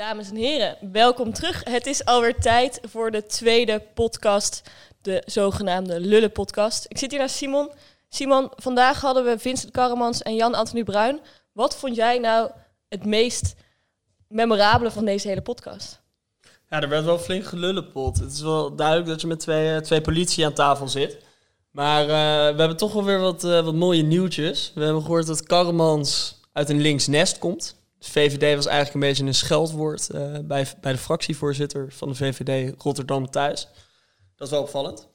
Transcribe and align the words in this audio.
Dames 0.00 0.30
en 0.30 0.36
heren, 0.36 0.76
welkom 0.92 1.32
terug. 1.32 1.64
Het 1.64 1.86
is 1.86 2.04
alweer 2.04 2.40
tijd 2.40 2.80
voor 2.82 3.10
de 3.10 3.26
tweede 3.26 3.82
podcast, 3.94 4.62
de 5.02 5.22
zogenaamde 5.26 6.00
Lullen-podcast. 6.00 6.86
Ik 6.88 6.98
zit 6.98 7.10
hier 7.10 7.20
naast 7.20 7.34
Simon. 7.34 7.70
Simon, 8.08 8.50
vandaag 8.56 9.00
hadden 9.00 9.24
we 9.24 9.38
Vincent 9.38 9.70
Karremans 9.72 10.22
en 10.22 10.34
Jan-Anthony 10.34 10.84
Bruin. 10.84 11.20
Wat 11.52 11.76
vond 11.76 11.96
jij 11.96 12.18
nou 12.18 12.50
het 12.88 13.04
meest 13.04 13.54
memorabele 14.28 14.90
van 14.90 15.04
deze 15.04 15.28
hele 15.28 15.42
podcast? 15.42 16.00
Ja, 16.68 16.80
er 16.80 16.88
werd 16.88 17.04
wel 17.04 17.18
flink 17.18 17.44
gelullenpot. 17.44 18.18
Het 18.18 18.32
is 18.32 18.40
wel 18.40 18.74
duidelijk 18.76 19.08
dat 19.08 19.20
je 19.20 19.26
met 19.26 19.40
twee, 19.40 19.74
eh, 19.74 19.80
twee 19.80 20.00
politie 20.00 20.44
aan 20.44 20.52
tafel 20.52 20.88
zit. 20.88 21.18
Maar 21.70 22.02
eh, 22.02 22.08
we 22.54 22.58
hebben 22.58 22.76
toch 22.76 22.92
wel 22.92 23.04
weer 23.04 23.20
wat, 23.20 23.44
eh, 23.44 23.64
wat 23.64 23.74
mooie 23.74 24.02
nieuwtjes. 24.02 24.72
We 24.74 24.84
hebben 24.84 25.02
gehoord 25.02 25.26
dat 25.26 25.42
Karremans 25.42 26.40
uit 26.52 26.68
een 26.68 26.80
links 26.80 27.06
nest 27.06 27.38
komt. 27.38 27.79
De 28.00 28.10
VVD 28.10 28.54
was 28.54 28.66
eigenlijk 28.66 28.94
een 28.94 29.10
beetje 29.10 29.24
een 29.24 29.34
scheldwoord 29.34 30.10
eh, 30.10 30.38
bij, 30.42 30.66
bij 30.80 30.92
de 30.92 30.98
fractievoorzitter 30.98 31.92
van 31.92 32.08
de 32.08 32.14
VVD 32.14 32.74
Rotterdam 32.82 33.30
thuis. 33.30 33.68
Dat 34.36 34.46
is 34.46 34.52
wel 34.52 34.62
opvallend. 34.62 35.08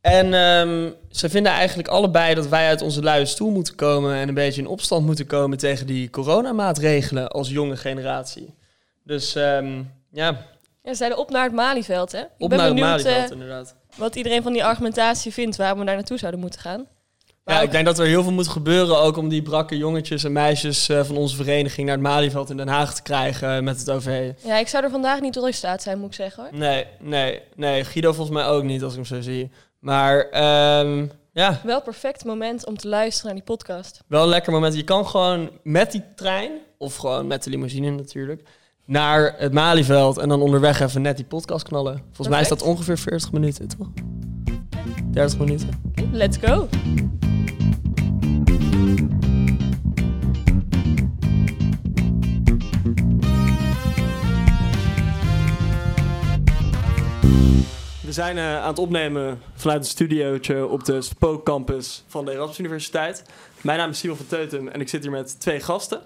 En 0.00 0.34
ehm, 0.34 0.90
ze 1.10 1.28
vinden 1.28 1.52
eigenlijk 1.52 1.88
allebei 1.88 2.34
dat 2.34 2.48
wij 2.48 2.66
uit 2.66 2.82
onze 2.82 3.02
luie 3.02 3.26
stoel 3.26 3.50
moeten 3.50 3.74
komen 3.74 4.14
en 4.14 4.28
een 4.28 4.34
beetje 4.34 4.60
in 4.60 4.66
opstand 4.66 5.06
moeten 5.06 5.26
komen 5.26 5.58
tegen 5.58 5.86
die 5.86 6.10
coronamaatregelen 6.10 7.28
als 7.28 7.48
jonge 7.48 7.76
generatie. 7.76 8.54
Dus 9.04 9.34
ehm, 9.34 9.82
ja, 10.10 10.46
Ja, 10.82 10.90
ze 10.90 10.94
zeiden 10.94 11.18
op 11.18 11.30
naar 11.30 11.44
het 11.44 11.52
Malieveld, 11.52 12.12
hè? 12.12 12.20
Ik 12.20 12.28
op 12.38 12.48
ben 12.48 12.58
naar 12.58 12.68
het 12.68 12.78
Malieveld 12.78 13.24
eh, 13.24 13.30
inderdaad. 13.30 13.74
wat 13.96 14.16
iedereen 14.16 14.42
van 14.42 14.52
die 14.52 14.64
argumentatie 14.64 15.32
vindt, 15.32 15.56
waarom 15.56 15.78
we 15.78 15.84
daar 15.84 15.94
naartoe 15.94 16.18
zouden 16.18 16.40
moeten 16.40 16.60
gaan. 16.60 16.86
Ja, 17.50 17.60
ik 17.60 17.70
denk 17.70 17.84
dat 17.84 17.98
er 17.98 18.06
heel 18.06 18.22
veel 18.22 18.32
moet 18.32 18.48
gebeuren 18.48 18.98
ook 18.98 19.16
om 19.16 19.28
die 19.28 19.42
brakke 19.42 19.76
jongetjes 19.76 20.24
en 20.24 20.32
meisjes 20.32 20.88
eh, 20.88 21.04
van 21.04 21.16
onze 21.16 21.36
vereniging 21.36 21.86
naar 21.86 21.96
het 21.96 22.04
Malieveld 22.06 22.50
in 22.50 22.56
Den 22.56 22.68
Haag 22.68 22.94
te 22.94 23.02
krijgen 23.02 23.56
eh, 23.56 23.62
met 23.62 23.78
het 23.78 23.90
OV. 23.90 24.32
ja, 24.44 24.58
ik 24.58 24.68
zou 24.68 24.84
er 24.84 24.90
vandaag 24.90 25.20
niet 25.20 25.32
tot 25.32 25.46
in 25.46 25.54
staat 25.54 25.82
zijn, 25.82 25.98
moet 25.98 26.06
ik 26.08 26.14
zeggen 26.14 26.42
hoor. 26.42 26.58
Nee, 26.58 26.86
nee, 27.00 27.40
nee. 27.56 27.84
Guido 27.84 28.12
volgens 28.12 28.36
mij 28.36 28.46
ook 28.46 28.62
niet 28.62 28.82
als 28.82 28.92
ik 28.92 28.98
hem 28.98 29.06
zo 29.06 29.20
zie. 29.20 29.50
Maar 29.78 30.28
ehm, 30.30 31.06
ja, 31.32 31.60
Wel 31.64 31.82
perfect 31.82 32.24
moment 32.24 32.66
om 32.66 32.76
te 32.76 32.88
luisteren 32.88 33.26
naar 33.34 33.44
die 33.44 33.54
podcast. 33.56 34.00
wel 34.06 34.22
een 34.22 34.28
lekker 34.28 34.52
moment. 34.52 34.74
Je 34.74 34.84
kan 34.84 35.06
gewoon 35.06 35.50
met 35.62 35.92
die 35.92 36.02
trein, 36.16 36.50
of 36.78 36.96
gewoon 36.96 37.26
met 37.26 37.44
de 37.44 37.50
limousine 37.50 37.90
natuurlijk, 37.90 38.42
naar 38.84 39.34
het 39.38 39.52
Malieveld 39.52 40.18
en 40.18 40.28
dan 40.28 40.42
onderweg 40.42 40.80
even 40.80 41.02
net 41.02 41.16
die 41.16 41.26
podcast 41.26 41.64
knallen. 41.64 42.02
Volgens 42.06 42.28
mij 42.28 42.40
is 42.40 42.48
dat 42.48 42.62
ongeveer 42.62 42.98
40 42.98 43.32
minuten, 43.32 43.68
toch? 43.68 43.88
30 45.12 45.38
minuten. 45.38 45.68
Let's 46.12 46.36
go! 46.36 46.68
Zijn 58.20 58.38
eh, 58.38 58.62
aan 58.62 58.68
het 58.68 58.78
opnemen 58.78 59.40
vanuit 59.54 59.80
een 59.80 59.90
studiootje 59.90 60.66
op 60.66 60.84
de 60.84 61.02
Spookcampus 61.02 62.04
van 62.06 62.24
de 62.24 62.32
Erasmus 62.32 62.58
Universiteit. 62.58 63.24
Mijn 63.60 63.78
naam 63.78 63.90
is 63.90 63.98
Simon 63.98 64.16
van 64.16 64.26
Teutem 64.26 64.68
en 64.68 64.80
ik 64.80 64.88
zit 64.88 65.02
hier 65.02 65.10
met 65.10 65.40
twee 65.40 65.60
gasten. 65.60 66.00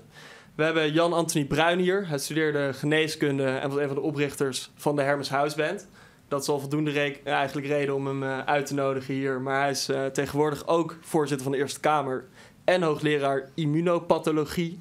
We 0.54 0.62
hebben 0.62 0.92
Jan-Anthony 0.92 1.44
Bruin 1.44 1.78
hier. 1.78 2.08
Hij 2.08 2.18
studeerde 2.18 2.72
geneeskunde 2.72 3.44
en 3.44 3.68
was 3.70 3.78
een 3.78 3.86
van 3.86 3.94
de 3.94 4.02
oprichters 4.02 4.70
van 4.76 4.96
de 4.96 5.02
Hermes 5.02 5.28
House 5.28 5.56
Band. 5.56 5.88
Dat 6.28 6.42
is 6.42 6.48
al 6.48 6.60
voldoende 6.60 6.90
re- 6.90 7.20
eigenlijk 7.24 7.66
reden 7.66 7.94
om 7.94 8.06
hem 8.06 8.22
eh, 8.22 8.38
uit 8.38 8.66
te 8.66 8.74
nodigen 8.74 9.14
hier. 9.14 9.40
Maar 9.40 9.60
hij 9.60 9.70
is 9.70 9.88
eh, 9.88 10.06
tegenwoordig 10.06 10.66
ook 10.66 10.96
voorzitter 11.00 11.42
van 11.42 11.52
de 11.52 11.58
Eerste 11.58 11.80
Kamer 11.80 12.24
en 12.64 12.82
hoogleraar 12.82 13.48
immunopathologie 13.54 14.80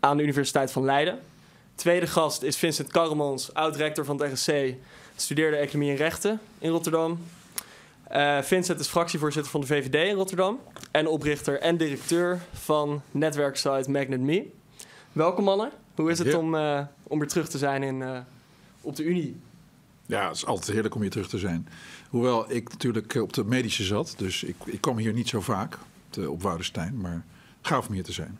aan 0.00 0.16
de 0.16 0.22
Universiteit 0.22 0.72
van 0.72 0.84
Leiden. 0.84 1.18
Tweede 1.74 2.06
gast 2.06 2.42
is 2.42 2.56
Vincent 2.56 2.90
Karremans, 2.92 3.54
oud-rector 3.54 4.04
van 4.04 4.22
het 4.22 4.32
RSC 4.32 4.74
studeerde 5.16 5.56
economie 5.56 5.90
en 5.90 5.96
rechten 5.96 6.40
in 6.58 6.70
Rotterdam. 6.70 7.18
Eh, 8.02 8.42
Vincent 8.42 8.80
is 8.80 8.86
fractievoorzitter 8.88 9.50
van 9.50 9.60
de 9.60 9.66
VVD 9.66 10.08
in 10.08 10.14
Rotterdam. 10.14 10.60
En 10.90 11.06
oprichter 11.06 11.60
en 11.60 11.76
directeur 11.76 12.40
van 12.52 13.02
netwerksite 13.10 13.90
MagnetMe. 13.90 14.46
Welkom 15.12 15.44
mannen. 15.44 15.70
Hoe 15.94 16.10
is 16.10 16.18
het 16.18 16.28
Ja. 16.28 16.38
om, 16.38 16.54
eh, 16.54 16.80
om 17.02 17.18
weer 17.18 17.28
terug 17.28 17.48
te 17.48 17.58
zijn 17.58 17.82
in, 17.82 18.02
eh, 18.02 18.18
op 18.80 18.96
de 18.96 19.02
Unie? 19.04 19.36
Ja, 20.06 20.26
het 20.28 20.36
is 20.36 20.46
altijd 20.46 20.70
heerlijk 20.72 20.94
om 20.94 21.00
hier 21.00 21.10
terug 21.10 21.28
te 21.28 21.38
zijn. 21.38 21.68
Hoewel 22.08 22.50
ik 22.52 22.68
natuurlijk 22.70 23.14
op 23.14 23.32
de 23.32 23.44
medische 23.44 23.84
zat, 23.84 24.14
dus 24.16 24.42
ik, 24.42 24.56
ik 24.64 24.80
kwam 24.80 24.98
hier 24.98 25.12
niet 25.12 25.28
zo 25.28 25.40
vaak 25.40 25.78
op 26.28 26.42
Woudenstein. 26.42 27.00
Maar 27.00 27.24
gaaf 27.62 27.86
om 27.88 27.94
hier 27.94 28.04
te 28.04 28.12
zijn. 28.12 28.38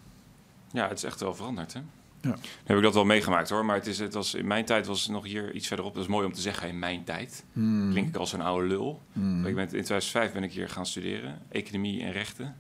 Ja, 0.73 0.89
het 0.89 0.99
is 0.99 1.05
echt 1.05 1.21
wel 1.21 1.35
veranderd, 1.35 1.73
hè? 1.73 1.81
Ja. 2.25 2.31
Nu 2.31 2.41
heb 2.65 2.77
ik 2.77 2.83
dat 2.83 2.95
wel 2.95 3.05
meegemaakt, 3.05 3.51
hoor. 3.51 3.65
Maar 3.65 3.77
het 3.77 3.87
is, 3.87 3.99
het 3.99 4.15
was, 4.15 4.35
in 4.35 4.47
mijn 4.47 4.65
tijd 4.65 4.87
was 4.87 5.03
het 5.03 5.13
nog 5.13 5.25
hier 5.25 5.53
iets 5.53 5.67
verderop. 5.67 5.95
Dat 5.95 6.03
is 6.03 6.09
mooi 6.09 6.27
om 6.27 6.33
te 6.33 6.41
zeggen, 6.41 6.69
in 6.69 6.79
mijn 6.79 7.05
tijd. 7.05 7.45
Hmm. 7.53 7.91
Klink 7.91 8.09
ik 8.09 8.17
als 8.17 8.33
een 8.33 8.41
oude 8.41 8.67
lul. 8.67 9.03
Hmm. 9.13 9.47
Ik 9.47 9.55
ben, 9.55 9.63
in 9.63 9.69
2005 9.69 10.33
ben 10.33 10.43
ik 10.43 10.53
hier 10.53 10.69
gaan 10.69 10.87
studeren. 10.87 11.43
Economie 11.49 12.03
en 12.03 12.13
rechten. 12.13 12.57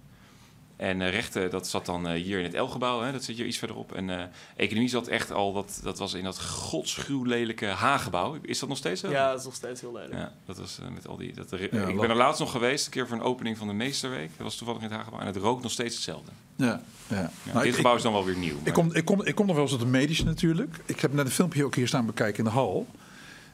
En 0.76 1.02
eh, 1.02 1.10
rechten, 1.10 1.50
dat 1.50 1.68
zat 1.68 1.86
dan 1.86 2.08
eh, 2.08 2.22
hier 2.22 2.38
in 2.38 2.44
het 2.44 2.54
L-gebouw. 2.54 3.00
Hè, 3.00 3.12
dat 3.12 3.24
zit 3.24 3.36
hier 3.36 3.46
iets 3.46 3.58
verderop. 3.58 3.92
En 3.92 4.10
eh, 4.10 4.24
economie 4.56 4.88
zat 4.88 5.08
echt 5.08 5.32
al, 5.32 5.52
dat, 5.52 5.80
dat 5.82 5.98
was 5.98 6.14
in 6.14 6.24
dat 6.24 6.42
godschuwlelijke 6.42 7.66
H-gebouw. 7.66 8.38
Is 8.42 8.58
dat 8.58 8.68
nog 8.68 8.78
steeds 8.78 9.00
zo? 9.00 9.10
Ja, 9.10 9.30
dat 9.30 9.38
is 9.38 9.44
nog 9.44 9.54
steeds 9.54 9.80
heel 9.80 9.92
lelijk. 9.92 10.12
Ja, 10.12 10.32
dat 10.46 10.58
was 10.58 10.78
met 10.94 11.08
al 11.08 11.16
die. 11.16 11.32
Dat, 11.32 11.52
ik 11.52 11.72
lach. 11.72 11.94
ben 11.94 12.10
er 12.10 12.16
laatst 12.16 12.40
nog 12.40 12.50
geweest, 12.50 12.86
een 12.86 12.92
keer 12.92 13.06
voor 13.06 13.16
een 13.16 13.22
opening 13.22 13.58
van 13.58 13.66
de 13.66 13.72
Meesterweek. 13.72 14.28
Dat 14.28 14.46
was 14.46 14.56
toevallig 14.56 14.82
in 14.82 14.86
het 14.86 14.96
Haaggebouw. 14.96 15.20
En 15.20 15.26
het 15.26 15.36
rookt 15.36 15.62
nog 15.62 15.72
steeds 15.72 15.94
hetzelfde. 15.94 16.30
Ja, 16.56 16.82
ja. 17.08 17.16
Ja, 17.16 17.30
Nou, 17.44 17.58
dit 17.58 17.66
ik, 17.66 17.74
gebouw 17.74 17.96
is 17.96 18.02
dan 18.02 18.12
wel 18.12 18.24
weer 18.24 18.36
nieuw. 18.36 18.56
ik, 18.62 18.72
kom, 18.72 18.92
ik, 18.94 19.04
kom, 19.04 19.22
ik 19.22 19.34
kom 19.34 19.46
nog 19.46 19.54
wel 19.54 19.64
eens 19.64 19.74
op 19.74 19.80
de 19.80 19.86
medische 19.86 20.24
natuurlijk. 20.24 20.76
Ik 20.86 21.00
heb 21.00 21.12
net 21.12 21.24
een 21.24 21.30
filmpje 21.32 21.64
ook 21.64 21.74
hier 21.74 21.88
staan 21.88 22.06
bekijken 22.06 22.38
in 22.38 22.44
de 22.44 22.50
hal. 22.50 22.86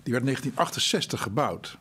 Die 0.03 0.12
werd 0.12 0.27
in 0.27 0.34
1968 0.34 1.22
gebouwd. 1.22 1.78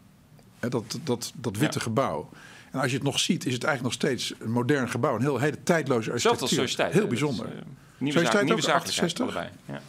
Hè, 0.60 0.70
dat, 0.70 1.00
dat, 1.04 1.32
dat 1.36 1.58
witte 1.58 1.78
Ja. 1.78 1.84
gebouw. 1.84 2.30
En 2.72 2.80
als 2.80 2.90
je 2.90 2.96
het 2.96 3.06
nog 3.06 3.20
ziet, 3.20 3.46
is 3.46 3.54
het 3.54 3.64
eigenlijk 3.64 3.84
nog 3.84 4.10
steeds 4.10 4.34
een 4.40 4.52
modern 4.52 4.90
gebouw. 4.90 5.16
Een 5.16 5.22
heel, 5.22 5.40
hele 5.40 5.64
tijdloze 5.64 6.12
als 6.12 6.26
architectuur. 6.26 6.60
Sociëteit. 6.60 6.94
Heel 6.94 7.02
hè. 7.02 7.08
bijzonder. 7.08 7.46
Dat 7.46 7.54
is, 7.54 7.60
eh, 7.60 7.66
nieuwe 7.98 8.20
Sociëteit 8.20 8.36
zaak, 8.38 8.44
nieuwe 8.44 8.62
ook, 8.62 8.68
zaak 8.68 8.76
68? 8.82 9.26
allebei. 9.26 9.50
Ja. 9.66 9.82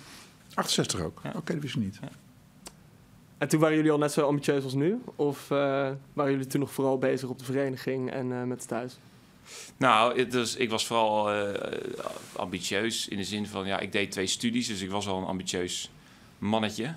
68 0.54 1.00
ook. 1.00 1.20
Ja. 1.22 1.32
Oké, 1.36 1.52
dat 1.52 1.62
wist 1.62 1.74
ik 1.74 1.80
niet. 1.82 1.98
En 3.38 3.48
toen 3.48 3.60
waren 3.60 3.76
jullie 3.76 3.90
al 3.90 3.98
net 3.98 4.12
zo 4.12 4.26
ambitieus 4.26 4.64
als 4.64 4.74
nu? 4.74 5.02
Of 5.16 5.50
eh, 5.50 5.56
waren 6.12 6.30
jullie 6.32 6.46
toen 6.46 6.60
nog 6.60 6.72
vooral 6.72 6.98
bezig 6.98 7.28
op 7.28 7.38
de 7.38 7.44
vereniging 7.44 8.10
en 8.10 8.32
eh, 8.32 8.42
met 8.42 8.58
het 8.58 8.68
thuis? 8.68 8.98
Nou, 9.76 10.20
het 10.20 10.56
ik 10.58 10.70
was 10.70 10.86
vooral 10.86 11.32
eh, 11.32 11.74
ambitieus 12.36 13.08
in 13.08 13.16
de 13.16 13.24
zin 13.24 13.46
van, 13.46 13.66
ja, 13.66 13.78
ik 13.78 13.92
deed 13.92 14.10
twee 14.10 14.26
studies, 14.26 14.66
dus 14.66 14.80
ik 14.80 14.90
was 14.90 15.06
wel 15.06 15.16
een 15.16 15.24
ambitieus 15.24 15.90
mannetje, 16.38 16.94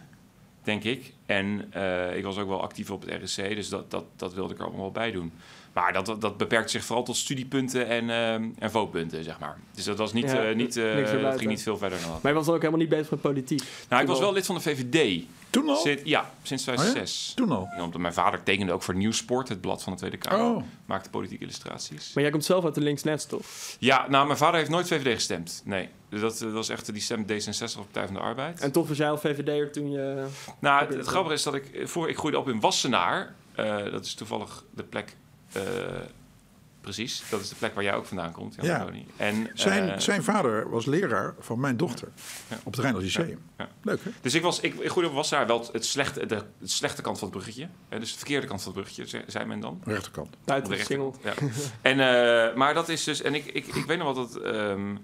denk 0.63 0.83
ik. 0.83 1.13
En 1.25 1.67
eh, 1.71 2.17
ik 2.17 2.23
was 2.23 2.37
ook 2.37 2.47
wel 2.47 2.61
actief 2.61 2.91
op 2.91 3.05
het 3.05 3.23
RSC, 3.23 3.35
dus 3.35 3.69
dat, 3.69 3.91
dat, 3.91 4.05
dat 4.15 4.33
wilde 4.33 4.53
ik 4.53 4.59
er 4.59 4.65
allemaal 4.65 4.81
wel 4.81 4.91
bij 4.91 5.11
doen. 5.11 5.31
Maar 5.73 5.93
dat, 5.93 6.15
dat 6.19 6.37
beperkt 6.37 6.71
zich 6.71 6.83
vooral 6.83 7.03
tot 7.03 7.17
studiepunten 7.17 7.87
en, 7.87 8.09
eh, 8.09 8.33
en 8.33 8.71
vootpunten, 8.71 9.23
zeg 9.23 9.39
maar. 9.39 9.57
Dus 9.75 9.83
dat 9.83 9.97
was 9.97 10.13
niet, 10.13 10.31
Ja, 10.31 10.43
eh, 10.43 10.55
niet, 10.55 10.77
eh, 10.77 11.21
dat 11.21 11.37
ging 11.37 11.49
niet 11.49 11.63
veel 11.63 11.77
verder 11.77 11.99
dan 12.01 12.09
dat. 12.09 12.21
Maar 12.21 12.31
je 12.31 12.37
was 12.37 12.45
dan 12.45 12.55
ook 12.55 12.61
helemaal 12.61 12.81
niet 12.81 12.91
bezig 12.91 13.09
met 13.09 13.21
politiek. 13.21 13.61
Nou, 13.89 14.01
ik 14.01 14.07
was 14.07 14.19
wel- 14.19 14.33
lid 14.33 14.45
van 14.45 14.55
de 14.55 14.61
VVD. 14.61 15.23
Toen 15.49 15.69
al? 15.69 15.75
Sinds, 15.75 16.01
ja, 16.05 16.31
sinds 16.43 16.63
2006. 16.63 17.31
Toen 17.35 17.51
al? 17.51 17.67
Ja, 17.77 17.83
omdat 17.83 18.01
mijn 18.01 18.13
vader 18.13 18.43
tekende 18.43 18.71
ook 18.71 18.83
voor 18.83 18.95
Nieuwsport, 18.95 19.49
het 19.49 19.61
blad 19.61 19.83
van 19.83 19.93
de 19.93 19.99
Tweede 19.99 20.17
Kamer. 20.17 20.55
Oh. 20.55 20.63
Maakte 20.85 21.09
politieke 21.09 21.43
illustraties. 21.43 22.13
Maar 22.13 22.23
jij 22.23 22.31
komt 22.31 22.45
zelf 22.45 22.65
uit 22.65 22.75
de 22.75 22.81
linksnet, 22.81 23.29
toch? 23.29 23.45
Ja, 23.79 24.05
nou, 24.09 24.25
mijn 24.25 24.37
vader 24.37 24.57
heeft 24.57 24.69
nooit 24.69 24.87
VVD 24.87 25.13
gestemd. 25.13 25.61
Nee. 25.65 25.89
Dus 26.09 26.21
dat, 26.21 26.37
dat 26.37 26.51
was 26.51 26.69
echt, 26.69 26.93
die 26.93 27.01
stemt 27.01 27.31
D66 27.31 27.77
op 27.79 27.83
Partij 27.83 28.05
van 28.05 28.13
de 28.13 28.19
Arbeid. 28.19 28.61
En 28.61 28.71
toch 28.71 28.87
was 28.87 28.97
jij 28.97 29.09
al 29.09 29.17
VVD'er 29.17 29.71
toen 29.71 29.91
je... 29.91 30.25
nou, 30.59 30.85
het, 30.85 30.93
het 30.95 31.07
grappige 31.07 31.33
is 31.33 31.43
dat 31.43 31.53
ik, 31.53 31.65
eh, 31.65 31.85
voor, 31.85 32.09
ik 32.09 32.17
groeide 32.17 32.39
op 32.39 32.49
in 32.49 32.59
Wassenaar. 32.59 33.33
Eh, 33.55 33.91
dat 33.91 34.05
is 34.05 34.13
toevallig 34.13 34.63
de 34.75 34.83
plek, 34.83 35.07
eh, 35.09 35.15
precies, 36.81 37.23
dat 37.29 37.41
is 37.41 37.49
de 37.49 37.55
plek 37.55 37.73
waar 37.73 37.83
jij 37.83 37.93
ook 37.93 38.05
vandaan 38.05 38.31
komt. 38.31 38.55
Jan 38.55 38.65
Ja. 38.65 38.87
En, 39.17 39.49
Zijn, 39.53 39.89
eh, 39.89 39.99
zijn 39.99 40.23
vader 40.23 40.69
was 40.69 40.85
leraar 40.85 41.33
van 41.39 41.59
mijn 41.59 41.77
dochter 41.77 42.07
Ja. 42.49 42.57
op 42.63 42.71
het 42.71 42.81
Rijnland 42.81 43.05
Lyceum. 43.05 43.39
Ja. 43.57 43.67
Leuk 43.81 44.03
hè? 44.03 44.11
Dus 44.21 44.33
ik, 44.33 44.41
was, 44.41 44.59
ik, 44.59 44.73
ik 44.79 44.89
groeide 44.89 45.09
op 45.09 45.15
Wassenaar, 45.15 45.47
wel 45.47 45.67
het 45.71 45.85
slechte, 45.85 46.25
de, 46.25 46.43
slechte 46.63 47.01
kant 47.01 47.19
van 47.19 47.27
het 47.27 47.37
bruggetje. 47.37 47.67
Hè, 47.89 47.99
dus 47.99 48.11
de 48.11 48.17
verkeerde 48.17 48.47
kant 48.47 48.61
van 48.63 48.71
het 48.73 48.81
bruggetje, 48.81 49.17
ze- 49.17 49.31
zei 49.31 49.45
men 49.45 49.59
dan. 49.59 49.81
Rechterkant. 49.83 50.35
Buiten 50.45 50.69
De 50.71 50.75
rechterkant, 50.77 51.17
Ja. 51.23 51.33
En, 51.81 51.99
eh, 51.99 52.55
maar 52.55 52.73
dat 52.73 52.89
is 52.89 53.03
dus, 53.03 53.21
en 53.21 53.35
ik, 53.35 53.45
ik, 53.45 53.65
ik 53.67 53.85
weet 53.85 53.97
nog 53.97 54.13
wel 54.15 54.27
dat, 54.27 54.35
ehm, 54.41 54.89
eh, 54.91 54.95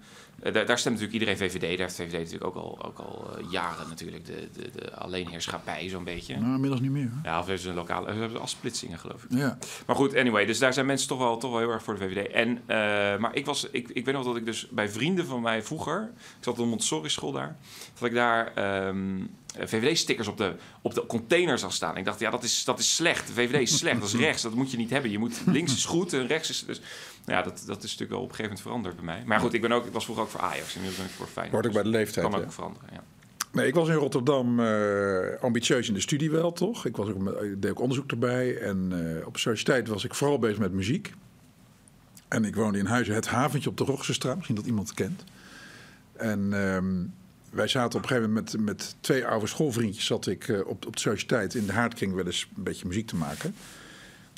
daar, 0.41 0.65
daar 0.65 0.79
stemt 0.79 0.99
natuurlijk 0.99 1.13
iedereen 1.13 1.37
VVD. 1.37 1.61
Daar 1.61 1.87
heeft 1.87 1.95
VVD 1.95 2.11
natuurlijk 2.11 2.43
ook 2.43 2.55
al, 2.55 2.85
ook 2.85 2.99
al 2.99 3.37
eh, 3.37 3.51
jaren 3.51 3.87
natuurlijk 3.89 4.25
de, 4.25 4.49
de, 4.53 4.69
de 4.75 4.93
alleenheerschappij 4.93 5.89
zo'n 5.89 6.03
beetje. 6.03 6.37
Nou, 6.37 6.53
inmiddels 6.53 6.81
niet 6.81 6.91
meer. 6.91 7.11
hè? 7.21 7.29
Ja, 7.29 7.39
of 7.39 7.45
hebben 7.45 7.63
ze 7.63 7.69
een 7.69 7.75
lokale, 7.75 8.13
ze 8.13 8.19
hebben 8.19 8.41
afsplitsingen 8.41 8.99
geloof 8.99 9.23
ik. 9.23 9.37
Ja. 9.37 9.57
Maar 9.85 9.95
goed, 9.95 10.15
anyway, 10.15 10.45
dus 10.45 10.59
daar 10.59 10.73
zijn 10.73 10.85
mensen 10.85 11.07
toch 11.07 11.17
wel, 11.17 11.37
toch 11.37 11.51
wel 11.51 11.59
heel 11.59 11.71
erg 11.71 11.83
voor 11.83 11.97
de 11.97 12.09
VVD. 12.09 12.31
En, 12.31 12.61
eh, 12.65 12.77
maar 13.17 13.35
ik, 13.35 13.45
was, 13.45 13.67
ik, 13.71 13.89
ik 13.89 14.05
weet 14.05 14.15
nog 14.15 14.25
dat 14.25 14.35
ik 14.35 14.45
dus 14.45 14.67
bij 14.69 14.89
vrienden 14.89 15.25
van 15.25 15.41
mij 15.41 15.63
vroeger, 15.63 16.11
ik 16.15 16.43
zat 16.43 16.53
op 16.53 16.59
een 16.59 16.69
Montessori 16.69 17.09
school 17.09 17.31
daar, 17.31 17.57
dat 17.99 18.07
ik 18.07 18.13
daar 18.13 18.53
ehm, 18.53 19.21
VVD-stickers 19.57 20.27
op 20.27 20.37
de, 20.37 20.55
op 20.81 20.93
de 20.93 21.05
container 21.05 21.59
zag 21.59 21.73
staan. 21.73 21.97
Ik 21.97 22.05
dacht, 22.05 22.19
ja, 22.19 22.29
dat 22.29 22.43
is, 22.43 22.63
dat 22.63 22.79
is 22.79 22.95
slecht. 22.95 23.27
De 23.27 23.33
VVD 23.33 23.61
is 23.61 23.77
slecht, 23.77 23.99
dat 23.99 24.09
is 24.09 24.15
rechts, 24.27 24.41
dat 24.41 24.53
moet 24.53 24.71
je 24.71 24.77
niet 24.77 24.89
hebben. 24.89 25.11
Je 25.11 25.19
moet, 25.19 25.41
links 25.45 25.73
is 25.73 25.85
goed 25.85 26.13
en 26.13 26.27
rechts 26.27 26.49
is... 26.49 26.65
Dus, 26.65 26.81
ja, 27.29 27.41
dat, 27.41 27.63
dat 27.65 27.77
is 27.83 27.91
natuurlijk 27.91 28.09
wel 28.11 28.19
op 28.21 28.29
een 28.29 28.35
gegeven 28.35 28.43
moment 28.43 28.61
veranderd 28.61 28.95
bij 28.95 29.05
mij. 29.05 29.23
Maar 29.25 29.39
goed, 29.39 29.53
ik, 29.53 29.61
ben 29.61 29.71
ook, 29.71 29.85
ik 29.85 29.93
was 29.93 30.03
vroeger 30.03 30.23
ook 30.23 30.29
voor 30.29 30.39
Ajax 30.41 30.75
en 30.75 30.81
nu 30.81 30.87
ben 30.97 31.05
ik 31.05 31.11
voor 31.11 31.27
Feyenoord. 31.27 31.51
Hoort 31.53 31.67
ook 31.67 31.73
bij 31.73 31.83
de 31.91 31.97
leeftijd. 31.97 32.29
Kan 32.29 32.41
ook 32.43 32.51
veranderen, 32.51 32.89
ja. 32.93 33.03
Nee, 33.51 33.67
ik 33.67 33.73
was 33.73 33.87
in 33.87 33.93
Rotterdam 33.95 34.59
eh, 34.59 35.41
ambitieus 35.41 35.87
in 35.87 35.93
de 35.93 35.99
studie 35.99 36.31
wel, 36.31 36.51
toch? 36.51 36.85
Ik, 36.85 36.95
was 36.97 37.09
ook, 37.09 37.17
met- 37.17 37.41
ik 37.41 37.61
deed 37.61 37.71
ook 37.71 37.79
onderzoek 37.79 38.11
erbij. 38.11 38.57
En 38.57 38.91
eh, 39.19 39.27
op 39.27 39.33
de 39.33 39.39
sociëteit 39.39 39.87
was 39.87 40.03
ik 40.03 40.13
vooral 40.15 40.39
bezig 40.39 40.57
met 40.59 40.71
muziek. 40.71 41.13
En 42.27 42.45
ik 42.45 42.55
woonde 42.55 42.77
in 42.77 42.85
Huizen 42.85 43.15
Het 43.15 43.27
Haventje 43.27 43.69
op 43.69 43.77
de 43.77 43.83
Rochsestraat. 43.83 44.35
Misschien 44.35 44.55
dat 44.55 44.65
iemand 44.65 44.87
het 44.87 44.97
kent. 44.97 45.23
En 46.13 46.53
ehm, 46.53 46.93
wij 47.49 47.67
zaten 47.67 47.97
op 47.97 48.03
een 48.03 48.09
gegeven 48.09 48.29
moment 48.33 48.51
met, 48.53 48.61
met 48.65 48.95
twee 48.99 49.25
oude 49.25 49.47
schoolvriendjes... 49.47 50.05
zat 50.05 50.27
ik 50.27 50.47
eh, 50.47 50.59
op, 50.59 50.85
op 50.85 50.93
de 50.95 50.99
sociëteit 51.01 51.53
in 51.55 51.65
de 51.65 51.71
haardkring 51.73 52.13
wel 52.13 52.25
eens 52.25 52.47
een 52.57 52.63
beetje 52.63 52.87
muziek 52.87 53.07
te 53.07 53.15
maken. 53.15 53.55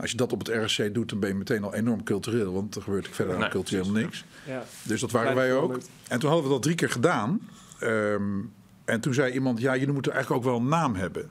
Als 0.01 0.11
je 0.11 0.17
dat 0.17 0.33
op 0.33 0.39
het 0.39 0.47
RSC 0.47 0.93
doet, 0.93 1.09
dan 1.09 1.19
ben 1.19 1.29
je 1.29 1.35
meteen 1.35 1.63
al 1.63 1.73
enorm 1.73 2.03
cultureel. 2.03 2.53
Want 2.53 2.75
er 2.75 2.81
gebeurt 2.81 3.07
verder 3.07 3.35
Nee, 3.35 3.43
aan 3.43 3.49
cultureel 3.49 3.85
precies. 3.91 4.03
niks. 4.03 4.25
Ja. 4.47 4.63
Dus 4.83 5.01
dat 5.01 5.11
waren 5.11 5.35
wij 5.35 5.53
ook. 5.53 5.79
En 6.07 6.19
toen 6.19 6.29
hadden 6.29 6.47
we 6.47 6.53
dat 6.53 6.63
drie 6.63 6.75
keer 6.75 6.89
gedaan. 6.89 7.49
Ehm, 7.79 8.39
en 8.85 9.01
toen 9.01 9.13
zei 9.13 9.33
iemand, 9.33 9.59
ja, 9.59 9.75
jullie 9.77 9.93
moeten 9.93 10.11
eigenlijk 10.11 10.43
ook 10.45 10.51
wel 10.51 10.59
een 10.61 10.67
naam 10.67 10.95
hebben. 10.95 11.29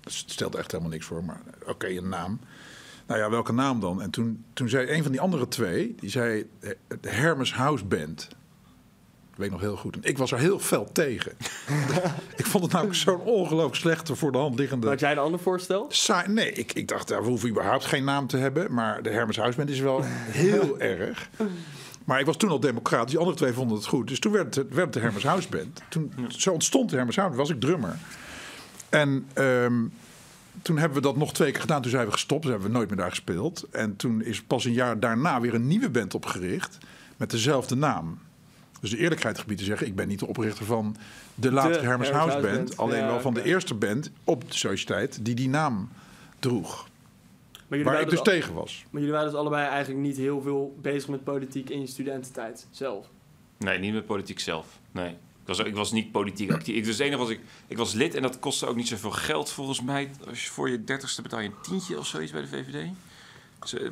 Dat 0.00 0.12
stelde 0.12 0.58
echt 0.58 0.70
helemaal 0.70 0.92
niks 0.92 1.06
voor, 1.06 1.24
maar 1.24 1.40
oké, 1.66 1.86
een 1.86 2.08
naam. 2.08 2.40
Nou 3.06 3.20
ja, 3.20 3.30
welke 3.30 3.52
naam 3.52 3.80
dan? 3.80 4.02
En 4.02 4.10
toen, 4.10 4.44
toen 4.52 4.68
zei 4.68 4.90
een 4.90 5.02
van 5.02 5.12
die 5.12 5.20
andere 5.20 5.48
twee, 5.48 5.94
die 6.00 6.10
zei 6.10 6.50
eh, 6.60 6.70
de 7.00 7.08
Hermes 7.10 7.54
House 7.54 7.84
Band. 7.84 8.28
Dat 9.36 9.44
weet 9.44 9.54
ik 9.54 9.60
nog 9.62 9.70
heel 9.70 9.76
goed. 9.76 9.94
En 9.94 10.10
ik 10.10 10.18
was 10.18 10.32
er 10.32 10.38
heel 10.38 10.58
fel 10.58 10.92
tegen. 10.92 11.32
ik 12.36 12.46
vond 12.46 12.64
het 12.64 12.72
namelijk 12.72 12.98
zo'n 12.98 13.20
ongelooflijk 13.20 13.74
slechte 13.74 14.16
voor 14.16 14.32
de 14.32 14.38
hand 14.38 14.58
liggende... 14.58 14.88
Had 14.88 15.00
jij 15.00 15.12
een 15.12 15.18
ander 15.18 15.40
voorstel? 15.40 15.86
Saai, 15.88 16.28
nee, 16.28 16.52
ik, 16.52 16.72
ik 16.72 16.88
dacht, 16.88 17.08
ja, 17.08 17.20
we 17.20 17.28
hoeven 17.28 17.48
überhaupt 17.48 17.84
geen 17.84 18.04
naam 18.04 18.26
te 18.26 18.36
hebben. 18.36 18.74
Maar 18.74 19.02
de 19.02 19.10
Hermes 19.10 19.36
Huisband 19.36 19.70
is 19.70 19.80
wel 19.80 20.00
heel 20.30 20.78
erg. 20.98 21.28
Maar 22.04 22.20
ik 22.20 22.26
was 22.26 22.36
toen 22.36 22.50
al 22.50 22.60
democratisch. 22.60 23.10
Die 23.10 23.18
andere 23.18 23.36
twee 23.36 23.52
vonden 23.52 23.76
het 23.76 23.86
goed. 23.86 24.08
Dus 24.08 24.18
toen 24.18 24.32
werd 24.32 24.54
het, 24.54 24.74
werd 24.74 24.92
de 24.92 25.00
Hermes 25.00 25.24
Huisband. 25.24 25.82
Toen, 25.88 26.12
Zo 26.28 26.52
ontstond 26.52 26.90
de 26.90 26.96
Hermes 26.96 27.16
Huisband. 27.16 27.40
was 27.40 27.56
ik 27.56 27.60
drummer. 27.60 27.96
En 28.88 29.26
ehm, 29.32 29.84
toen 30.62 30.78
hebben 30.78 30.96
we 30.98 31.04
dat 31.04 31.16
nog 31.16 31.32
twee 31.32 31.50
keer 31.50 31.60
gedaan. 31.60 31.82
Toen 31.82 31.90
zijn 31.90 32.06
we 32.06 32.12
gestopt. 32.12 32.42
Toen 32.42 32.50
hebben 32.50 32.68
we 32.70 32.76
nooit 32.76 32.88
meer 32.88 32.98
daar 32.98 33.10
gespeeld. 33.10 33.66
En 33.70 33.96
toen 33.96 34.22
is 34.22 34.42
pas 34.42 34.64
een 34.64 34.72
jaar 34.72 35.00
daarna 35.00 35.40
weer 35.40 35.54
een 35.54 35.66
nieuwe 35.66 35.90
band 35.90 36.14
opgericht. 36.14 36.78
Met 37.16 37.30
dezelfde 37.30 37.76
naam. 37.76 38.18
Dus 38.86 38.94
de 38.96 39.02
eerlijkheid 39.02 39.38
gebied 39.38 39.58
te 39.58 39.64
zeggen, 39.64 39.86
ik 39.86 39.94
ben 39.94 40.08
niet 40.08 40.18
de 40.18 40.26
oprichter 40.26 40.64
van 40.64 40.96
de 41.34 41.52
latere 41.52 41.72
Hermes 41.74 41.88
Hermes 41.88 42.10
House 42.10 42.30
House 42.32 42.46
Band. 42.48 42.66
Band. 42.68 42.76
Alleen 42.76 42.98
Ja, 43.00 43.06
wel 43.06 43.20
van 43.20 43.34
de 43.34 43.42
eerste 43.44 43.74
band 43.74 44.10
op 44.24 44.50
de 44.50 44.56
sociëteit 44.56 45.24
die 45.24 45.34
die 45.34 45.48
naam 45.48 45.88
droeg. 46.38 46.88
Maar 47.52 47.78
jullie, 47.78 47.84
Waar 47.84 48.00
ik 48.00 48.00
waren 48.00 48.04
dus 48.08 48.10
dus 48.10 48.18
al- 48.18 48.24
tegen 48.40 48.54
was. 48.54 48.84
maar 48.90 49.00
jullie 49.00 49.16
waren 49.16 49.30
dus 49.30 49.38
allebei 49.40 49.66
eigenlijk 49.68 50.00
niet 50.00 50.16
heel 50.16 50.40
veel 50.40 50.76
bezig 50.80 51.08
met 51.08 51.24
politiek 51.24 51.70
in 51.70 51.80
je 51.80 51.86
studententijd 51.86 52.66
zelf. 52.70 53.06
Nee, 53.58 53.78
niet 53.78 53.92
met 53.92 54.06
politiek 54.06 54.40
zelf. 54.40 54.66
Nee. 54.92 55.08
Ik 55.10 55.16
was, 55.56 55.58
ik 55.58 55.74
was 55.74 55.92
niet 55.92 56.12
politiek 56.12 56.50
actief. 56.52 56.76
Ik, 56.76 56.84
dus 56.84 56.96
het 56.98 57.06
enige 57.06 57.18
was 57.20 57.30
ik, 57.30 57.40
ik 57.66 57.76
was 57.76 57.92
lid 57.92 58.14
en 58.14 58.22
dat 58.22 58.38
kostte 58.38 58.66
ook 58.66 58.76
niet 58.76 58.88
zoveel 58.88 59.10
geld 59.10 59.50
volgens 59.50 59.82
mij. 59.82 60.10
Als 60.28 60.44
je 60.44 60.50
voor 60.50 60.70
je 60.70 60.84
dertigste 60.84 61.22
betaal 61.22 61.40
je 61.40 61.46
een 61.48 61.60
tientje 61.62 61.98
of 61.98 62.06
zoiets 62.06 62.32
bij 62.32 62.40
de 62.40 62.48
VVD. 62.48 62.88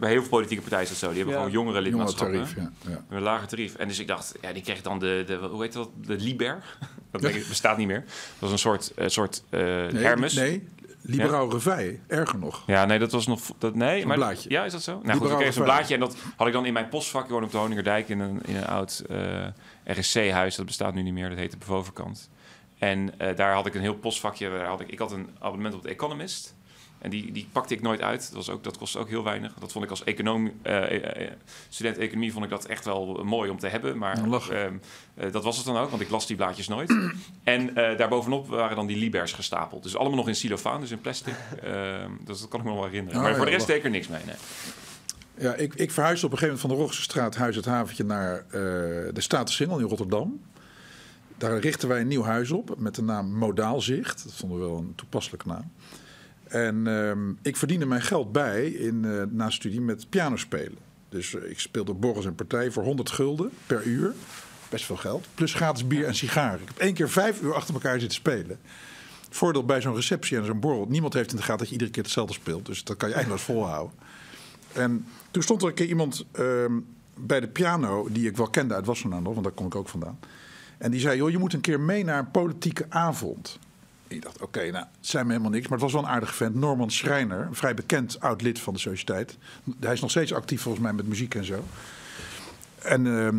Bij 0.00 0.10
heel 0.10 0.20
veel 0.20 0.28
politieke 0.30 0.62
partijen 0.62 0.84
is 0.84 0.90
dat 0.90 0.98
zo. 0.98 1.06
Die 1.08 1.16
hebben 1.16 1.34
Ja. 1.34 1.40
gewoon 1.40 1.54
jongere 1.54 1.76
Jonge 1.76 1.88
lidmaatschappen. 1.90 2.38
tarief, 2.38 2.56
ja. 2.56 2.90
ja. 2.90 3.04
Een 3.16 3.22
lager 3.22 3.48
tarief. 3.48 3.74
En 3.74 3.88
dus 3.88 3.98
ik 3.98 4.06
dacht, 4.06 4.34
ja, 4.40 4.52
die 4.52 4.62
kreeg 4.62 4.82
dan 4.82 4.98
de, 4.98 5.24
de 5.26 5.36
hoe 5.36 5.62
heet 5.62 5.72
dat? 5.72 5.90
De 5.96 6.16
Liber. 6.16 6.62
Dat 7.10 7.24
ik, 7.24 7.48
bestaat 7.48 7.76
niet 7.76 7.86
meer. 7.86 8.00
Dat 8.00 8.38
was 8.38 8.50
een 8.50 8.58
soort, 8.58 8.94
eh, 8.94 9.08
soort 9.08 9.42
eh, 9.50 9.60
Nee, 9.60 10.04
Hermes. 10.04 10.34
Nee, 10.34 10.68
liberaal 11.02 11.50
revij, 11.50 12.00
erger 12.06 12.38
nog. 12.38 12.62
Ja, 12.66 12.84
nee, 12.84 12.98
dat 12.98 13.12
was 13.12 13.26
nog. 13.26 13.40
Dat, 13.58 13.74
nee, 13.74 13.98
Zo'n 13.98 14.08
maar, 14.08 14.16
blaadje. 14.16 14.50
Ja, 14.50 14.64
is 14.64 14.72
dat 14.72 14.82
zo? 14.82 15.00
Nou, 15.02 15.18
goed, 15.18 15.30
ik 15.30 15.36
kreeg 15.36 15.52
zo'n 15.52 15.64
blaadje 15.64 15.94
en 15.94 16.00
dat 16.00 16.16
had 16.36 16.46
ik 16.46 16.52
dan 16.52 16.66
in 16.66 16.72
mijn 16.72 16.88
postvak. 16.88 17.24
Ik 17.24 17.30
woon 17.30 17.44
op 17.44 17.50
de 17.50 17.56
Honingerdijk 17.56 18.08
in 18.08 18.20
een, 18.20 18.40
in 18.44 18.56
een 18.56 18.66
oud 18.66 19.04
eh, 19.08 19.46
RSC-huis. 19.84 20.56
Dat 20.56 20.66
bestaat 20.66 20.94
nu 20.94 21.02
niet 21.02 21.12
meer. 21.12 21.28
Dat 21.28 21.38
heette 21.38 21.56
Bevovenkant. 21.56 22.30
En 22.78 23.18
eh, 23.18 23.36
daar 23.36 23.54
had 23.54 23.66
ik 23.66 23.74
een 23.74 23.80
heel 23.80 23.94
postvakje. 23.94 24.50
Daar 24.50 24.66
had 24.66 24.80
ik, 24.80 24.88
ik 24.88 24.98
had 24.98 25.12
een 25.12 25.28
abonnement 25.38 25.74
op 25.74 25.82
de 25.82 25.88
Economist. 25.88 26.54
En 27.04 27.10
die, 27.10 27.32
die 27.32 27.48
pakte 27.52 27.74
ik 27.74 27.82
nooit 27.82 28.00
uit. 28.00 28.20
Dat, 28.26 28.34
was 28.46 28.50
ook, 28.50 28.64
dat 28.64 28.78
kostte 28.78 28.98
ook 28.98 29.08
heel 29.08 29.24
weinig. 29.24 29.54
Dat 29.58 29.72
vond 29.72 29.84
ik 29.84 29.90
als 29.90 30.04
econoom, 30.04 30.52
eh, 30.62 30.82
eh, 30.82 31.26
eh, 31.26 31.32
student 31.68 31.98
economie 31.98 32.32
vond 32.32 32.44
ik 32.44 32.50
dat 32.50 32.64
echt 32.64 32.84
wel 32.84 33.24
mooi 33.24 33.50
om 33.50 33.58
te 33.58 33.68
hebben. 33.68 33.98
Maar 33.98 34.16
ehm, 34.50 34.74
eh, 35.14 35.32
dat 35.32 35.44
was 35.44 35.56
het 35.56 35.66
dan 35.66 35.76
ook, 35.76 35.90
want 35.90 36.02
ik 36.02 36.10
las 36.10 36.26
die 36.26 36.36
blaadjes 36.36 36.68
nooit. 36.68 36.96
en 37.44 37.76
eh, 37.76 37.98
daarbovenop 37.98 38.48
waren 38.48 38.76
dan 38.76 38.86
die 38.86 38.96
libers 38.96 39.32
gestapeld. 39.32 39.82
Dus 39.82 39.96
allemaal 39.96 40.16
nog 40.16 40.28
in 40.28 40.34
celofaan, 40.34 40.80
dus 40.80 40.90
in 40.90 41.00
plastic. 41.00 41.34
Ehm, 41.62 42.10
dus 42.24 42.40
dat 42.40 42.48
kan 42.48 42.60
ik 42.60 42.66
me 42.66 42.72
nog 42.72 42.80
wel 42.80 42.88
herinneren. 42.88 43.18
Oh, 43.18 43.24
maar 43.24 43.36
voor 43.36 43.44
de 43.44 43.50
rest 43.50 43.68
lachen. 43.68 43.82
deed 43.82 43.92
ik 43.92 44.08
er 44.08 44.14
niks 44.14 44.24
mee. 44.24 44.24
Nee. 44.24 44.36
Ja, 45.38 45.54
ik, 45.54 45.74
ik 45.74 45.90
verhuisde 45.90 46.26
op 46.26 46.32
een 46.32 46.38
gegeven 46.38 46.60
moment 46.60 46.60
van 46.60 46.70
de 46.70 46.76
Rochse 46.76 47.02
straat, 47.02 47.36
Huis 47.36 47.56
het 47.56 47.64
Haventje, 47.64 48.04
naar 48.04 48.36
eh, 48.36 48.44
de 49.12 49.20
Staten-Singel 49.20 49.78
in 49.78 49.86
Rotterdam. 49.86 50.40
Daar 51.38 51.58
richten 51.58 51.88
wij 51.88 52.00
een 52.00 52.08
nieuw 52.08 52.22
huis 52.22 52.50
op 52.50 52.74
met 52.78 52.94
de 52.94 53.02
naam 53.02 53.32
Modaalzicht. 53.32 54.24
Dat 54.24 54.34
vonden 54.34 54.58
we 54.58 54.64
wel 54.64 54.76
een 54.76 54.94
toepasselijke 54.94 55.48
naam. 55.48 55.72
En 56.54 56.86
ehm, 56.86 57.32
ik 57.42 57.56
verdiende 57.56 57.86
mijn 57.86 58.02
geld 58.02 58.32
bij 58.32 58.66
in, 58.66 59.04
eh, 59.04 59.22
na 59.30 59.50
studie 59.50 59.80
met 59.80 60.08
pianospelen. 60.08 60.78
Dus 61.08 61.34
eh, 61.34 61.50
ik 61.50 61.60
speelde 61.60 61.94
borrels 61.94 62.26
en 62.26 62.34
partijen 62.34 62.72
voor 62.72 62.82
100 62.82 63.10
gulden 63.10 63.50
per 63.66 63.82
uur. 63.82 64.12
Best 64.68 64.84
veel 64.84 64.96
geld. 64.96 65.26
Plus 65.34 65.54
gratis 65.54 65.86
bier 65.86 66.06
en 66.06 66.14
sigaren. 66.14 66.60
Ik 66.60 66.68
heb 66.68 66.78
één 66.78 66.94
keer 66.94 67.10
vijf 67.10 67.42
uur 67.42 67.54
achter 67.54 67.74
elkaar 67.74 68.00
zitten 68.00 68.18
spelen. 68.18 68.58
Voordeel 69.30 69.64
bij 69.64 69.80
zo'n 69.80 69.94
receptie 69.94 70.36
en 70.36 70.44
zo'n 70.44 70.60
borrel. 70.60 70.86
Niemand 70.88 71.14
heeft 71.14 71.30
in 71.30 71.36
de 71.36 71.42
gaten 71.42 71.58
dat 71.58 71.66
je 71.66 71.72
iedere 71.72 71.90
keer 71.90 72.02
hetzelfde 72.02 72.34
speelt. 72.34 72.66
Dus 72.66 72.84
dat 72.84 72.96
kan 72.96 73.08
je 73.08 73.14
eindeloos 73.14 73.42
volhouden. 73.52 73.96
En 74.72 75.06
toen 75.30 75.42
stond 75.42 75.62
er 75.62 75.68
een 75.68 75.74
keer 75.74 75.88
iemand 75.88 76.26
ehm, 76.32 76.72
bij 77.18 77.40
de 77.40 77.48
piano, 77.48 78.08
die 78.10 78.28
ik 78.28 78.36
wel 78.36 78.50
kende 78.50 78.74
uit 78.74 78.86
Wassenaar 78.86 79.22
nog, 79.22 79.32
want 79.32 79.44
daar 79.44 79.54
kom 79.54 79.66
ik 79.66 79.74
ook 79.74 79.88
vandaan. 79.88 80.18
En 80.78 80.90
die 80.90 81.00
zei, 81.00 81.16
joh, 81.16 81.30
je 81.30 81.38
moet 81.38 81.52
een 81.52 81.60
keer 81.60 81.80
mee 81.80 82.04
naar 82.04 82.18
een 82.18 82.30
politieke 82.30 82.86
avond. 82.88 83.58
Ik 84.14 84.22
dacht, 84.22 84.42
oké, 84.42 84.70
nou, 84.70 84.84
het 84.96 85.06
zei 85.06 85.24
me 85.24 85.30
helemaal 85.30 85.50
niks. 85.50 85.68
Maar 85.68 85.78
het 85.78 85.92
was 85.92 85.92
wel 85.92 86.02
een 86.02 86.16
aardige 86.16 86.34
vent. 86.34 86.54
Norman 86.54 86.90
Schreiner, 86.90 87.48
vrij 87.50 87.74
bekend 87.74 88.20
oud 88.20 88.42
lid 88.42 88.58
van 88.58 88.74
de 88.74 88.80
sociëteit. 88.80 89.38
Hij 89.80 89.92
is 89.92 90.00
nog 90.00 90.10
steeds 90.10 90.32
actief 90.32 90.62
volgens 90.62 90.84
mij 90.84 90.92
met 90.92 91.08
muziek 91.08 91.34
en 91.34 91.44
zo. 91.44 91.64
En 92.78 93.06
ehm, 93.06 93.36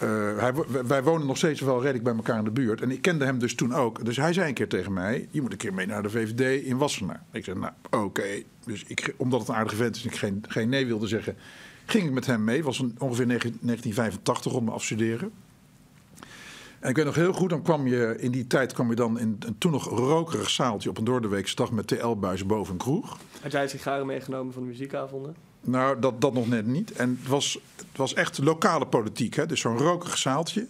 eh, 0.00 0.38
hij, 0.38 0.52
wij 0.86 1.02
wonen 1.02 1.26
nog 1.26 1.36
steeds 1.36 1.60
wel 1.60 1.80
redelijk 1.80 2.04
bij 2.04 2.14
elkaar 2.14 2.38
in 2.38 2.44
de 2.44 2.50
buurt. 2.50 2.80
En 2.80 2.90
ik 2.90 3.02
kende 3.02 3.24
hem 3.24 3.38
dus 3.38 3.54
toen 3.54 3.74
ook. 3.74 4.04
Dus 4.04 4.16
hij 4.16 4.32
zei 4.32 4.48
een 4.48 4.54
keer 4.54 4.68
tegen 4.68 4.92
mij: 4.92 5.28
Je 5.30 5.40
moet 5.40 5.52
een 5.52 5.58
keer 5.58 5.74
mee 5.74 5.86
naar 5.86 6.02
de 6.02 6.10
VVD 6.10 6.64
in 6.64 6.76
Wassenaar. 6.76 7.22
Ik 7.32 7.44
zei: 7.44 7.58
Nou, 7.58 7.72
oké. 7.90 8.42
Dus 8.64 8.84
ik, 8.84 9.14
omdat 9.16 9.40
het 9.40 9.48
een 9.48 9.54
aardige 9.54 9.76
vent 9.76 9.96
is 9.96 10.02
en 10.02 10.10
ik 10.10 10.16
geen, 10.16 10.44
geen 10.48 10.68
nee 10.68 10.86
wilde 10.86 11.06
zeggen, 11.06 11.36
ging 11.84 12.04
ik 12.04 12.12
met 12.12 12.26
hem 12.26 12.44
mee. 12.44 12.64
Was 12.64 12.78
een, 12.78 12.94
ongeveer 12.98 13.26
19 13.26 13.58
1985 13.62 14.52
om 14.52 14.64
me 14.64 14.70
afstuderen. 14.70 15.32
En 16.80 16.90
ik 16.90 16.96
weet 16.96 17.04
nog 17.04 17.14
heel 17.14 17.32
goed, 17.32 17.50
dan 17.50 17.62
kwam 17.62 17.86
je 17.86 18.16
in 18.18 18.30
die 18.30 18.46
tijd 18.46 18.72
kwam 18.72 18.88
je 18.88 18.96
dan 18.96 19.18
in 19.18 19.36
een 19.38 19.58
toen 19.58 19.72
nog 19.72 19.88
rokerig 19.88 20.50
zaaltje 20.50 20.88
op 20.88 20.98
een 20.98 21.04
doordeweekse 21.04 21.54
dag 21.54 21.70
met 21.70 21.86
TL-buizen 21.86 22.46
boven 22.46 22.72
een 22.72 22.78
kroeg. 22.78 23.18
Had 23.42 23.52
jij 23.52 23.68
sigaren 23.68 24.06
meegenomen 24.06 24.52
van 24.52 24.62
de 24.62 24.68
muziekavonden? 24.68 25.34
Nou, 25.60 26.00
dat, 26.00 26.20
dat 26.20 26.32
nog 26.32 26.48
net 26.48 26.66
niet. 26.66 26.92
En 26.92 27.18
het 27.20 27.28
was, 27.28 27.58
het 27.76 27.96
was 27.96 28.14
echt 28.14 28.38
lokale 28.38 28.86
politiek. 28.86 29.34
Hè? 29.34 29.46
Dus 29.46 29.60
zo'n 29.60 29.78
rokerig 29.78 30.18
zaaltje. 30.18 30.66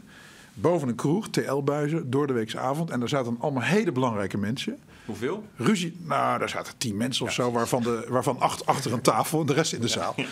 Boven 0.54 0.88
een 0.88 0.94
kroeg, 0.94 1.28
TL-buizen, 1.28 2.10
door 2.10 2.26
de 2.26 2.32
weekse 2.32 2.58
avond. 2.58 2.90
En 2.90 3.00
daar 3.00 3.08
zaten 3.08 3.36
allemaal 3.40 3.62
hele 3.62 3.92
belangrijke 3.92 4.38
mensen. 4.38 4.78
Hoeveel? 5.04 5.44
Ruzie, 5.56 5.96
nou, 6.04 6.38
daar 6.38 6.48
zaten 6.48 6.74
tien 6.78 6.96
mensen 6.96 7.26
of 7.26 7.32
zo, 7.32 7.52
waarvan, 7.52 7.82
de, 7.82 8.06
waarvan 8.08 8.40
acht 8.40 8.66
achter 8.66 8.92
een 8.92 9.00
tafel 9.00 9.40
en 9.40 9.46
de 9.46 9.52
rest 9.52 9.72
in 9.72 9.80
de 9.80 9.88
zaal. 9.88 10.14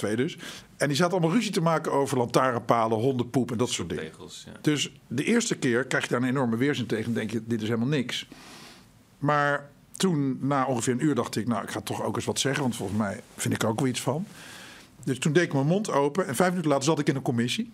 Twee 0.00 0.16
dus. 0.16 0.38
En 0.76 0.88
die 0.88 0.96
zaten 0.96 1.12
allemaal 1.12 1.34
ruzie 1.34 1.52
te 1.52 1.60
maken 1.60 1.92
over 1.92 2.18
lantaarnpalen, 2.18 2.98
hondenpoep 2.98 3.50
en 3.50 3.58
dat 3.58 3.68
soort 3.68 3.88
dingen. 3.88 4.10
Tegels, 4.10 4.42
ja. 4.46 4.52
Dus 4.60 4.92
de 5.06 5.24
eerste 5.24 5.56
keer 5.56 5.84
krijg 5.84 6.04
je 6.04 6.10
daar 6.10 6.22
een 6.22 6.28
enorme 6.28 6.56
weerzin 6.56 6.86
tegen 6.86 7.04
en 7.04 7.12
denk 7.12 7.30
je, 7.30 7.42
dit 7.46 7.62
is 7.62 7.68
helemaal 7.68 7.88
niks. 7.88 8.28
Maar 9.18 9.70
toen, 9.96 10.38
na 10.40 10.66
ongeveer 10.66 10.92
een 10.92 11.04
uur, 11.04 11.14
dacht 11.14 11.36
ik, 11.36 11.48
nou, 11.48 11.62
ik 11.62 11.70
ga 11.70 11.80
toch 11.80 12.02
ook 12.02 12.16
eens 12.16 12.24
wat 12.24 12.38
zeggen, 12.38 12.62
want 12.62 12.76
volgens 12.76 12.98
mij 12.98 13.20
vind 13.36 13.54
ik 13.54 13.62
er 13.62 13.68
ook 13.68 13.80
wel 13.80 13.88
iets 13.88 14.00
van. 14.00 14.26
Dus 15.04 15.18
toen 15.18 15.32
deed 15.32 15.42
ik 15.42 15.52
mijn 15.52 15.66
mond 15.66 15.90
open 15.90 16.26
en 16.26 16.34
vijf 16.34 16.48
minuten 16.48 16.70
later 16.70 16.84
zat 16.84 16.98
ik 16.98 17.08
in 17.08 17.16
een 17.16 17.22
commissie. 17.22 17.72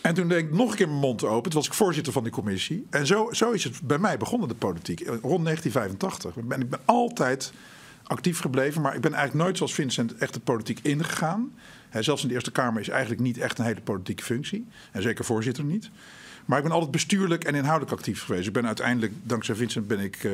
En 0.00 0.14
toen 0.14 0.28
deed 0.28 0.38
ik 0.38 0.52
nog 0.52 0.70
een 0.70 0.76
keer 0.76 0.88
mijn 0.88 1.00
mond 1.00 1.24
open. 1.24 1.50
Toen 1.50 1.60
was 1.60 1.68
ik 1.68 1.74
voorzitter 1.74 2.12
van 2.12 2.22
die 2.22 2.32
commissie. 2.32 2.86
En 2.90 3.06
zo, 3.06 3.28
zo 3.32 3.50
is 3.50 3.64
het 3.64 3.80
bij 3.82 3.98
mij 3.98 4.16
begonnen, 4.16 4.48
de 4.48 4.54
politiek. 4.54 4.98
Rond 5.06 5.44
1985. 5.44 6.36
Ik 6.36 6.48
ben, 6.48 6.60
ik 6.60 6.70
ben 6.70 6.80
altijd 6.84 7.52
actief 8.06 8.40
gebleven. 8.40 8.82
Maar 8.82 8.94
ik 8.94 9.00
ben 9.00 9.12
eigenlijk 9.14 9.44
nooit 9.44 9.56
zoals 9.56 9.74
Vincent 9.74 10.14
echt 10.16 10.34
de 10.34 10.40
politiek 10.40 10.78
ingegaan. 10.82 11.52
Zelfs 12.00 12.22
in 12.22 12.28
de 12.28 12.34
Eerste 12.34 12.52
Kamer 12.52 12.80
is 12.80 12.88
eigenlijk 12.88 13.20
niet 13.20 13.38
echt 13.38 13.58
een 13.58 13.64
hele 13.64 13.80
politieke 13.80 14.22
functie. 14.22 14.66
En 14.92 15.02
zeker 15.02 15.24
voorzitter 15.24 15.64
niet. 15.64 15.90
Maar 16.44 16.58
ik 16.58 16.64
ben 16.64 16.72
altijd 16.72 16.90
bestuurlijk 16.90 17.44
en 17.44 17.54
inhoudelijk 17.54 17.92
actief 17.96 18.22
geweest. 18.24 18.46
Ik 18.46 18.52
ben 18.52 18.66
uiteindelijk, 18.66 19.12
dankzij 19.22 19.54
Vincent, 19.54 19.86
ben 19.88 20.00
ik 20.00 20.16
eh 20.24 20.32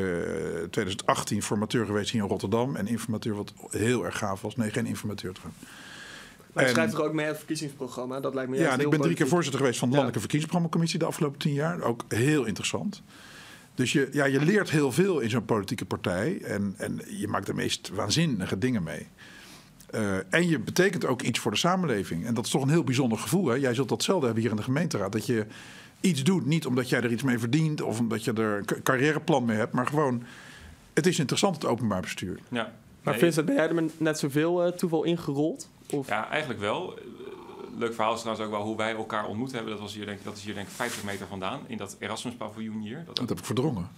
2018 0.71 1.43
formateur 1.43 1.87
geweest 1.87 2.11
hier 2.11 2.23
in 2.23 2.29
Rotterdam. 2.29 2.77
En 2.77 2.87
informateur, 2.87 3.35
wat 3.35 3.53
heel 3.71 4.05
erg 4.05 4.19
gaaf 4.19 4.41
was. 4.41 4.57
Nee, 4.57 4.71
geen 4.71 4.87
informateur 4.87 5.33
trouwens. 5.33 5.63
Maar 6.53 6.63
je 6.63 6.69
En- 6.69 6.75
schrijft 6.75 6.95
toch 6.95 7.05
ook 7.05 7.13
mee 7.13 7.25
aan 7.25 7.29
het 7.31 7.39
verkiezingsprogramma? 7.39 8.21
Dat 8.21 8.35
lijkt 8.35 8.51
me 8.51 8.57
Ja, 8.57 8.73
en 8.73 8.81
ik 8.81 8.91
ben 8.91 9.01
drie 9.01 9.15
keer 9.15 9.29
voorzitter 9.29 9.61
geweest 9.61 9.79
van 9.79 9.89
de 9.89 9.95
Ja. 9.97 10.01
Landelijke 10.03 10.21
Verkiezingsprogrammacommissie 10.21 10.99
de 10.99 11.05
afgelopen 11.05 11.39
tien 11.39 11.53
jaar. 11.55 11.83
Ook 11.83 12.05
heel 12.09 12.45
interessant. 12.45 13.03
Dus 13.75 13.93
je, 13.93 14.09
ja, 14.13 14.25
je 14.25 14.41
leert 14.45 14.71
heel 14.71 14.93
veel 14.93 15.21
in 15.21 15.31
zo'n 15.31 15.45
politieke 15.45 15.85
partij. 15.85 16.41
En, 16.43 16.75
en 16.77 17.01
je 17.19 17.29
maakt 17.29 17.47
de 17.47 17.55
meest 17.55 17.89
waanzinnige 17.89 18.59
dingen 18.59 18.83
mee. 18.83 19.07
Eh, 19.91 20.17
en 20.35 20.49
je 20.49 20.59
betekent 20.59 21.05
ook 21.07 21.23
iets 21.23 21.39
voor 21.39 21.51
de 21.51 21.57
samenleving. 21.57 22.27
En 22.27 22.35
dat 22.35 22.45
is 22.45 22.51
toch 22.51 22.63
een 22.63 22.69
heel 22.69 22.85
bijzonder 22.85 23.19
gevoel. 23.19 23.47
Hè? 23.47 23.55
Jij 23.55 23.75
zult 23.75 23.89
dat 23.89 24.03
zelden 24.03 24.25
hebben 24.25 24.43
hier 24.43 24.51
in 24.51 24.57
de 24.57 24.63
gemeenteraad. 24.63 25.13
Dat 25.13 25.27
je 25.27 25.47
iets 26.01 26.23
doet, 26.23 26.47
niet 26.47 26.67
omdat 26.67 26.89
jij 26.89 27.01
er 27.01 27.13
iets 27.13 27.23
mee 27.23 27.39
verdient 27.39 27.83
of 27.83 27.99
omdat 27.99 28.25
je 28.25 28.33
er 28.33 28.59
een 28.59 28.65
ca- 28.65 28.81
carrièreplan 28.83 29.45
mee 29.45 29.57
hebt, 29.57 29.73
maar 29.73 29.87
gewoon, 29.87 30.23
het 30.93 31.07
is 31.07 31.19
interessant 31.19 31.55
het 31.55 31.65
openbaar 31.65 32.01
bestuur. 32.01 32.39
Ja. 32.49 32.73
Maar 33.03 33.13
Nee, 33.15 33.23
Vincent, 33.23 33.47
ben 33.47 33.55
jij 33.55 33.69
er 33.69 33.75
met 33.75 34.01
net 34.01 34.19
zoveel 34.19 34.65
eh, 34.65 34.73
toeval 34.73 35.05
ingerold? 35.05 35.69
Of? 35.91 36.09
Ja, 36.09 36.29
eigenlijk 36.31 36.61
wel. 36.61 36.99
Leuk 37.79 37.95
verhaal 37.95 38.15
is 38.15 38.21
trouwens 38.21 38.47
ook 38.49 38.53
wel 38.55 38.63
hoe 38.67 38.77
wij 38.77 38.95
elkaar 38.95 39.27
ontmoet 39.27 39.53
hebben. 39.53 39.71
Dat, 39.71 39.81
was 39.81 39.95
hier, 39.95 40.07
denk, 40.07 40.19
ik- 40.19 40.25
dat 40.25 40.37
is 40.37 40.45
hier 40.45 40.55
denk 40.55 40.67
ik 40.67 40.73
50 40.75 41.03
meter 41.05 41.27
vandaan, 41.27 41.61
in 41.67 41.77
dat 41.77 41.97
Erasmus-paviljoen 41.99 42.81
hier. 42.81 43.03
Dat, 43.07 43.17
Dat 43.17 43.29
heb 43.29 43.39
ik 43.39 43.45
verdrongen. 43.45 43.89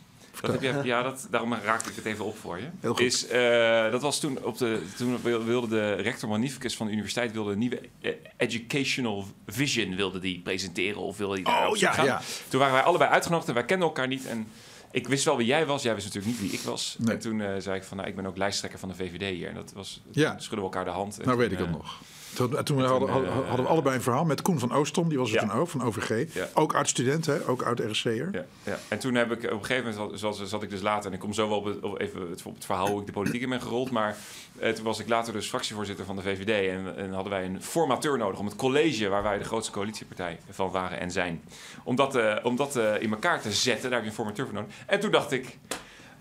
dat 0.40 0.50
heb 0.50 0.62
je, 0.62 0.80
ja, 0.84 1.02
dat, 1.02 1.26
daarom 1.30 1.54
raakte 1.54 1.90
ik 1.90 1.96
het 1.96 2.04
even 2.04 2.24
op 2.24 2.38
voor 2.38 2.58
je. 2.58 2.66
Heel 2.80 2.90
goed. 2.90 3.00
Is, 3.00 3.26
eh, 3.26 3.90
dat 3.90 4.02
was 4.02 4.20
toen, 4.20 4.38
op 4.44 4.58
de, 4.58 4.82
toen 4.96 5.22
wilde 5.22 5.68
de 5.68 5.92
rector 5.94 6.28
magnificus 6.28 6.76
van 6.76 6.86
de 6.86 6.92
universiteit 6.92 7.32
wilde 7.32 7.52
een 7.52 7.58
nieuwe 7.58 7.80
eh, 8.00 8.12
educational 8.36 9.24
vision 9.46 9.96
wilde 9.96 10.18
die 10.18 10.40
presenteren 10.40 11.00
of 11.00 11.16
wilde 11.16 11.34
die 11.34 11.44
daar 11.44 11.68
Oh 11.68 11.76
ja, 11.76 11.92
gaan. 11.92 12.04
ja. 12.04 12.20
Toen 12.48 12.60
waren 12.60 12.74
wij 12.74 12.82
allebei 12.84 13.10
uitgenodigd 13.10 13.48
en 13.48 13.54
wij 13.54 13.64
kenden 13.64 13.86
elkaar 13.88 14.08
niet. 14.08 14.26
En 14.26 14.46
ik 14.90 15.08
wist 15.08 15.24
wel 15.24 15.36
wie 15.36 15.46
jij 15.46 15.66
was. 15.66 15.82
Jij 15.82 15.94
wist 15.94 16.06
natuurlijk 16.06 16.40
niet 16.40 16.50
wie 16.50 16.58
ik 16.58 16.64
was. 16.64 16.96
Nee. 16.98 17.14
En 17.14 17.20
toen 17.20 17.40
eh, 17.40 17.48
zei 17.58 17.76
ik 17.76 17.84
van, 17.84 17.96
nou, 17.96 18.08
ik 18.08 18.16
ben 18.16 18.26
ook 18.26 18.36
lijsttrekker 18.36 18.78
van 18.78 18.88
de 18.88 18.94
VVD 18.94 19.34
hier. 19.34 19.48
En 19.48 19.54
dat 19.54 19.72
was, 19.72 20.02
Ja. 20.10 20.30
schudden 20.38 20.58
we 20.58 20.64
elkaar 20.64 20.84
de 20.84 20.90
hand. 20.90 21.18
En 21.18 21.24
Nou 21.24 21.30
toen, 21.38 21.48
weet 21.48 21.52
ik 21.52 21.58
dat 21.58 21.70
nog. 21.70 22.00
Toen, 22.34 22.64
toen 22.64 22.84
hadden, 22.84 23.08
hadden, 23.08 23.30
eh, 23.30 23.36
hadden 23.46 23.64
we 23.64 23.70
allebei 23.72 23.96
een 23.96 24.02
verhaal 24.02 24.24
met 24.24 24.42
Koen 24.42 24.58
van 24.58 24.72
Oostom, 24.72 25.08
die 25.08 25.18
was 25.18 25.28
er 25.28 25.34
Ja. 25.34 25.40
toen 25.40 25.50
ook, 25.52 25.68
van 25.68 25.82
OVG. 25.82 26.34
Ja. 26.34 26.48
Ook 26.54 26.74
oud-student, 26.74 27.26
hè? 27.26 27.48
ook 27.48 27.62
oud-RC'er. 27.62 28.28
Ja, 28.32 28.44
ja. 28.62 28.78
En 28.88 28.98
toen 28.98 29.14
heb 29.14 29.32
ik 29.32 29.44
op 29.52 29.58
een 29.60 29.64
gegeven 29.64 29.94
moment, 29.94 30.20
zat, 30.20 30.40
zat 30.44 30.62
ik 30.62 30.70
dus 30.70 30.80
later, 30.80 31.06
en 31.08 31.12
ik 31.12 31.20
kom 31.20 31.32
zo 31.32 31.48
wel 31.48 31.58
op 31.58 31.64
het, 31.64 31.80
op 31.80 32.00
even 32.00 32.30
het, 32.30 32.42
op 32.44 32.54
het 32.54 32.64
verhaal 32.64 32.88
hoe 32.88 33.00
ik 33.00 33.06
de 33.06 33.12
politiek 33.12 33.42
in 33.42 33.48
ben 33.48 33.60
gerold, 33.62 33.90
maar 33.90 34.16
eh, 34.58 34.70
toen 34.70 34.84
was 34.84 34.98
ik 34.98 35.08
later 35.08 35.32
dus 35.32 35.48
fractievoorzitter 35.48 36.04
van 36.04 36.16
de 36.16 36.22
VVD 36.22 36.68
en, 36.70 36.96
en 36.96 37.12
hadden 37.12 37.32
wij 37.32 37.44
een 37.44 37.62
formateur 37.62 38.18
nodig 38.18 38.38
om 38.38 38.46
het 38.46 38.56
college 38.56 39.08
waar 39.08 39.22
wij 39.22 39.38
de 39.38 39.44
grootste 39.44 39.72
coalitiepartij 39.72 40.38
van 40.50 40.70
waren 40.70 41.00
en 41.00 41.10
zijn, 41.10 41.42
om 41.84 41.96
dat, 41.96 42.14
eh, 42.16 42.36
om 42.42 42.56
dat 42.56 42.76
eh, 42.76 43.02
in 43.02 43.10
elkaar 43.10 43.40
te 43.40 43.52
zetten, 43.52 43.82
daar 43.82 43.92
heb 43.92 44.02
je 44.02 44.08
een 44.08 44.14
formateur 44.14 44.44
voor 44.44 44.54
nodig. 44.54 44.70
En 44.86 45.00
toen 45.00 45.10
dacht 45.10 45.32
ik 45.32 45.58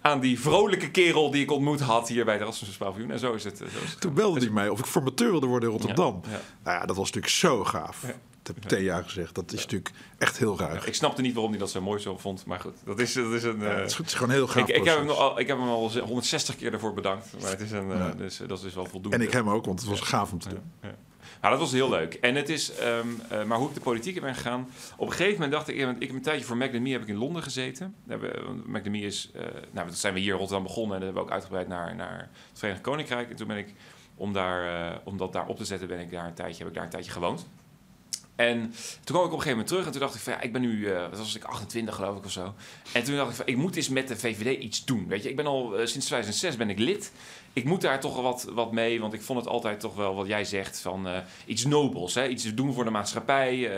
aan 0.04 0.20
die 0.20 0.40
vrolijke 0.40 0.92
kerel 0.92 1.32
die 1.32 1.42
ik 1.42 1.52
ontmoet 1.52 1.80
had 1.80 2.08
hier 2.08 2.26
bij 2.26 2.38
de 2.38 2.44
Rasmus 2.44 2.78
Paviljoen 2.78 3.12
en 3.12 3.20
zo 3.20 3.34
is 3.34 3.44
het. 3.44 3.62
eh, 3.62 3.68
Zo 3.68 3.84
is 3.84 3.90
het 3.90 4.02
Toen 4.02 4.14
belde 4.14 4.40
hij 4.40 4.50
mij 4.50 4.70
of 4.70 4.80
ik 4.80 4.86
formateur 4.86 5.32
wilde 5.32 5.46
worden 5.46 5.70
in 5.70 5.76
Rotterdam. 5.76 6.22
Ja, 6.24 6.32
ja. 6.32 6.42
Nou 6.64 6.80
ja, 6.80 6.86
dat 6.86 6.96
was 6.96 7.06
natuurlijk 7.06 7.34
zo 7.34 7.64
gaaf. 7.64 8.02
Dat 8.02 8.56
heb 8.56 8.64
ik 8.64 8.70
Thea 8.70 9.02
gezegd. 9.02 9.36
Dat 9.36 9.52
is 9.54 9.62
natuurlijk 9.62 9.92
echt 10.18 10.38
heel 10.38 10.60
ruig. 10.60 10.88
Ik 10.88 10.94
snapte 10.94 11.22
niet 11.22 11.34
waarom 11.34 11.52
hij 11.52 11.60
dat 11.60 11.72
zo 11.72 11.82
mooi 11.82 12.00
zo 12.02 12.18
vond, 12.18 12.46
maar 12.46 12.60
goed, 12.60 12.74
dat 12.86 13.00
is, 13.00 13.14
dat 13.14 13.32
is 13.32 13.44
een... 13.44 13.62
Eh, 13.64 13.76
het, 13.76 14.00
is, 14.06 14.14
gewoon 14.14 14.34
heel 14.34 14.48
gaaf 14.48 14.68
ik, 14.70 14.76
ik, 14.76 14.84
heb 14.84 14.98
hem 14.98 15.10
al, 15.10 15.40
ik 15.40 15.48
heb 15.48 15.58
hem 15.58 15.68
al 15.68 15.92
160 15.92 16.56
keer 16.56 16.74
ervoor 16.74 16.94
bedankt. 16.94 17.28
Maar 17.42 17.50
het 17.50 17.62
is 17.62 17.72
een, 17.72 17.92
eh, 17.92 18.06
dus, 18.18 18.42
dat 18.48 18.64
is 18.64 18.74
wel 18.74 18.86
voldoende. 18.86 19.18
En 19.18 19.24
ik 19.24 19.32
hem 19.32 19.50
ook, 19.50 19.66
want 19.66 19.80
het 19.80 19.90
was 19.90 20.00
gaaf 20.00 20.32
om 20.32 20.40
te 20.40 20.50
doen. 20.50 20.62
Nou, 21.42 21.54
dat 21.54 21.60
was 21.60 21.72
heel 21.72 21.90
leuk. 21.90 22.14
En 22.14 22.36
het 22.36 22.50
is, 22.50 22.76
ehm, 22.76 23.08
eh, 23.30 23.44
maar 23.44 23.58
hoe 23.58 23.68
ik 23.68 23.74
de 23.74 23.80
politiek 23.80 24.16
in 24.16 24.22
ben 24.22 24.36
gegaan. 24.36 24.70
Op 24.98 25.08
een 25.08 25.14
gegeven 25.14 25.34
moment 25.34 25.52
dacht 25.52 25.68
ik, 25.68 25.76
ik 25.76 26.08
heb 26.08 26.16
een 26.16 26.22
tijdje 26.22 26.46
voor 26.46 26.58
Macadamie 26.58 26.94
heb 26.94 27.02
ik 27.02 27.08
in 27.08 27.18
Londen 27.18 27.44
gezeten. 27.44 27.96
Macadamie 28.66 29.06
is, 29.06 29.30
eh, 29.34 29.42
nou, 29.72 29.88
dat 29.88 29.98
zijn 29.98 30.14
we 30.14 30.20
hier 30.20 30.32
in 30.32 30.38
Rotterdam 30.38 30.64
begonnen 30.64 30.94
en 30.94 31.00
dat 31.00 31.04
hebben 31.04 31.24
we 31.24 31.28
ook 31.30 31.34
uitgebreid 31.34 31.68
naar, 31.68 31.96
naar 31.96 32.30
het 32.50 32.60
Verenigd 32.60 32.82
Koninkrijk. 32.82 33.30
En 33.30 33.36
toen 33.36 33.48
ben 33.48 33.58
ik, 33.58 33.74
om, 34.16 34.34
daar, 34.34 34.92
eh, 34.92 34.98
om 35.04 35.18
dat 35.18 35.34
daar 35.34 35.48
op 35.48 35.58
te 35.58 35.66
zetten, 35.66 35.88
ben 35.88 36.00
ik 36.00 36.12
daar 36.12 36.26
een 36.26 36.34
tijdje, 36.34 36.58
heb 36.58 36.68
ik 36.68 36.74
daar 36.74 36.84
een 36.84 36.90
tijdje 36.90 37.12
gewoond. 37.12 37.48
En 38.36 38.60
toen 39.04 39.16
kwam 39.16 39.20
ik 39.20 39.32
op 39.32 39.38
een 39.38 39.42
gegeven 39.42 39.50
moment 39.52 39.68
terug 39.68 39.86
en 39.86 39.92
toen 39.92 40.02
dacht 40.02 40.16
ik 40.16 40.22
van 40.22 40.34
ja, 40.34 40.42
ik 40.42 40.52
ben 40.52 40.62
nu, 40.62 40.88
eh, 40.92 41.10
wat 41.10 41.18
was 41.18 41.36
ik, 41.36 41.44
28 41.44 41.96
geloof 41.96 42.18
ik 42.18 42.26
of 42.26 42.32
zo. 42.32 42.54
En 42.94 43.04
toen 43.04 43.16
dacht 43.16 43.30
ik 43.30 43.36
van, 43.36 43.46
ik 43.48 43.58
moet 43.58 43.76
eens 43.76 43.90
met 43.90 44.08
de 44.08 44.18
VVD 44.18 44.60
iets 44.62 44.86
doen. 44.86 45.08
Weet 45.08 45.24
je, 45.24 45.30
ik 45.30 45.36
ben 45.36 45.46
al 45.46 45.78
eh, 45.78 45.86
sinds 45.86 46.06
2006 46.06 46.56
ben 46.58 46.70
ik 46.70 46.80
lid. 46.80 47.12
Ik 47.54 47.64
moet 47.66 47.82
daar 47.82 48.00
toch 48.00 48.22
wat, 48.22 48.48
wat 48.54 48.72
mee, 48.72 49.00
want 49.00 49.14
ik 49.14 49.22
vond 49.22 49.40
het 49.40 49.48
altijd 49.48 49.80
toch 49.80 49.96
wel 49.96 50.16
wat 50.16 50.28
jij 50.28 50.46
zegt 50.46 50.80
van 50.80 51.08
eh, 51.08 51.18
iets 51.46 51.66
nobels. 51.66 52.14
Hè? 52.14 52.28
Iets 52.28 52.54
doen 52.54 52.74
voor 52.74 52.84
de 52.84 52.90
maatschappij. 52.90 53.70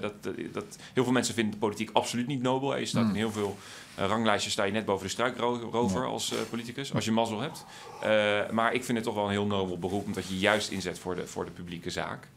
dat, 0.00 0.12
dat, 0.52 0.64
heel 0.92 1.04
veel 1.04 1.12
mensen 1.12 1.34
vinden 1.34 1.52
de 1.52 1.58
politiek 1.58 1.90
absoluut 1.92 2.26
niet 2.26 2.42
nobel. 2.42 2.76
Je 2.76 2.86
staat 2.86 3.02
Mm. 3.04 3.08
in 3.10 3.16
heel 3.16 3.30
veel 3.32 3.56
ranglijstjes 3.96 4.52
sta 4.52 4.64
je 4.64 4.72
net 4.72 4.84
boven 4.84 5.06
de 5.06 5.12
struikrover 5.12 6.00
Ja. 6.02 6.06
als 6.06 6.32
eh, 6.32 6.38
politicus, 6.50 6.94
als 6.94 7.04
je 7.04 7.12
mazzel 7.12 7.40
hebt. 7.40 7.64
Maar 8.52 8.74
ik 8.74 8.84
vind 8.84 8.96
het 8.98 9.06
toch 9.06 9.14
wel 9.14 9.24
een 9.24 9.30
heel 9.30 9.46
nobel 9.46 9.78
beroep, 9.78 10.04
omdat 10.04 10.28
je 10.28 10.38
juist 10.38 10.70
inzet 10.70 10.98
voor 10.98 11.14
de, 11.14 11.26
voor 11.26 11.44
de 11.44 11.50
publieke 11.50 11.90
zaak. 11.90 12.28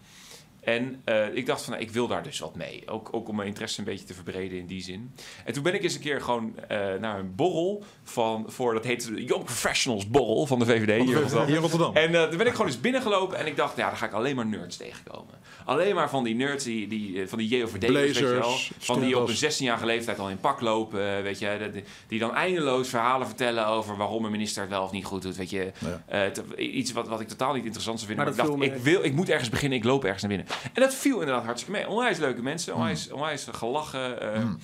En 0.61 1.01
eh, 1.03 1.35
ik 1.35 1.45
dacht 1.45 1.61
van, 1.61 1.73
nou, 1.73 1.85
ik 1.85 1.91
wil 1.91 2.07
daar 2.07 2.23
dus 2.23 2.39
wat 2.39 2.55
mee. 2.55 2.83
Ook, 2.87 3.09
ook 3.11 3.27
om 3.27 3.35
mijn 3.35 3.47
interesse 3.47 3.79
een 3.79 3.85
beetje 3.85 4.05
te 4.05 4.13
verbreden 4.13 4.57
in 4.57 4.65
die 4.65 4.81
zin. 4.81 5.13
En 5.45 5.53
toen 5.53 5.63
ben 5.63 5.73
ik 5.73 5.83
eens 5.83 5.93
een 5.93 6.01
keer 6.01 6.21
gewoon 6.21 6.59
eh, 6.67 6.77
naar 6.99 7.19
een 7.19 7.35
borrel 7.35 7.83
van, 8.03 8.45
voor, 8.47 8.73
dat 8.73 8.83
heet 8.83 9.07
de 9.07 9.23
Young 9.23 9.43
Professionals 9.43 10.07
Borrel 10.07 10.45
van 10.45 10.59
de 10.59 10.65
VVD. 10.65 11.03
hier 11.03 11.15
in 11.15 11.21
Rotterdam. 11.21 11.45
Hier 11.45 11.55
in 11.55 11.61
Rotterdam. 11.61 11.95
En 11.95 12.15
eh, 12.15 12.27
toen 12.27 12.37
ben 12.37 12.47
ik 12.47 12.51
gewoon 12.51 12.67
eens 12.67 12.81
binnengelopen 12.81 13.37
en 13.37 13.45
ik 13.45 13.55
dacht, 13.55 13.77
ja, 13.77 13.87
daar 13.87 13.97
ga 13.97 14.05
ik 14.05 14.13
alleen 14.13 14.35
maar 14.35 14.45
nerds 14.45 14.77
tegenkomen. 14.77 15.35
Alleen 15.65 15.95
maar 15.95 16.09
van 16.09 16.23
die 16.23 16.35
nerds, 16.35 16.63
die, 16.63 16.87
die, 16.87 17.27
van 17.27 17.37
die 17.37 17.57
JOVD'ers, 17.57 17.93
weet 17.93 18.17
je 18.17 18.25
wel. 18.25 18.39
Blazers, 18.39 18.71
Van 18.77 18.99
die 18.99 19.19
op 19.19 19.27
een 19.27 19.35
stropdas. 19.35 19.59
16-jarige 19.59 19.85
leeftijd 19.85 20.19
al 20.19 20.29
in 20.29 20.39
pak 20.39 20.61
lopen, 20.61 21.23
weet 21.23 21.39
je. 21.39 21.69
Die, 21.73 21.83
die 22.07 22.19
dan 22.19 22.33
eindeloos 22.33 22.89
verhalen 22.89 23.27
vertellen 23.27 23.67
over 23.67 23.97
waarom 23.97 24.25
een 24.25 24.31
minister 24.31 24.61
het 24.61 24.71
wel 24.71 24.83
of 24.83 24.91
niet 24.91 25.05
goed 25.05 25.21
doet, 25.21 25.35
weet 25.35 25.49
je. 25.49 25.71
Ja. 25.79 26.31
Eh, 26.55 26.73
iets 26.75 26.91
wat, 26.91 27.07
wat 27.07 27.19
ik 27.19 27.27
totaal 27.27 27.53
niet 27.53 27.63
interessant 27.63 27.99
zou 27.99 28.11
vinden. 28.11 28.25
Maar 28.25 28.45
ik 28.45 28.59
dacht, 28.59 28.73
ik, 28.73 28.83
wil, 28.83 29.03
ik 29.03 29.13
moet 29.13 29.29
ergens 29.29 29.49
beginnen, 29.49 29.77
ik 29.77 29.83
loop 29.83 30.03
ergens 30.03 30.21
naar 30.21 30.31
binnen. 30.31 30.47
En 30.73 30.81
dat 30.81 30.95
viel 30.95 31.19
inderdaad 31.19 31.43
hartstikke 31.45 31.79
mee. 31.79 31.89
Onwijs 31.89 32.17
leuke 32.17 32.41
mensen, 32.41 32.73
Hmm. 32.73 32.81
onwijs, 32.81 33.11
onwijs 33.11 33.47
gelachen. 33.51 34.21
eh, 34.33 34.39
Mm. 34.43 34.57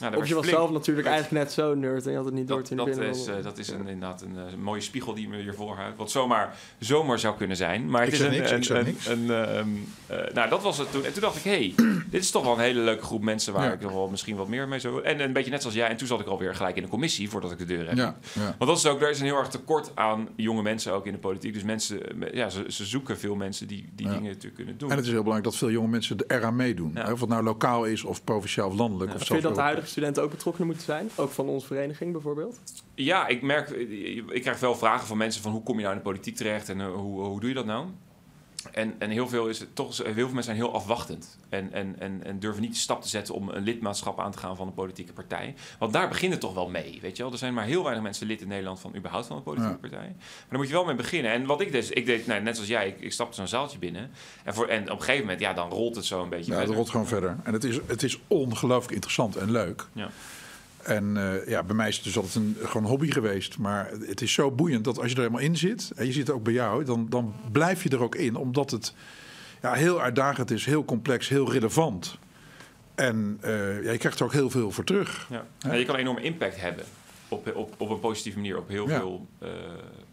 Nou, 0.00 0.16
Of 0.16 0.28
je 0.28 0.34
was 0.34 0.44
flink- 0.44 0.58
zelf 0.58 0.70
natuurlijk 0.70 1.06
eigenlijk 1.06 1.44
net 1.44 1.52
zo 1.52 1.74
nerd 1.74 2.04
en 2.04 2.10
je 2.10 2.16
had 2.16 2.24
het 2.26 2.34
niet 2.34 2.48
door 2.48 2.56
dat, 2.58 2.66
toen 2.66 2.76
dat, 2.76 2.86
binnen 2.86 3.08
is, 3.08 3.26
eh, 3.26 3.34
dat 3.42 3.58
is 3.58 3.68
een, 3.68 3.78
inderdaad 3.78 4.22
een, 4.22 4.36
eh, 4.36 4.42
mooie 4.62 4.80
spiegel 4.80 5.14
die 5.14 5.28
me 5.28 5.36
hier 5.42 5.54
voorhoudt. 5.54 5.96
Wat 5.96 6.10
zomaar, 6.10 6.54
zomaar 6.78 7.18
zou 7.18 7.36
kunnen 7.36 7.56
zijn. 7.56 7.90
Maar 7.90 8.00
het 8.04 8.08
Ik 8.08 8.14
is 8.14 8.20
zeg 8.20 8.28
een, 8.32 8.38
niks, 8.38 8.50
een, 8.50 8.56
ik 8.58 8.64
zeg 8.64 8.78
een- 8.78 8.84
niks. 8.84 9.06
een, 9.06 9.30
ehm, 9.30 9.68
eh, 10.26 10.34
nou, 10.34 10.48
dat 10.48 10.62
was 10.62 10.78
het 10.78 10.90
toen. 10.92 11.04
En 11.04 11.12
toen 11.12 11.22
dacht 11.22 11.36
ik, 11.36 11.42
hé, 11.42 11.50
hey, 11.50 11.74
dit 12.10 12.22
is 12.22 12.30
toch 12.30 12.42
wel 12.44 12.52
een 12.52 12.60
hele 12.60 12.80
leuke 12.80 13.02
groep 13.04 13.22
mensen 13.22 13.52
waar 13.52 13.64
Ja. 13.66 13.72
ik 13.72 13.80
nog 13.80 13.92
wel 13.92 14.08
misschien 14.08 14.36
wat 14.36 14.48
meer 14.48 14.68
mee 14.68 14.78
zou... 14.78 15.02
En 15.02 15.20
een 15.20 15.32
beetje 15.32 15.50
net 15.50 15.60
zoals 15.60 15.76
jij. 15.76 15.88
En 15.88 15.96
toen 15.96 16.06
zat 16.06 16.20
ik 16.20 16.26
alweer 16.26 16.54
gelijk 16.54 16.76
in 16.76 16.82
de 16.82 16.88
commissie 16.88 17.30
voordat 17.30 17.50
ik 17.52 17.58
de 17.58 17.64
deur 17.64 17.86
heb. 17.88 17.96
Ja, 17.96 18.16
ja. 18.32 18.54
Want 18.58 18.70
dat 18.70 18.76
is 18.78 18.86
ook, 18.86 19.02
er 19.02 19.10
is 19.10 19.18
een 19.20 19.26
heel 19.26 19.36
erg 19.38 19.48
tekort 19.48 19.90
aan 19.94 20.28
jonge 20.36 20.62
mensen 20.62 20.92
ook 20.92 21.06
in 21.06 21.12
de 21.12 21.18
politiek. 21.18 21.52
Dus 21.52 21.62
mensen, 21.62 22.22
eh, 22.22 22.32
ja, 22.34 22.48
ze, 22.48 22.64
ze 22.68 22.84
zoeken 22.84 23.18
veel 23.18 23.34
mensen 23.34 23.66
die 23.66 23.88
die 23.94 24.06
Ja. 24.06 24.12
dingen 24.12 24.28
natuurlijk 24.28 24.54
kunnen 24.54 24.78
doen. 24.78 24.90
En 24.90 24.96
het 24.96 25.04
is 25.04 25.10
heel 25.12 25.22
belangrijk 25.22 25.50
dat 25.50 25.56
veel 25.60 25.70
jonge 25.70 25.88
mensen 25.88 26.16
er 26.18 26.36
eraan 26.38 26.56
meedoen. 26.56 26.90
Hè, 26.94 27.12
Of 27.12 27.20
het 27.20 27.28
nou 27.28 27.42
lokaal 27.42 27.84
is 27.84 28.04
of 28.04 28.24
provinciaal 28.24 28.68
of 28.68 28.74
landelijk. 28.76 29.10
Ja. 29.10 29.16
Of 29.16 29.26
Vind 29.26 29.42
je 29.42 29.48
dat 29.48 29.56
de 29.56 29.62
zelfs 29.74 29.87
studenten 29.88 30.22
ook 30.22 30.30
betrokken 30.30 30.66
moeten 30.66 30.84
zijn? 30.84 31.10
Ook 31.16 31.30
van 31.30 31.48
onze 31.48 31.66
vereniging 31.66 32.12
bijvoorbeeld? 32.12 32.58
Ja, 32.94 33.26
ik 33.26 33.42
merk, 33.42 33.70
ik 34.28 34.42
krijg 34.42 34.60
wel 34.60 34.74
vragen 34.74 35.06
van 35.06 35.16
mensen 35.16 35.42
van 35.42 35.52
hoe 35.52 35.62
kom 35.62 35.76
je 35.76 35.82
nou 35.82 35.92
in 35.92 36.00
de 36.00 36.08
politiek 36.08 36.36
terecht 36.36 36.68
en 36.68 36.80
eh, 36.80 36.92
hoe, 36.92 37.20
hoe 37.24 37.40
doe 37.40 37.48
je 37.48 37.54
dat 37.54 37.66
nou? 37.66 37.86
En, 38.72 38.94
en 38.98 39.10
heel 39.10 39.28
veel 39.28 39.46
is 39.48 39.58
het 39.58 39.74
toch, 39.74 39.96
heel 39.96 40.12
veel 40.14 40.24
mensen 40.24 40.42
zijn 40.42 40.56
heel 40.56 40.74
afwachtend 40.74 41.38
en, 41.48 41.72
en, 41.72 41.94
en, 41.98 42.24
en 42.24 42.38
durven 42.38 42.62
niet 42.62 42.72
de 42.72 42.78
stap 42.78 43.02
te 43.02 43.08
zetten 43.08 43.34
om 43.34 43.48
een 43.48 43.62
lidmaatschap 43.62 44.20
aan 44.20 44.30
te 44.32 44.38
gaan 44.38 44.56
van 44.56 44.66
een 44.66 44.74
politieke 44.74 45.12
partij. 45.12 45.54
Want 45.78 45.92
daar 45.92 46.08
begint 46.08 46.32
het 46.32 46.40
toch 46.40 46.54
wel 46.54 46.68
mee, 46.68 46.98
weet 47.02 47.16
je 47.16 47.22
wel? 47.22 47.32
Er 47.32 47.38
zijn 47.38 47.54
maar 47.54 47.64
heel 47.64 47.82
weinig 47.82 48.02
mensen 48.02 48.26
lid 48.26 48.40
in 48.40 48.48
Nederland 48.48 48.80
van 48.80 48.96
überhaupt 48.96 49.26
van 49.26 49.36
een 49.36 49.42
politieke 49.42 49.72
Ja. 49.72 49.78
partij. 49.80 50.08
Maar 50.08 50.46
daar 50.48 50.58
moet 50.58 50.68
je 50.68 50.72
wel 50.74 50.84
mee 50.84 50.94
beginnen. 50.94 51.32
En 51.32 51.46
wat 51.46 51.60
ik 51.60 51.72
dus, 51.72 51.90
ik 51.90 52.06
deed, 52.06 52.26
nou, 52.26 52.42
net 52.42 52.54
zoals 52.54 52.70
jij, 52.70 52.88
ik, 52.88 53.00
ik 53.00 53.12
stapte 53.12 53.36
zo'n 53.36 53.48
zaaltje 53.48 53.78
binnen 53.78 54.10
en, 54.44 54.54
voor, 54.54 54.66
en 54.66 54.82
op 54.82 54.88
een 54.88 54.98
gegeven 54.98 55.20
moment, 55.20 55.40
ja, 55.40 55.52
dan 55.52 55.70
rolt 55.70 55.96
het 55.96 56.04
zo 56.04 56.22
een 56.22 56.28
beetje. 56.28 56.52
Ja, 56.52 56.58
het 56.60 56.68
rolt 56.70 56.90
gewoon 56.90 57.06
verder. 57.06 57.36
En 57.42 57.52
het 57.52 57.64
is, 57.64 57.78
het 57.86 58.02
is 58.02 58.18
ongelooflijk 58.26 58.92
interessant 58.94 59.36
en 59.36 59.50
leuk. 59.50 59.86
Ja. 59.92 60.08
En 60.82 61.16
eh, 61.16 61.48
ja, 61.48 61.62
bij 61.62 61.76
mij 61.76 61.88
is 61.88 61.94
het 61.94 62.04
dus 62.04 62.16
altijd 62.16 62.34
een 62.34 62.56
gewoon 62.64 62.86
hobby 62.86 63.10
geweest. 63.10 63.58
Maar 63.58 63.90
het 64.06 64.20
is 64.20 64.32
zo 64.32 64.50
boeiend 64.50 64.84
dat 64.84 64.98
als 64.98 65.06
je 65.08 65.14
er 65.14 65.20
helemaal 65.20 65.40
in 65.42 65.56
zit, 65.56 65.92
en 65.96 66.06
je 66.06 66.12
zit 66.12 66.30
ook 66.30 66.42
bij 66.42 66.52
jou, 66.52 66.84
dan, 66.84 67.06
dan 67.08 67.34
blijf 67.52 67.82
je 67.82 67.88
er 67.88 68.02
ook 68.02 68.14
in. 68.14 68.36
Omdat 68.36 68.70
het 68.70 68.94
ja, 69.62 69.72
heel 69.72 70.00
uitdagend 70.00 70.50
is, 70.50 70.64
heel 70.64 70.84
complex, 70.84 71.28
heel 71.28 71.52
relevant. 71.52 72.18
En 72.94 73.38
eh, 73.40 73.82
ja, 73.84 73.90
je 73.92 73.98
krijgt 73.98 74.18
er 74.18 74.24
ook 74.24 74.32
heel 74.32 74.50
veel 74.50 74.70
voor 74.70 74.84
terug. 74.84 75.26
Ja. 75.30 75.44
Ja, 75.58 75.72
je 75.74 75.84
kan 75.84 75.94
een 75.94 76.00
enorme 76.00 76.22
impact 76.22 76.60
hebben 76.60 76.84
op, 77.28 77.56
op, 77.56 77.74
op 77.76 77.90
een 77.90 78.00
positieve 78.00 78.38
manier 78.38 78.58
op 78.58 78.68
heel 78.68 78.88
Ja. 78.88 78.98
veel 78.98 79.26
eh, 79.38 79.48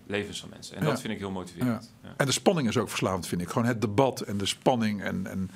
levens 0.08 0.40
van 0.40 0.50
mensen. 0.50 0.78
En 0.78 0.86
dat 0.86 1.02
vind 1.02 1.14
ik 1.14 1.20
heel 1.20 1.32
motiverend. 1.32 1.94
Ja. 2.04 2.14
En 2.18 2.26
de 2.26 2.32
spanning 2.32 2.68
is 2.68 2.78
ook 2.78 2.90
verslavend, 2.90 3.28
vind 3.28 3.42
ik. 3.42 3.50
Gewoon 3.50 3.68
het 3.68 3.82
debat 3.82 4.22
en 4.22 4.38
de 4.38 4.46
spanning 4.46 5.04
en, 5.04 5.28
en 5.28 5.50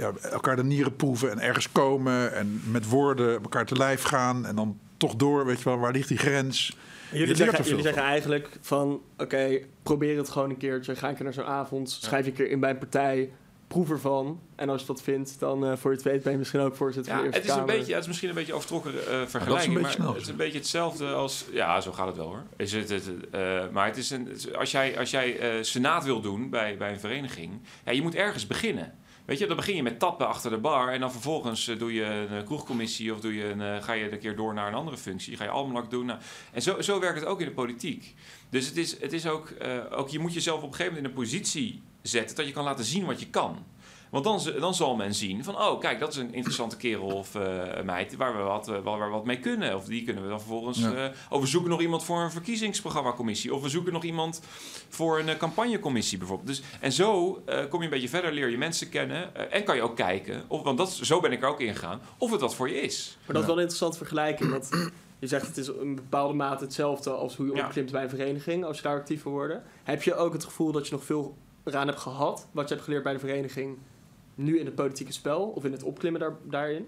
ja, 0.00 0.12
elkaar 0.22 0.56
de 0.56 0.64
nieren 0.64 0.96
proeven 0.96 1.30
en 1.30 1.38
ergens 1.38 1.72
komen 1.72 2.34
en 2.34 2.62
met 2.70 2.88
woorden 2.88 3.42
elkaar 3.42 3.66
te 3.66 3.76
lijf 3.76 4.02
gaan 4.02 4.46
en 4.46 4.56
dan 4.56 4.78
toch 4.96 5.14
door, 5.14 5.46
weet 5.46 5.58
je 5.58 5.64
wel, 5.64 5.78
waar 5.78 5.92
ligt 5.92 6.08
die 6.08 6.18
grens? 6.18 6.76
Je 7.12 7.18
Jullie, 7.18 7.36
zeggen, 7.36 7.64
jullie 7.64 7.82
zeggen 7.82 8.02
eigenlijk 8.02 8.48
van... 8.60 9.00
Oké, 9.18 9.60
probeer 9.82 10.16
het 10.16 10.28
gewoon 10.28 10.50
een 10.50 10.56
keertje. 10.56 10.96
Ga 10.96 11.08
een 11.08 11.14
keer 11.14 11.24
naar 11.24 11.32
zo'n 11.32 11.44
avond. 11.44 11.90
Schrijf 11.90 12.24
je 12.24 12.30
een 12.30 12.36
keer 12.36 12.50
in 12.50 12.60
bij 12.60 12.70
een 12.70 12.78
partij. 12.78 13.30
Proef 13.66 13.90
ervan. 13.90 14.40
En 14.54 14.68
als 14.68 14.80
je 14.80 14.86
dat 14.86 15.02
vindt, 15.02 15.38
dan 15.38 15.66
eh, 15.66 15.76
voor 15.76 15.90
je 15.90 15.96
het 15.96 16.06
weet 16.06 16.22
ben 16.22 16.32
je 16.32 16.38
misschien 16.38 16.60
ook 16.60 16.76
voorzitter 16.76 17.12
Ja, 17.12 17.18
van 17.18 17.30
de 17.30 17.36
het 17.36 17.46
is, 17.46 17.54
een 17.54 17.66
beetje, 17.66 17.92
het 17.92 18.02
is 18.02 18.06
misschien 18.06 18.28
een 18.28 18.34
beetje 18.34 18.52
overtrokken 18.52 18.92
eh, 18.92 19.26
vergelijking, 19.26 19.80
maar 19.80 19.90
snel, 19.90 20.12
het 20.12 20.22
is 20.22 20.28
een 20.28 20.36
beetje 20.36 20.58
hetzelfde 20.58 21.06
als... 21.06 21.44
Ja, 21.52 21.80
zo 21.80 21.92
gaat 21.92 22.06
het 22.06 22.16
wel 22.16 22.26
hoor. 22.26 22.42
Is 22.56 22.72
het, 22.72 22.88
het, 22.88 23.10
eh, 23.30 23.68
maar 23.72 23.86
het 23.86 23.96
is 23.96 24.10
een, 24.10 24.28
als 24.58 24.70
jij, 24.70 24.98
als 24.98 25.10
jij 25.10 25.38
eh, 25.38 25.62
senaat 25.62 26.04
wil 26.04 26.20
doen 26.20 26.50
bij, 26.50 26.76
bij 26.76 26.92
een 26.92 27.00
vereniging, 27.00 27.60
ja, 27.84 27.92
je 27.92 28.02
moet 28.02 28.14
ergens 28.14 28.46
beginnen. 28.46 28.94
Weet 29.30 29.38
je, 29.38 29.46
dan 29.46 29.56
begin 29.56 29.76
je 29.76 29.82
met 29.82 29.98
tappen 29.98 30.28
achter 30.28 30.50
de 30.50 30.58
bar 30.58 30.92
en 30.92 31.00
dan 31.00 31.12
vervolgens 31.12 31.68
eh, 31.68 31.78
doe 31.78 31.92
je 31.92 32.04
een 32.04 32.28
eh, 32.28 32.44
kroegcommissie 32.44 33.12
of 33.12 33.20
doe 33.20 33.34
je 33.34 33.44
een, 33.44 33.60
eh, 33.60 33.82
ga 33.82 33.92
je 33.92 34.12
een 34.12 34.18
keer 34.18 34.36
door 34.36 34.54
naar 34.54 34.68
een 34.68 34.74
andere 34.74 34.96
functie. 34.96 35.36
Ga 35.36 35.44
je 35.44 35.50
almanak 35.50 35.90
doen. 35.90 36.06
Nou, 36.06 36.18
en 36.52 36.62
zo, 36.62 36.80
zo 36.80 37.00
werkt 37.00 37.20
het 37.20 37.28
ook 37.28 37.40
in 37.40 37.46
de 37.46 37.52
politiek. 37.52 38.14
Dus 38.48 38.66
het 38.66 38.76
is, 38.76 39.00
het 39.00 39.12
is 39.12 39.26
ook, 39.26 39.54
ook, 39.90 40.08
je 40.08 40.18
moet 40.18 40.34
jezelf 40.34 40.62
op 40.62 40.68
een 40.68 40.74
gegeven 40.74 40.92
moment 40.92 41.12
in 41.12 41.18
een 41.18 41.24
positie 41.24 41.82
zetten 42.02 42.36
dat 42.36 42.46
je 42.46 42.52
kan 42.52 42.64
laten 42.64 42.84
zien 42.84 43.06
wat 43.06 43.20
je 43.20 43.26
kan. 43.26 43.64
Want 44.10 44.24
dan, 44.24 44.40
dan 44.60 44.74
zal 44.74 44.96
men 44.96 45.14
zien 45.14 45.44
van, 45.44 45.56
oh 45.56 45.80
kijk, 45.80 45.98
dat 46.00 46.08
is 46.08 46.16
een 46.16 46.34
interessante 46.34 46.76
kerel 46.76 47.06
of 47.06 47.34
eh, 47.34 47.82
meid 47.84 48.16
waar 48.16 48.36
we, 48.36 48.42
wat, 48.42 48.68
eh, 48.68 48.78
waar 48.82 48.98
we 48.98 49.06
wat 49.06 49.24
mee 49.24 49.38
kunnen. 49.38 49.76
Of 49.76 49.84
die 49.84 50.04
kunnen 50.04 50.22
we 50.22 50.28
dan 50.28 50.38
vervolgens... 50.40 50.78
Ja. 50.78 50.92
eh, 50.92 51.14
oh, 51.30 51.40
we 51.40 51.46
zoeken 51.46 51.70
nog 51.70 51.80
iemand 51.80 52.04
voor 52.04 52.20
een 52.20 52.30
verkiezingsprogrammacommissie. 52.30 53.54
Of 53.54 53.62
we 53.62 53.68
zoeken 53.68 53.92
nog 53.92 54.02
iemand 54.04 54.40
voor 54.88 55.18
een 55.18 55.28
eh, 55.28 55.36
campagnecommissie 55.36 56.18
bijvoorbeeld. 56.18 56.48
Dus, 56.48 56.62
en 56.80 56.92
zo 56.92 57.42
eh, 57.46 57.68
kom 57.68 57.78
je 57.78 57.84
een 57.84 57.90
beetje 57.90 58.08
verder, 58.08 58.32
leer 58.32 58.48
je 58.48 58.58
mensen 58.58 58.88
kennen. 58.88 59.50
en 59.50 59.64
kan 59.64 59.76
je 59.76 59.82
ook 59.82 59.96
kijken, 59.96 60.44
of, 60.48 60.62
want 60.62 60.78
dat, 60.78 60.90
zo 60.90 61.20
ben 61.20 61.32
ik 61.32 61.42
er 61.42 61.48
ook 61.48 61.60
ingegaan, 61.60 62.00
of 62.18 62.30
het 62.30 62.40
wat 62.40 62.54
voor 62.54 62.68
je 62.68 62.80
is. 62.80 63.16
Maar 63.26 63.32
dat 63.34 63.36
is 63.42 63.46
wel 63.48 63.56
een 63.56 63.60
interessante 63.62 63.98
vergelijking. 63.98 64.50
Want 64.50 64.68
je 65.18 65.26
zegt 65.26 65.46
het 65.46 65.56
is 65.56 65.68
in 65.68 65.94
bepaalde 65.94 66.34
mate 66.34 66.64
hetzelfde 66.64 67.10
als 67.10 67.36
hoe 67.36 67.46
je 67.46 67.54
Ja. 67.54 67.64
opklimt 67.64 67.92
bij 67.92 68.02
een 68.02 68.08
vereniging. 68.10 68.64
Als 68.64 68.76
je 68.76 68.82
daar 68.82 68.98
actief 68.98 69.22
wil 69.22 69.32
worden. 69.32 69.62
Heb 69.82 70.02
je 70.02 70.14
ook 70.14 70.32
het 70.32 70.44
gevoel 70.44 70.72
dat 70.72 70.86
je 70.88 70.94
nog 70.94 71.04
veel 71.04 71.36
eraan 71.64 71.86
hebt 71.86 72.00
gehad. 72.00 72.46
Wat 72.52 72.64
je 72.68 72.74
hebt 72.74 72.84
geleerd 72.84 73.02
bij 73.02 73.12
de 73.12 73.18
vereniging. 73.18 73.78
Nu 74.40 74.58
in 74.58 74.64
het 74.64 74.74
politieke 74.74 75.12
spel. 75.12 75.42
Of 75.48 75.64
in 75.64 75.72
het 75.72 75.82
opklimmen 75.82 76.20
daar, 76.20 76.36
daarin. 76.42 76.86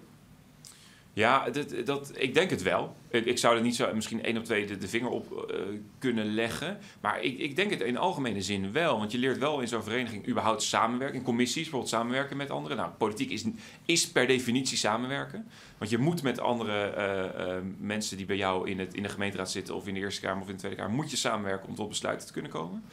Ja, 1.15 1.51
dat, 1.51 1.75
dat, 1.85 2.13
ik 2.17 2.35
denk 2.35 2.51
het 2.51 2.63
wel. 2.63 2.97
Ik, 3.09 3.39
zou 3.39 3.57
er 3.57 3.63
niet 3.63 3.77
zo 3.77 3.95
misschien 3.95 4.23
één 4.23 4.37
of 4.37 4.45
twee 4.45 4.67
de, 4.67 4.79
de 4.79 4.89
vinger 4.89 5.11
op 5.11 5.51
eh, 5.51 5.57
kunnen 5.99 6.35
leggen. 6.35 6.79
Maar 7.01 7.23
ik, 7.23 7.39
ik 7.39 7.57
denk 7.57 7.71
het 7.71 7.81
in 7.81 7.97
algemene 7.97 8.43
zin 8.43 8.73
wel. 8.73 8.99
Want 8.99 9.13
je 9.13 9.19
leert 9.19 9.39
wel 9.39 9.61
in 9.61 9.69
zo'n 9.69 9.83
vereniging 9.83 10.29
überhaupt 10.29 10.63
samenwerken. 10.63 11.19
In 11.19 11.25
commissies 11.25 11.63
bijvoorbeeld 11.63 11.91
samenwerken 11.91 12.37
met 12.37 12.51
anderen. 12.51 12.77
Nou, 12.77 12.91
politiek 12.91 13.31
is, 13.31 13.45
is 13.85 14.11
per 14.11 14.27
definitie 14.27 14.77
samenwerken. 14.77 15.47
Want 15.79 15.91
je 15.91 15.99
moet 15.99 16.23
met 16.23 16.41
andere 16.41 16.83
eh, 16.83 17.57
eh, 17.57 17.63
mensen 17.79 18.17
die 18.17 18.27
bij 18.27 18.37
jou 18.37 18.71
in, 18.71 18.79
het, 18.79 18.95
in 18.95 19.03
de 19.03 19.09
gemeenteraad 19.09 19.51
zitten... 19.51 19.75
of 19.75 19.87
in 19.87 19.95
de 19.95 20.01
Eerste 20.01 20.21
Kamer 20.21 20.43
of 20.43 20.49
in 20.49 20.55
de 20.55 20.59
Tweede 20.59 20.77
Kamer... 20.77 20.95
moet 20.95 21.11
je 21.11 21.17
samenwerken 21.17 21.69
om 21.69 21.75
tot 21.75 21.89
besluiten 21.89 22.27
te 22.27 22.33
kunnen 22.33 22.51
komen. 22.51 22.85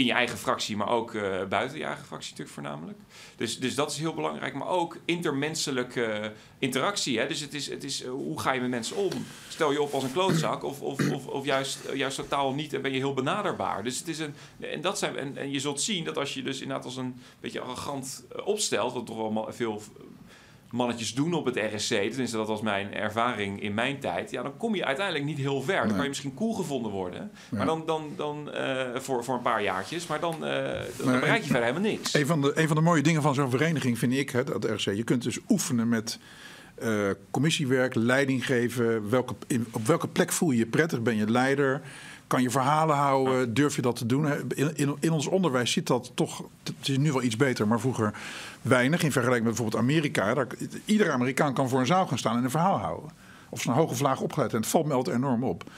In 0.00 0.06
je 0.06 0.12
eigen 0.12 0.38
fractie, 0.38 0.76
maar 0.76 0.88
ook 0.88 1.14
eh, 1.14 1.44
buiten 1.44 1.78
je 1.78 1.84
eigen 1.84 2.04
fractie 2.04 2.30
natuurlijk 2.30 2.54
voornamelijk. 2.54 2.98
Dus, 3.36 3.58
dus 3.58 3.74
dat 3.74 3.90
is 3.90 3.98
heel 3.98 4.14
belangrijk. 4.14 4.54
Maar 4.54 4.68
ook 4.68 4.96
intermenselijke 5.04 6.32
interactie. 6.58 7.18
Hè? 7.18 7.26
Dus 7.26 7.40
het 7.40 7.54
is, 7.54 7.66
het 7.66 7.84
is 7.84 8.02
eh, 8.02 8.10
hoe 8.10 8.40
ga 8.40 8.52
je 8.52 8.60
met 8.60 8.70
mensen 8.70 8.96
om? 8.96 9.10
Stel 9.48 9.72
je 9.72 9.82
op 9.82 9.92
als 9.92 10.04
een 10.04 10.12
klootzak 10.12 10.62
of, 10.62 10.80
of, 10.80 11.10
of, 11.10 11.26
of 11.26 11.44
juist, 11.44 11.84
eh, 11.84 11.96
juist 11.96 12.16
totaal 12.16 12.54
niet 12.54 12.72
en 12.72 12.82
ben 12.82 12.92
je 12.92 12.98
heel 12.98 13.14
benaderbaar. 13.14 13.84
Dus 13.84 13.98
het 13.98 14.08
is 14.08 14.18
een, 14.18 14.34
en, 14.60 14.80
dat 14.80 14.98
zijn, 14.98 15.16
en, 15.16 15.36
en 15.36 15.50
je 15.50 15.60
zult 15.60 15.80
zien 15.80 16.04
dat 16.04 16.18
als 16.18 16.34
je 16.34 16.42
dus 16.42 16.60
inderdaad 16.60 16.84
als 16.84 16.96
een 16.96 17.20
beetje 17.40 17.60
arrogant 17.60 18.24
opstelt, 18.44 18.92
wat 18.92 19.06
toch 19.06 19.16
wel 19.16 19.46
veel 19.50 19.82
mannetjes 20.70 21.14
doen 21.14 21.34
op 21.34 21.44
het 21.44 21.56
RSC, 21.56 21.88
tenminste 21.94 22.36
dat 22.36 22.46
was 22.48 22.60
mijn 22.62 22.94
ervaring 22.94 23.62
in 23.62 23.74
mijn 23.74 23.98
tijd, 24.00 24.30
ja, 24.30 24.42
dan 24.42 24.56
kom 24.56 24.74
je 24.74 24.84
uiteindelijk 24.84 25.24
niet 25.26 25.38
heel 25.38 25.62
ver. 25.62 25.74
Dan 25.76 25.84
Nee. 25.86 25.92
kan 25.94 26.02
je 26.02 26.08
misschien 26.08 26.34
cool 26.34 26.54
gevonden 26.54 26.92
worden, 26.92 27.30
Ja. 27.50 27.56
maar 27.56 27.66
dan, 27.66 27.82
dan, 27.86 28.12
dan 28.16 28.52
eh, 28.52 28.86
voor, 28.94 29.24
voor 29.24 29.34
een 29.34 29.42
paar 29.42 29.62
jaartjes, 29.62 30.06
maar 30.06 30.20
dan, 30.20 30.44
eh, 30.46 30.62
dan 30.96 31.06
Maar- 31.06 31.20
bereik 31.20 31.40
je 31.42 31.50
verder 31.50 31.62
helemaal 31.68 31.90
niks. 31.90 32.14
Een 32.14 32.26
van, 32.26 32.40
de, 32.40 32.52
een 32.54 32.66
van 32.66 32.76
de 32.76 32.82
mooie 32.82 33.02
dingen 33.02 33.22
van 33.22 33.34
zo'n 33.34 33.50
vereniging 33.50 33.98
vind 33.98 34.12
ik, 34.12 34.30
hè, 34.30 34.44
dat 34.44 34.64
RC, 34.64 34.80
je 34.80 35.04
kunt 35.04 35.22
dus 35.22 35.38
oefenen 35.48 35.88
met 35.88 36.18
eh, 36.74 37.10
commissiewerk, 37.30 37.94
leiding 37.94 38.46
geven. 38.46 39.10
Welke, 39.10 39.34
in, 39.46 39.66
op 39.70 39.86
welke 39.86 40.08
plek 40.08 40.32
voel 40.32 40.50
je 40.50 40.58
je 40.58 40.66
prettig? 40.66 41.02
Ben 41.02 41.16
je 41.16 41.30
leider? 41.30 41.80
Kan 42.30 42.42
je 42.42 42.50
verhalen 42.50 42.96
houden? 42.96 43.54
Durf 43.54 43.76
je 43.76 43.82
dat 43.82 43.96
te 43.96 44.06
doen? 44.06 44.26
In, 44.54 44.96
in, 45.00 45.12
ons 45.12 45.26
onderwijs 45.26 45.72
zit 45.72 45.86
dat 45.86 46.12
toch, 46.14 46.42
het 46.62 46.88
is 46.88 46.98
nu 46.98 47.12
wel 47.12 47.22
iets 47.22 47.36
beter, 47.36 47.68
maar 47.68 47.80
vroeger 47.80 48.14
weinig. 48.62 49.02
In 49.02 49.12
vergelijking 49.12 49.46
met 49.46 49.56
bijvoorbeeld 49.56 49.82
Amerika. 49.82 50.34
Daar, 50.34 50.46
iedere 50.84 51.10
Amerikaan 51.10 51.54
kan 51.54 51.68
voor 51.68 51.80
een 51.80 51.86
zaal 51.86 52.06
gaan 52.06 52.18
staan 52.18 52.36
en 52.36 52.44
een 52.44 52.50
verhaal 52.50 52.78
houden. 52.78 53.10
Of 53.48 53.64
een 53.64 53.72
hoge 53.72 53.94
vlaag 53.94 54.20
opgeleid. 54.20 54.52
En 54.52 54.60
het 54.60 54.66
valt 54.66 54.86
me 54.86 54.92
altijd 54.92 55.16
enorm 55.16 55.44
op. 55.44 55.70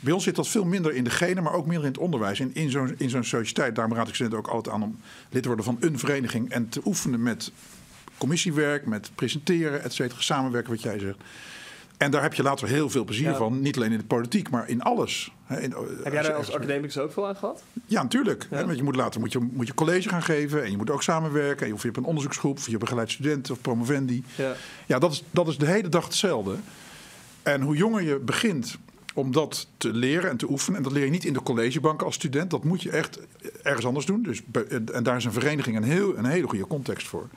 Bij 0.00 0.12
ons 0.12 0.24
zit 0.24 0.36
dat 0.36 0.48
veel 0.48 0.64
minder 0.64 0.94
in 0.94 1.04
de 1.04 1.10
genen, 1.10 1.42
maar 1.42 1.52
ook 1.52 1.66
minder 1.66 1.84
in 1.84 1.92
het 1.92 2.00
onderwijs. 2.00 2.40
En 2.40 2.54
in 2.54 2.70
zo'n, 2.70 2.94
in 2.96 3.10
zo'n 3.10 3.24
sociëteit, 3.24 3.74
daarom 3.74 3.94
raad 3.94 4.08
ik 4.08 4.14
studenten 4.14 4.38
ook 4.38 4.54
altijd 4.54 4.74
aan 4.74 4.82
om 4.82 4.98
lid 5.30 5.42
te 5.42 5.48
worden 5.48 5.66
van 5.66 5.76
een 5.80 5.98
vereniging 5.98 6.50
en 6.50 6.68
te 6.68 6.80
oefenen 6.84 7.22
met 7.22 7.52
commissiewerk, 8.18 8.86
met 8.86 9.10
presenteren, 9.14 9.82
et 9.82 9.92
cetera, 9.92 10.20
samenwerken, 10.20 10.70
wat 10.70 10.82
jij 10.82 10.98
zegt. 10.98 11.18
En 12.00 12.10
daar 12.10 12.22
heb 12.22 12.34
je 12.34 12.42
later 12.42 12.68
heel 12.68 12.90
veel 12.90 13.04
plezier 13.04 13.28
Ja. 13.30 13.36
van, 13.36 13.60
niet 13.60 13.76
alleen 13.76 13.92
in 13.92 13.98
de 13.98 14.04
politiek, 14.04 14.50
maar 14.50 14.68
in 14.68 14.82
alles. 14.82 15.32
In- 15.48 15.74
Heb 16.02 16.12
jij 16.12 16.22
daar 16.22 16.34
als 16.34 16.52
academicus 16.52 16.98
ook 16.98 17.12
veel 17.12 17.26
aan 17.28 17.36
gehad? 17.36 17.62
ja, 17.86 18.02
natuurlijk. 18.02 18.46
Ja. 18.50 18.56
Hè, 18.56 18.64
want 18.64 18.76
je 18.76 18.82
moet 18.82 18.96
later 18.96 19.20
moet 19.20 19.32
je, 19.32 19.38
moet 19.52 19.66
je 19.66 19.74
college 19.74 20.08
gaan 20.08 20.22
geven 20.22 20.64
en 20.64 20.70
je 20.70 20.76
moet 20.76 20.90
ook 20.90 21.02
samenwerken. 21.02 21.72
Of 21.72 21.80
je 21.80 21.86
hebt 21.86 21.98
een 21.98 22.04
onderzoeksgroep, 22.04 22.56
of 22.58 22.68
je 22.68 22.78
begeleidt 22.78 23.10
studenten 23.10 23.54
of 23.54 23.60
promovendi. 23.60 24.24
Ja. 24.36 24.52
Ja, 24.86 24.98
dat 24.98 25.12
is, 25.12 25.24
dat 25.30 25.48
is 25.48 25.58
de 25.58 25.66
hele 25.66 25.88
dag 25.88 26.04
hetzelfde. 26.04 26.54
En 27.42 27.60
hoe 27.60 27.76
jonger 27.76 28.02
je 28.02 28.18
begint 28.18 28.76
om 29.14 29.32
dat 29.32 29.66
te 29.76 29.92
leren 29.92 30.30
en 30.30 30.36
te 30.36 30.50
oefenen... 30.50 30.76
en 30.78 30.82
dat 30.82 30.92
leer 30.92 31.04
je 31.04 31.10
niet 31.10 31.24
in 31.24 31.32
de 31.32 31.42
collegebanken 31.42 32.06
als 32.06 32.14
student... 32.14 32.50
dat 32.50 32.64
moet 32.64 32.82
je 32.82 32.90
echt 32.90 33.18
ergens 33.62 33.86
anders 33.86 34.06
doen. 34.06 34.22
Dus, 34.22 34.42
en 34.92 35.02
daar 35.02 35.16
is 35.16 35.24
een 35.24 35.32
vereniging 35.32 35.76
een, 35.76 35.82
heel, 35.82 36.16
een 36.18 36.24
hele 36.24 36.46
goede 36.48 36.66
context 36.66 37.08
voor. 37.08 37.28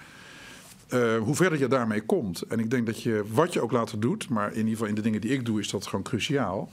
Eh, 0.94 1.18
hoe 1.18 1.36
verder 1.36 1.60
je 1.60 1.68
daarmee 1.68 2.02
komt. 2.02 2.42
En 2.42 2.60
ik 2.60 2.70
denk 2.70 2.86
dat 2.86 3.02
je, 3.02 3.24
wat 3.32 3.54
je 3.54 3.62
ook 3.62 3.72
later 3.72 4.00
doet... 4.00 4.30
maar 4.30 4.50
in 4.52 4.58
ieder 4.58 4.70
geval 4.72 4.88
in 4.88 4.96
de 4.96 5.02
dingen 5.02 5.22
die 5.22 5.32
ik 5.32 5.46
doe, 5.46 5.60
is 5.60 5.70
dat 5.70 5.88
gewoon 5.88 6.04
cruciaal... 6.04 6.70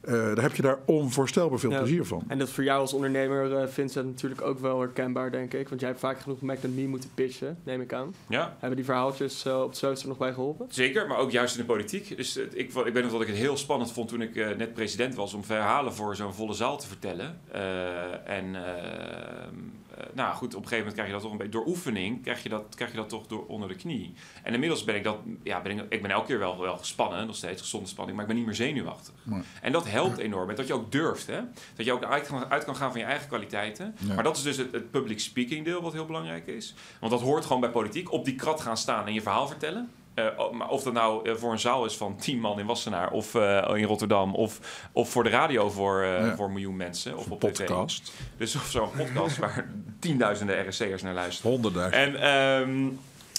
Eh, 0.00 0.12
daar 0.12 0.42
heb 0.42 0.54
je 0.54 0.62
daar 0.62 0.78
onvoorstelbaar 0.86 1.58
veel 1.58 1.70
Ja. 1.70 1.78
plezier 1.78 2.04
van. 2.04 2.22
En 2.28 2.38
dat 2.38 2.48
is 2.48 2.54
voor 2.54 2.64
jou 2.64 2.80
als 2.80 2.92
ondernemer, 2.92 3.56
eh, 3.56 3.68
Vincent, 3.68 4.06
natuurlijk 4.06 4.42
ook 4.42 4.58
wel 4.58 4.80
herkenbaar, 4.80 5.30
denk 5.30 5.52
ik. 5.54 5.68
Want 5.68 5.80
jij 5.80 5.88
hebt 5.88 6.00
vaak 6.00 6.20
genoeg 6.20 6.40
Mac 6.40 6.58
Me 6.62 6.86
moeten 6.86 7.10
pitchen, 7.14 7.58
neem 7.64 7.80
ik 7.80 7.92
aan. 7.92 8.14
Ja, 8.28 8.56
Hebben 8.58 8.76
die 8.76 8.84
verhaaltjes 8.84 9.46
op 9.46 9.68
het 9.68 9.76
Zoos 9.78 10.02
er 10.02 10.08
nog 10.08 10.18
bij 10.18 10.32
geholpen? 10.32 10.66
Zeker, 10.70 11.06
maar 11.06 11.18
ook 11.18 11.30
juist 11.30 11.54
in 11.54 11.60
de 11.60 11.66
politiek. 11.66 12.16
Dus 12.16 12.36
ik, 12.36 12.52
ik 12.52 12.72
weet 12.72 13.02
nog 13.02 13.12
dat 13.12 13.20
ik 13.20 13.26
het 13.26 13.36
heel 13.36 13.56
spannend 13.56 13.92
vond 13.92 14.08
toen 14.08 14.22
ik 14.22 14.36
eh, 14.36 14.56
net 14.56 14.74
president 14.74 15.14
was 15.14 15.34
om 15.34 15.44
verhalen 15.44 15.94
voor 15.94 16.16
zo'n 16.16 16.34
volle 16.34 16.54
zaal 16.54 16.78
te 16.78 16.86
vertellen. 16.86 17.40
Eh, 17.52 18.28
en 18.28 18.54
eh, 18.54 19.42
eh, 19.89 19.89
nou 20.12 20.34
goed, 20.34 20.54
op 20.54 20.62
een 20.62 20.68
gegeven 20.68 20.78
moment 20.78 20.94
krijg 20.94 21.06
je 21.06 21.12
dat 21.12 21.22
toch 21.22 21.32
een 21.32 21.38
beetje 21.38 21.52
door 21.52 21.66
oefening, 21.66 22.22
krijg 22.22 22.42
je 22.42 22.48
dat, 22.48 22.74
krijg 22.74 22.90
je 22.90 22.96
dat 22.96 23.08
toch 23.08 23.26
door 23.26 23.46
onder 23.46 23.68
de 23.68 23.74
knie. 23.74 24.14
En 24.42 24.52
inmiddels 24.52 24.84
ben 24.84 24.94
ik 24.94 25.04
dat, 25.04 25.16
ja, 25.42 25.60
ben 25.60 25.78
ik, 25.78 25.84
ik 25.88 26.02
ben 26.02 26.10
elke 26.10 26.26
keer 26.26 26.38
wel, 26.38 26.60
wel 26.60 26.76
gespannen, 26.76 27.26
nog 27.26 27.36
steeds 27.36 27.62
gezonde 27.62 27.88
spanning, 27.88 28.16
maar 28.16 28.26
ik 28.26 28.32
ben 28.32 28.38
niet 28.38 28.50
meer 28.50 28.66
zenuwachtig. 28.66 29.14
Nee. 29.22 29.42
En 29.62 29.72
dat 29.72 29.90
helpt 29.90 30.18
enorm. 30.18 30.50
En 30.50 30.56
dat 30.56 30.66
je 30.66 30.72
ook 30.72 30.92
durft, 30.92 31.26
hè? 31.26 31.40
Dat 31.74 31.86
je 31.86 31.92
ook 31.92 32.04
uit 32.04 32.26
kan, 32.26 32.44
uit 32.50 32.64
kan 32.64 32.76
gaan 32.76 32.90
van 32.90 33.00
je 33.00 33.06
eigen 33.06 33.28
kwaliteiten. 33.28 33.94
Ja. 33.98 34.14
Maar 34.14 34.24
dat 34.24 34.36
is 34.36 34.42
dus 34.42 34.56
het, 34.56 34.72
het 34.72 34.90
public 34.90 35.20
speaking 35.20 35.64
deel 35.64 35.82
wat 35.82 35.92
heel 35.92 36.06
belangrijk 36.06 36.46
is. 36.46 36.74
Want 37.00 37.12
dat 37.12 37.20
hoort 37.20 37.44
gewoon 37.44 37.60
bij 37.60 37.70
politiek. 37.70 38.12
Op 38.12 38.24
die 38.24 38.34
krat 38.34 38.60
gaan 38.60 38.76
staan 38.76 39.06
en 39.06 39.12
je 39.12 39.22
verhaal 39.22 39.46
vertellen. 39.46 39.90
Eh, 40.26 40.38
o- 40.40 40.52
maar 40.52 40.68
of 40.68 40.82
dat 40.82 40.92
nou 40.92 41.28
eh, 41.30 41.36
voor 41.36 41.52
een 41.52 41.58
zaal 41.58 41.84
is 41.84 41.96
van 41.96 42.16
10 42.16 42.40
man 42.40 42.58
in 42.60 42.66
Wassenaar 42.66 43.10
of 43.10 43.34
eh, 43.34 43.70
in 43.74 43.84
Rotterdam. 43.84 44.34
Of, 44.34 44.60
of 44.92 45.10
voor 45.10 45.22
de 45.24 45.30
radio 45.30 45.70
voor, 45.70 46.04
Ja. 46.04 46.36
voor 46.36 46.46
een 46.46 46.52
miljoen 46.52 46.76
mensen. 46.76 47.16
Of 47.16 47.26
Een 47.26 47.32
op 47.32 47.40
tv. 47.40 47.64
podcast, 47.66 48.12
Dus 48.36 48.54
of 48.56 48.66
zo'n 48.70 48.90
podcast 48.96 49.38
waar 49.38 49.70
tienduizenden 50.00 50.68
RSC'ers 50.68 51.02
naar 51.02 51.14
luisteren. 51.14 51.50
honderdduizend. 51.50 52.14
En, 52.14 52.20
ehm, 52.22 52.88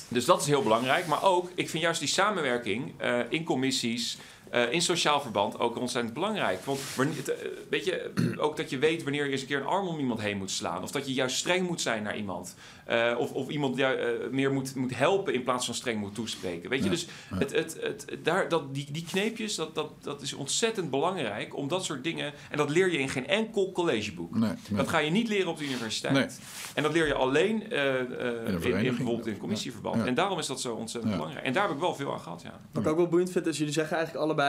dus 0.07 0.25
dat 0.25 0.41
is 0.41 0.47
heel 0.47 0.63
belangrijk. 0.63 1.07
Maar 1.07 1.23
ook, 1.23 1.49
ik 1.55 1.69
vind 1.69 1.83
juist 1.83 1.99
die 1.99 2.09
samenwerking 2.09 2.93
in 3.29 3.43
commissies, 3.43 4.17
eh, 4.51 4.71
in 4.71 4.81
sociaal 4.81 5.21
verband 5.21 5.59
ook 5.59 5.77
ontzettend 5.77 6.13
belangrijk. 6.13 6.65
Want 6.65 6.79
eh, 6.97 7.35
weet 7.69 7.85
je, 7.85 8.11
ook 8.37 8.57
dat 8.57 8.69
je 8.69 8.77
weet 8.77 9.03
wanneer 9.03 9.25
je 9.25 9.31
eens 9.31 9.41
een 9.41 9.47
keer 9.47 9.59
een 9.59 9.65
arm 9.65 9.87
om 9.87 9.99
iemand 9.99 10.21
heen 10.21 10.37
moet 10.37 10.51
slaan. 10.51 10.83
Of 10.83 10.91
dat 10.91 11.07
je 11.07 11.13
juist 11.13 11.35
streng 11.37 11.67
moet 11.67 11.81
zijn 11.81 12.03
naar 12.03 12.17
iemand. 12.17 12.55
Eh, 12.85 13.15
of, 13.17 13.31
of 13.31 13.49
iemand 13.49 13.77
jou, 13.77 13.97
eh, 13.97 14.29
meer 14.31 14.51
moet, 14.53 14.75
moet 14.75 14.95
helpen 14.95 15.33
in 15.33 15.43
plaats 15.43 15.65
van 15.65 15.75
streng 15.75 15.99
moet 15.99 16.15
toespreken. 16.15 16.69
Weet 16.69 16.79
je, 16.79 16.85
Ja, 16.85 16.91
dus 16.91 17.07
ja. 17.29 17.37
het, 17.37 17.51
het, 17.51 17.77
het, 17.81 18.17
daar, 18.23 18.49
dat, 18.49 18.73
die, 18.73 18.87
die 18.91 19.05
kneepjes, 19.05 19.55
dat, 19.55 19.75
dat, 19.75 19.91
dat 20.01 20.21
is 20.21 20.33
ontzettend 20.33 20.89
belangrijk 20.89 21.55
om 21.55 21.67
dat 21.67 21.85
soort 21.85 22.03
dingen... 22.03 22.33
En 22.49 22.57
dat 22.57 22.69
leer 22.69 22.91
je 22.91 22.97
in 22.97 23.09
geen 23.09 23.27
enkel 23.27 23.71
collegeboek. 23.71 24.35
Nee, 24.35 24.49
nee. 24.69 24.77
Dat 24.77 24.87
ga 24.87 24.97
je 24.97 25.11
niet 25.11 25.27
leren 25.27 25.47
op 25.47 25.57
de 25.57 25.65
universiteit. 25.65 26.13
Nee. 26.13 26.27
En 26.75 26.83
dat 26.83 26.93
leer 26.93 27.07
je 27.07 27.13
alleen 27.13 27.71
eh, 27.71 27.99
eh, 27.99 27.99
in, 27.99 28.53
in, 28.53 28.61
vereniging. 28.61 28.95
bijvoorbeeld 28.97 29.27
in 29.27 29.37
commissieverband. 29.37 29.95
Ja. 29.95 30.05
En 30.05 30.13
daarom 30.13 30.39
is 30.39 30.47
dat 30.47 30.61
zo 30.61 30.73
ontzettend 30.73 31.13
Ja. 31.13 31.19
belangrijk. 31.19 31.45
En 31.47 31.53
daar 31.53 31.63
heb 31.63 31.73
ik 31.73 31.79
wel 31.79 31.95
veel 31.95 32.13
aan 32.13 32.19
gehad, 32.19 32.41
ja. 32.41 32.59
Wat 32.71 32.83
ik 32.83 32.89
ook 32.89 32.97
wel 32.97 33.07
boeiend 33.07 33.31
vind, 33.31 33.45
is 33.45 33.57
jullie 33.57 33.73
zeggen 33.73 33.97
eigenlijk 33.97 34.25
allebei 34.25 34.40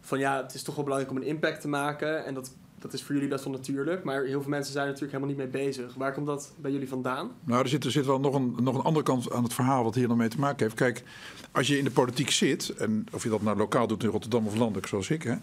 van 0.00 0.18
ja, 0.18 0.42
het 0.42 0.54
is 0.54 0.62
toch 0.62 0.74
wel 0.74 0.84
belangrijk 0.84 1.16
om 1.16 1.22
een 1.22 1.28
impact 1.28 1.60
te 1.60 1.68
maken. 1.68 2.24
En 2.24 2.34
dat, 2.34 2.50
dat 2.78 2.92
is 2.92 3.02
voor 3.02 3.14
jullie 3.14 3.30
best 3.30 3.44
wel 3.44 3.52
natuurlijk. 3.52 4.04
Maar 4.04 4.24
heel 4.24 4.40
veel 4.40 4.50
mensen 4.50 4.72
zijn 4.72 4.86
natuurlijk 4.86 5.12
helemaal 5.12 5.34
niet 5.34 5.52
mee 5.52 5.62
bezig. 5.62 5.94
Waar 5.94 6.12
komt 6.12 6.26
dat 6.26 6.52
bij 6.56 6.70
jullie 6.70 6.88
vandaan? 6.88 7.30
Nou, 7.44 7.62
er 7.62 7.68
zit, 7.68 7.84
er 7.84 7.90
zit 7.90 8.06
wel 8.06 8.20
nog 8.20 8.34
een, 8.34 8.56
nog 8.60 8.74
een 8.74 8.84
andere 8.84 9.04
kant 9.04 9.32
aan 9.32 9.42
het 9.42 9.54
verhaal 9.54 9.84
wat 9.84 9.94
hier 9.94 10.08
dan 10.08 10.16
mee 10.16 10.28
te 10.28 10.38
maken 10.38 10.62
heeft. 10.62 10.76
Kijk, 10.76 11.02
als 11.52 11.66
je 11.66 11.78
in 11.78 11.84
de 11.84 11.90
politiek 11.90 12.30
zit, 12.30 12.68
en 12.68 13.06
of 13.12 13.22
je 13.22 13.28
dat 13.28 13.42
nou 13.42 13.56
lokaal 13.56 13.86
doet 13.86 14.02
in 14.02 14.10
Rotterdam 14.10 14.46
of 14.46 14.56
landelijk 14.56 14.86
zoals 14.86 15.10
ik, 15.10 15.22
hè, 15.22 15.34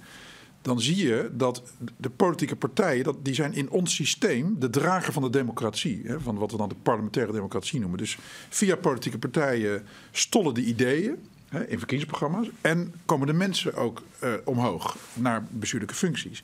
dan 0.61 0.81
zie 0.81 1.07
je 1.07 1.29
dat 1.33 1.63
de 1.97 2.09
politieke 2.09 2.55
partijen, 2.55 3.03
dat, 3.03 3.25
die 3.25 3.33
zijn 3.33 3.53
in 3.53 3.69
ons 3.69 3.95
systeem 3.95 4.55
de 4.59 4.69
drager 4.69 5.13
van 5.13 5.21
de 5.21 5.29
democratie. 5.29 6.01
Hè, 6.05 6.19
van 6.19 6.37
wat 6.37 6.51
we 6.51 6.57
dan 6.57 6.69
de 6.69 6.75
parlementaire 6.83 7.31
democratie 7.31 7.79
noemen. 7.79 7.97
Dus 7.97 8.17
via 8.49 8.75
politieke 8.75 9.17
partijen 9.17 9.85
stollen 10.11 10.53
de 10.53 10.63
ideeën 10.63 11.17
hè, 11.53 11.67
in 11.67 11.77
verkiezingsprogramma's. 11.77 12.49
En 12.61 12.93
komen 13.05 13.27
de 13.27 13.33
mensen 13.33 13.75
ook 13.75 14.01
eh, 14.19 14.33
omhoog 14.43 14.97
naar 15.13 15.43
bestuurlijke 15.49 15.95
functies. 15.95 16.43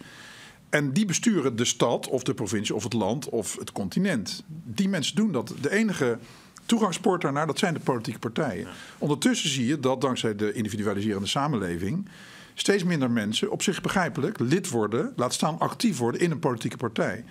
En 0.69 0.91
die 0.91 1.05
besturen 1.05 1.55
de 1.55 1.65
stad 1.65 2.07
of 2.07 2.23
de 2.23 2.33
provincie 2.33 2.75
of 2.75 2.83
het 2.83 2.93
land 2.93 3.29
of 3.29 3.55
het 3.59 3.71
continent. 3.71 4.43
Die 4.47 4.89
mensen 4.89 5.15
doen 5.15 5.31
dat. 5.31 5.53
De 5.61 5.71
enige 5.71 6.17
toegangspoort 6.65 7.21
daarnaar, 7.21 7.47
dat 7.47 7.59
zijn 7.59 7.73
de 7.73 7.79
politieke 7.79 8.19
partijen. 8.19 8.67
Ondertussen 8.97 9.49
zie 9.49 9.65
je 9.65 9.79
dat 9.79 10.01
dankzij 10.01 10.35
de 10.35 10.53
individualiserende 10.53 11.27
samenleving... 11.27 12.07
steeds 12.53 12.83
minder 12.83 13.11
mensen, 13.11 13.51
op 13.51 13.61
zich 13.61 13.81
begrijpelijk, 13.81 14.39
lid 14.39 14.69
worden... 14.69 15.13
laat 15.15 15.33
staan 15.33 15.59
actief 15.59 15.97
worden 15.97 16.21
in 16.21 16.31
een 16.31 16.39
politieke 16.39 16.77
partij. 16.77 17.23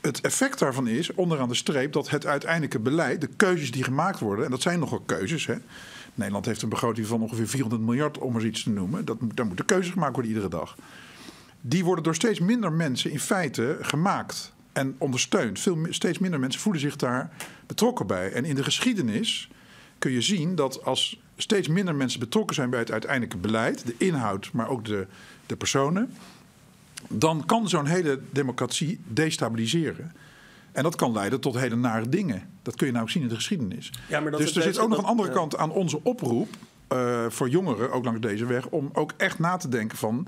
het 0.00 0.20
effect 0.20 0.58
daarvan 0.58 0.88
is, 0.88 1.14
onderaan 1.14 1.48
de 1.48 1.54
streep, 1.54 1.92
dat 1.92 2.10
het 2.10 2.26
uiteindelijke 2.26 2.78
beleid, 2.78 3.20
de 3.20 3.28
keuzes 3.36 3.70
die 3.70 3.84
gemaakt 3.84 4.20
worden, 4.20 4.44
en 4.44 4.50
dat 4.50 4.62
zijn 4.62 4.78
nogal 4.78 5.00
keuzes. 5.00 5.46
Hè. 5.46 5.56
Nederland 6.18 6.46
heeft 6.46 6.62
een 6.62 6.68
begroting 6.68 7.06
van 7.06 7.22
ongeveer 7.22 7.48
400 7.48 7.82
miljard, 7.82 8.18
om 8.18 8.34
eens 8.34 8.44
iets 8.44 8.62
te 8.62 8.70
noemen. 8.70 9.04
Dat, 9.04 9.20
moet- 9.20 9.36
daar 9.36 9.46
moeten 9.46 9.64
keuzes 9.64 9.92
gemaakt 9.92 10.12
worden 10.12 10.30
iedere 10.30 10.48
dag. 10.50 10.76
Die 11.60 11.84
worden 11.84 12.04
door 12.04 12.14
steeds 12.14 12.40
minder 12.40 12.72
mensen 12.72 13.10
in 13.10 13.20
feite 13.20 13.78
gemaakt 13.80 14.52
en 14.72 14.94
ondersteund. 14.98 15.60
Veel, 15.60 15.78
steeds 15.90 16.18
minder 16.18 16.40
mensen 16.40 16.60
voelen 16.60 16.80
zich 16.80 16.96
daar 16.96 17.30
betrokken 17.66 18.06
bij. 18.06 18.32
En 18.32 18.44
in 18.44 18.54
de 18.54 18.64
geschiedenis 18.64 19.48
kun 19.98 20.10
je 20.10 20.20
zien 20.20 20.54
dat 20.54 20.84
als 20.84 21.20
steeds 21.36 21.68
minder 21.68 21.94
mensen 21.94 22.20
betrokken 22.20 22.54
zijn 22.54 22.70
bij 22.70 22.78
het 22.78 22.90
uiteindelijke 22.90 23.36
beleid, 23.36 23.86
de 23.86 23.94
inhoud, 23.98 24.50
maar 24.52 24.68
ook 24.68 24.84
de, 24.84 25.06
de 25.46 25.56
personen, 25.56 26.10
dan 27.08 27.42
kan 27.46 27.68
zo'n 27.68 27.86
hele 27.86 28.20
democratie 28.30 29.00
destabiliseren. 29.08 30.12
En 30.72 30.82
dat 30.82 30.96
kan 30.96 31.12
leiden 31.12 31.40
tot 31.40 31.54
hele 31.58 31.76
nare 31.76 32.08
dingen. 32.08 32.42
Dat 32.68 32.76
kun 32.76 32.86
je 32.86 32.92
nou 32.92 33.04
ook 33.04 33.10
zien 33.10 33.22
in 33.22 33.28
de 33.28 33.34
geschiedenis. 33.34 33.92
Ja, 34.08 34.20
maar 34.20 34.30
dat 34.30 34.40
dus 34.40 34.56
er 34.56 34.62
zit 34.62 34.78
ook 34.78 34.88
nog 34.88 34.98
een 34.98 35.04
andere 35.04 35.30
kant 35.30 35.56
aan 35.56 35.70
onze 35.70 36.00
oproep 36.02 36.48
eh, 36.88 37.24
voor 37.28 37.48
jongeren, 37.48 37.92
ook 37.92 38.04
langs 38.04 38.20
deze 38.20 38.46
weg, 38.46 38.66
om 38.66 38.90
ook 38.92 39.12
echt 39.16 39.38
na 39.38 39.56
te 39.56 39.68
denken 39.68 39.98
van. 39.98 40.26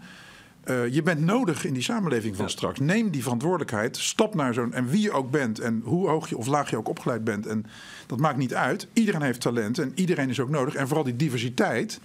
eh, 0.64 0.88
je 0.88 1.02
bent 1.02 1.20
nodig 1.20 1.64
in 1.64 1.72
die 1.72 1.82
samenleving 1.82 2.36
van 2.36 2.50
straks. 2.50 2.78
Neem 2.78 3.10
die 3.10 3.22
verantwoordelijkheid. 3.22 3.96
Stap 3.96 4.34
naar 4.34 4.54
zo'n. 4.54 4.72
En 4.72 4.88
wie 4.88 5.00
je 5.00 5.10
ook 5.12 5.30
bent. 5.30 5.58
En 5.58 5.80
hoe 5.84 6.08
hoog 6.08 6.28
je 6.28 6.36
of 6.36 6.46
laag 6.46 6.70
je 6.70 6.76
ook 6.76 6.88
opgeleid 6.88 7.24
bent. 7.24 7.46
En 7.46 7.66
dat 8.06 8.18
maakt 8.18 8.36
niet 8.36 8.54
uit. 8.54 8.86
Iedereen 8.92 9.22
heeft 9.22 9.40
talent. 9.40 9.78
En 9.78 9.92
iedereen 9.94 10.28
is 10.28 10.40
ook 10.40 10.50
nodig. 10.50 10.74
En 10.74 10.86
vooral 10.86 11.04
die 11.04 11.16
diversiteit. 11.16 12.00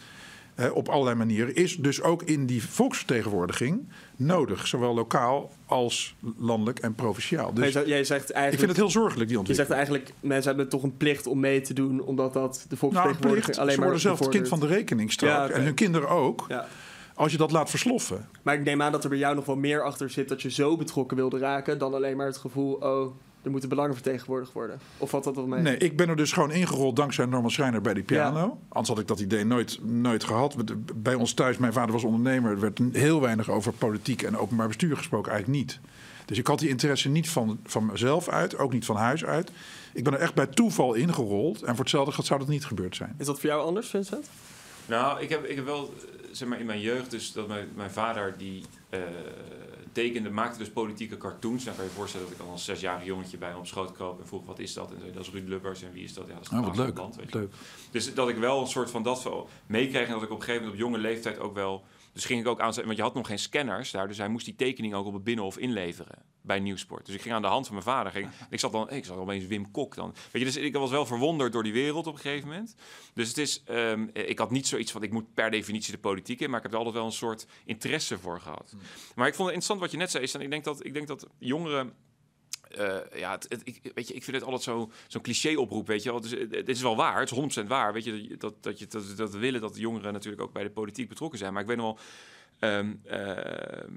Eh, 0.56 0.76
op 0.76 0.90
allerlei 0.90 1.16
manieren. 1.16 1.56
Is 1.56 1.78
dus 1.78 2.02
ook 2.02 2.24
in 2.24 2.46
die 2.46 2.64
volksvertegenwoordiging 2.64 3.88
nodig. 4.16 4.68
Zowel 4.68 4.94
lokaal 4.94 5.52
als 5.66 6.16
landelijk 6.38 6.80
en 6.80 6.96
provinciaal. 6.96 7.54
Dus 7.54 7.72
zou- 7.72 7.88
jij 7.88 8.04
zegt 8.04 8.22
ik 8.22 8.26
vind 8.26 8.38
eigenlijk... 8.38 8.68
het 8.68 8.78
heel 8.78 8.90
zorgelijk, 8.90 9.30
die 9.30 9.40
Je 9.40 9.46
zegt 9.46 9.60
ontwikkeling. 9.60 9.98
eigenlijk, 9.98 10.14
mensen 10.34 10.48
hebben 10.50 10.70
toch 10.70 10.84
een 10.84 10.98
plicht 10.98 11.28
om 11.28 11.40
mee 11.40 11.62
te 11.62 11.74
doen, 11.74 12.02
omdat 12.02 12.34
dat 12.34 12.54
de 12.54 12.60
Nou, 12.68 12.78
volksvertegenwoordiging 12.80 13.58
alleen 13.58 13.72
ze 13.72 13.76
maar 13.78 13.86
worden 13.86 14.04
zelf 14.04 14.20
het 14.20 14.30
kind 14.30 14.48
van 14.48 14.60
de 14.60 14.68
rekening 14.68 15.12
straks. 15.12 15.50
Ja. 15.50 15.56
En 15.56 15.64
hun 15.64 15.74
kinderen 15.74 16.10
ook. 16.10 16.46
Ja. 16.48 16.68
Als 17.14 17.32
je 17.32 17.38
dat 17.38 17.52
laat 17.52 17.70
versloffen. 17.70 18.28
Maar 18.42 18.54
ik 18.56 18.64
neem 18.64 18.82
aan 18.82 18.92
dat 18.92 19.04
er 19.04 19.10
bij 19.10 19.18
jou 19.18 19.36
nog 19.36 19.46
wel 19.46 19.56
meer 19.56 19.84
achter 19.84 20.10
zit 20.10 20.30
dat 20.30 20.42
je 20.42 20.52
zo 20.52 20.78
betrokken 20.78 21.18
wilde 21.18 21.38
raken 21.38 21.78
dan 21.78 21.94
alleen 21.94 22.18
maar 22.18 22.26
het 22.26 22.38
gevoel, 22.38 22.74
oh, 22.74 23.16
er 23.46 23.52
moeten 23.52 23.70
belangen 23.70 23.94
vertegenwoordigd 23.94 24.52
worden. 24.52 24.80
Of 24.98 25.10
valt 25.10 25.24
dat 25.24 25.36
wel 25.36 25.48
mee? 25.48 25.62
Nee, 25.62 25.78
ik 25.78 25.98
ben 25.98 26.10
er 26.10 26.16
dus 26.16 26.32
gewoon 26.32 26.52
ingerold 26.52 26.96
dankzij 26.96 27.26
Norman 27.26 27.52
Schreiner 27.52 27.82
bij 27.82 27.94
die 27.94 28.04
piano. 28.04 28.40
Ja. 28.40 28.54
Anders 28.70 28.88
had 28.88 29.00
ik 29.00 29.08
dat 29.08 29.20
idee 29.20 29.44
nooit, 29.44 29.80
nooit 29.84 30.24
gehad. 30.24 30.56
Bij 30.96 31.14
ons 31.14 31.34
thuis, 31.34 31.58
mijn 31.58 31.74
vader 31.74 31.92
was 31.92 32.04
ondernemer. 32.04 32.52
Er 32.52 32.60
werd 32.60 32.80
heel 32.92 33.22
weinig 33.22 33.50
over 33.50 33.74
politiek 33.74 34.22
en 34.22 34.38
openbaar 34.38 34.68
bestuur 34.68 34.98
gesproken. 34.98 35.32
Eigenlijk 35.32 35.62
niet. 35.62 35.80
Dus 36.26 36.38
ik 36.38 36.48
had 36.48 36.60
die 36.60 36.70
interesse 36.70 37.10
niet 37.10 37.30
van, 37.30 37.60
van 37.64 37.86
mezelf 37.86 38.30
uit, 38.30 38.58
ook 38.58 38.74
niet 38.74 38.86
van 38.86 38.96
huis 38.96 39.26
uit. 39.26 39.52
Ik 39.94 40.04
ben 40.04 40.14
er 40.14 40.20
echt 40.20 40.34
bij 40.34 40.48
toeval 40.48 40.94
ingerold. 40.94 41.62
En 41.62 41.76
voor 41.76 41.84
hetzelfde 41.84 42.12
geld 42.12 42.26
zou 42.26 42.40
dat 42.40 42.48
niet 42.48 42.66
gebeurd 42.66 42.96
zijn. 42.96 43.16
Is 43.18 43.26
dat 43.26 43.40
voor 43.40 43.50
jou 43.50 43.66
anders, 43.66 43.88
Vincent? 43.88 44.30
Nou, 44.86 45.22
ik 45.22 45.30
heb, 45.30 45.46
ik 45.46 45.56
heb 45.56 45.66
wel, 45.66 45.94
eh, 45.98 46.26
zeg 46.32 46.48
maar, 46.48 46.60
in 46.60 46.66
mijn 46.66 46.80
jeugd, 46.80 47.12
dus 47.12 47.32
dat 47.32 47.48
mijn, 47.48 47.68
mijn 47.76 47.92
vader 47.92 48.34
die 48.38 48.64
eh, 48.90 49.00
tekende, 49.96 50.30
maakte 50.30 50.58
dus 50.60 50.70
politieke 50.70 51.18
cartoons. 51.18 51.64
Nou, 51.64 51.76
kan 51.76 51.86
je 51.86 51.92
je 51.92 51.98
voorstellen 51.98 52.28
dat 52.28 52.36
ik 52.36 52.42
al 52.46 52.52
als 52.52 52.66
zesjarig 52.66 53.06
jongetje 53.06 53.38
bij 53.38 53.50
hem 53.50 53.58
op 53.58 53.68
schoot 53.68 53.92
kroop 53.92 54.20
en 54.20 54.28
vroeg, 54.28 54.46
wat 54.46 54.60
is 54.60 54.74
dat? 54.74 54.92
En 54.92 55.00
zei, 55.00 55.12
dat 55.12 55.22
is 55.24 55.30
Ruud 55.32 55.48
Lubbers 55.48 55.82
en 55.84 55.92
wie 55.92 56.04
is 56.04 56.14
dat? 56.14 56.28
Ja, 56.28 56.34
dat 56.34 56.42
is 56.42 56.50
Oh, 56.50 56.66
wat 56.66 56.78
leuk. 56.78 56.98
land, 56.98 57.16
weet 57.16 57.32
je. 57.32 57.38
leuk. 57.38 57.54
Dus 57.92 58.14
dat 58.14 58.30
ik 58.30 58.38
wel 58.38 58.62
een 58.62 58.68
soort 58.68 58.90
van 58.92 59.04
dat 59.04 59.20
meekreeg 59.66 60.08
en 60.08 60.14
dat 60.14 60.24
ik 60.24 60.30
op 60.32 60.38
een 60.38 60.44
gegeven 60.44 60.66
moment 60.66 60.82
op 60.82 60.88
jonge 60.88 61.02
leeftijd 61.02 61.40
ook 61.40 61.54
wel... 61.54 61.84
Dus 62.16 62.26
ging 62.26 62.40
ik 62.40 62.48
ook 62.48 62.60
aan, 62.60 62.74
want 62.74 62.96
je 62.96 63.02
had 63.02 63.14
nog 63.14 63.28
geen 63.28 63.40
scanners 63.40 63.92
daar, 63.92 64.08
dus 64.08 64.18
hij 64.18 64.28
moest 64.28 64.46
die 64.46 64.56
tekening 64.56 64.94
ook 64.94 65.06
op 65.06 65.14
het 65.14 65.24
binnenhof 65.24 65.58
inleveren 65.58 66.18
bij 66.42 66.60
Nieuwsport. 66.60 67.06
Dus 67.06 67.16
ik 67.16 67.22
ging 67.22 67.34
aan 67.34 67.42
de 67.42 67.48
hand 67.48 67.66
van 67.66 67.76
mijn 67.76 67.88
vader, 67.88 68.12
ging, 68.12 68.30
ik 68.50 68.60
zat 68.60 68.72
dan, 68.72 68.90
ik 68.90 69.06
zat 69.06 69.18
opeens 69.18 69.46
Wim 69.46 69.72
Kok 69.72 69.96
dan. 69.96 70.14
Weet 70.32 70.42
je, 70.42 70.48
dus 70.48 70.56
ik 70.56 70.74
was 70.74 70.90
wel 70.90 71.06
verwonderd 71.06 71.54
door 71.54 71.64
die 71.64 71.74
wereld 71.74 72.08
op 72.08 72.14
een 72.14 72.20
gegeven 72.20 72.48
moment. 72.48 72.76
Dus 73.14 73.28
het 73.28 73.38
is, 73.38 73.64
ehm, 73.66 74.08
ik 74.14 74.40
had 74.40 74.52
niet 74.52 74.68
zoiets 74.68 74.92
van, 74.92 75.04
ik 75.04 75.12
moet 75.12 75.34
per 75.34 75.52
definitie 75.52 75.92
de 75.92 76.00
politiek 76.00 76.40
in, 76.40 76.50
maar 76.50 76.58
ik 76.58 76.64
heb 76.64 76.72
er 76.72 76.78
altijd 76.78 76.96
wel 76.96 77.06
een 77.06 77.12
soort 77.12 77.48
interesse 77.66 78.18
voor 78.18 78.40
gehad. 78.40 78.76
Maar 79.16 79.28
ik 79.28 79.36
vond 79.36 79.48
het 79.50 79.56
interessant 79.56 79.80
wat 79.80 79.92
je 79.92 79.98
net 79.98 80.12
zei, 80.12 80.24
is, 80.24 80.34
en 80.34 80.42
ik 80.42 80.50
denk 80.50 80.64
dat, 80.64 80.86
ik 80.86 80.94
denk 80.94 81.08
dat 81.08 81.28
jongeren 81.38 81.94
eh, 82.78 83.20
ja, 83.20 83.40
ik, 83.64 83.92
weet 83.94 84.08
je, 84.08 84.14
ik 84.14 84.24
vind 84.24 84.36
het 84.36 84.46
altijd 84.46 84.64
zo- 84.64 84.92
zo'n 85.08 85.22
cliché-oproep, 85.22 85.88
weet 85.88 86.04
je 86.04 86.14
het 86.52 86.70
is 86.70 86.82
wel 86.82 86.96
waar, 86.96 87.20
het 87.20 87.32
is 87.32 87.62
100% 87.64 87.68
waar, 87.68 87.94
weet 87.94 88.04
je, 88.04 88.36
dat, 88.38 88.64
dat, 88.64 88.80
je, 88.80 88.88
dat, 88.88 89.04
dat 89.18 89.32
we 89.32 89.38
willen 89.38 89.62
dat 89.62 89.74
de 89.74 89.80
jongeren 89.80 90.14
natuurlijk 90.14 90.44
ook 90.44 90.54
bij 90.54 90.64
de 90.64 90.70
politiek 90.70 91.10
betrokken 91.10 91.40
zijn. 91.40 91.54
Maar 91.54 91.62
ik 91.62 91.68
weet 91.68 91.78
nog 91.78 91.86
wel, 91.86 92.00
ehm, 92.60 92.94
eh, 93.04 93.30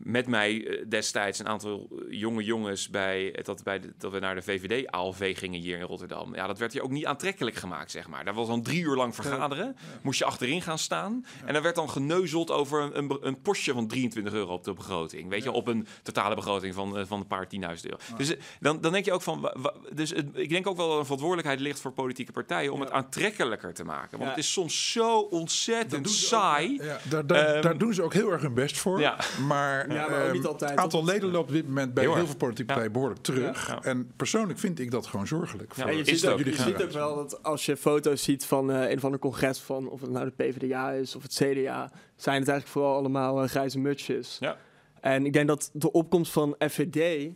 met 0.03 0.27
mij 0.27 0.67
eh, 0.67 0.85
destijds 0.89 1.39
een 1.39 1.49
aantal 1.49 1.89
jonge 2.11 2.45
jongens 2.45 2.89
bij, 2.89 3.39
dat, 3.43 3.63
bij 3.63 3.81
de- 3.81 3.93
dat 3.99 4.13
we 4.13 4.19
naar 4.19 4.35
de 4.35 4.43
VVD-ALV 4.43 5.39
gingen 5.39 5.61
hier 5.61 5.77
in 5.79 5.85
Rotterdam. 5.85 6.35
Ja, 6.35 6.47
dat 6.47 6.59
werd 6.59 6.73
hier 6.73 6.83
ook 6.83 6.91
niet 6.91 7.07
aantrekkelijk 7.07 7.57
gemaakt, 7.57 7.91
zeg 7.91 8.09
maar. 8.09 8.25
Daar 8.25 8.35
was 8.35 8.47
dan 8.49 8.63
drie 8.63 8.83
uur 8.83 8.97
lang 8.97 9.15
vergaderen, 9.15 9.77
moest 10.03 10.19
je 10.19 10.25
achterin 10.25 10.63
gaan 10.63 10.79
staan. 10.79 11.25
En 11.45 11.53
dan 11.53 11.63
werd 11.63 11.75
dan 11.75 11.91
geneuzeld 11.91 12.51
over 12.51 12.83
een, 12.83 12.99
een, 12.99 13.19
een 13.21 13.41
postje 13.43 13.73
van 13.73 13.87
23 13.89 14.33
euro 14.33 14.53
op 14.53 14.65
de 14.65 14.73
begroting. 14.73 15.29
Weet 15.29 15.43
je, 15.43 15.53
op 15.53 15.67
een 15.67 15.87
totale 16.03 16.35
begroting 16.35 16.75
van, 16.75 16.99
eh, 16.99 17.05
van 17.07 17.21
een 17.21 17.27
paar 17.27 17.49
tienduizend 17.49 17.91
euro. 17.93 18.03
Dus 18.17 18.35
dan, 18.61 18.81
dan 18.81 18.93
denk 18.93 19.05
je 19.05 19.13
ook 19.13 19.23
van, 19.23 19.41
wa- 19.41 19.55
wa- 19.59 19.75
dus 19.93 20.11
het- 20.11 20.31
ik 20.33 20.49
denk 20.49 20.67
ook 20.67 20.77
wel 20.77 20.89
dat 20.89 20.97
een 20.99 21.03
verantwoordelijkheid 21.03 21.61
ligt 21.61 21.81
voor 21.81 21.93
politieke 21.93 22.33
partijen 22.33 22.73
om 22.73 22.81
het 22.81 22.91
aantrekkelijker 22.91 23.75
te 23.75 23.85
maken. 23.85 24.19
Want 24.19 24.31
het 24.31 24.39
is 24.39 24.53
soms 24.53 24.93
zo 24.93 25.19
ontzettend 25.21 26.11
saai. 26.11 26.79
Ja, 26.83 26.99
daar, 27.09 27.27
daar, 27.27 27.47
Ehm, 27.47 27.63
daar 27.63 27.79
doen 27.79 27.95
ze 27.95 28.03
ook 28.03 28.13
heel 28.13 28.33
erg 28.33 28.43
hun 28.49 28.65
best 28.65 28.79
voor. 28.79 29.01
Ja. 29.01 29.19
Maar, 29.47 29.93
Ja, 29.93 30.09
maar 30.09 30.19
ook 30.19 30.25
ehm, 30.25 30.33
niet 30.33 30.47
altijd, 30.47 30.71
het 30.71 30.81
aantal 30.81 31.05
leden 31.05 31.31
loopt 31.31 31.49
op 31.49 31.55
dit 31.55 31.67
moment 31.67 31.95
bij 31.95 32.05
Heel 32.05 32.27
veel 32.27 32.37
politieke 32.37 32.65
partijen 32.65 32.93
behoorlijk 32.93 33.21
terug. 33.21 33.67
Ja. 33.67 33.83
En 33.83 34.13
persoonlijk 34.17 34.59
vind 34.59 34.79
ik 34.79 34.91
dat 34.91 35.07
gewoon 35.07 35.27
zorgelijk. 35.27 35.73
Ja, 35.77 35.83
voor 35.83 35.93
je 35.93 35.99
is 35.99 36.21
ziet, 36.21 36.31
ook, 36.31 36.39
je 36.39 36.45
jullie 36.45 36.61
ziet 36.61 36.83
ook 36.83 36.91
wel 36.91 37.15
dat 37.15 37.43
als 37.43 37.67
je 37.67 37.77
foto's 37.77 38.23
ziet 38.23 38.45
van 38.45 38.71
eh, 38.71 38.91
een 38.91 38.97
of 38.97 39.05
ander 39.05 39.21
congres 39.21 39.59
van, 39.59 39.89
of 39.89 40.01
het 40.01 40.11
nou 40.11 40.25
de 40.25 40.45
PvdA 40.45 40.91
is 40.91 41.17
of 41.17 41.23
het 41.23 41.33
CDA, 41.33 41.91
zijn 42.17 42.39
het 42.39 42.49
eigenlijk 42.49 42.67
vooral 42.67 42.97
allemaal 42.97 43.43
eh, 43.43 43.49
grijze 43.49 43.79
mutsjes. 43.79 44.37
Ja. 44.41 44.57
En 45.01 45.27
ik 45.27 45.33
denk 45.33 45.49
dat 45.49 45.71
de 45.73 45.93
opkomst 45.93 46.33
van 46.33 46.55
FVD, 46.59 47.31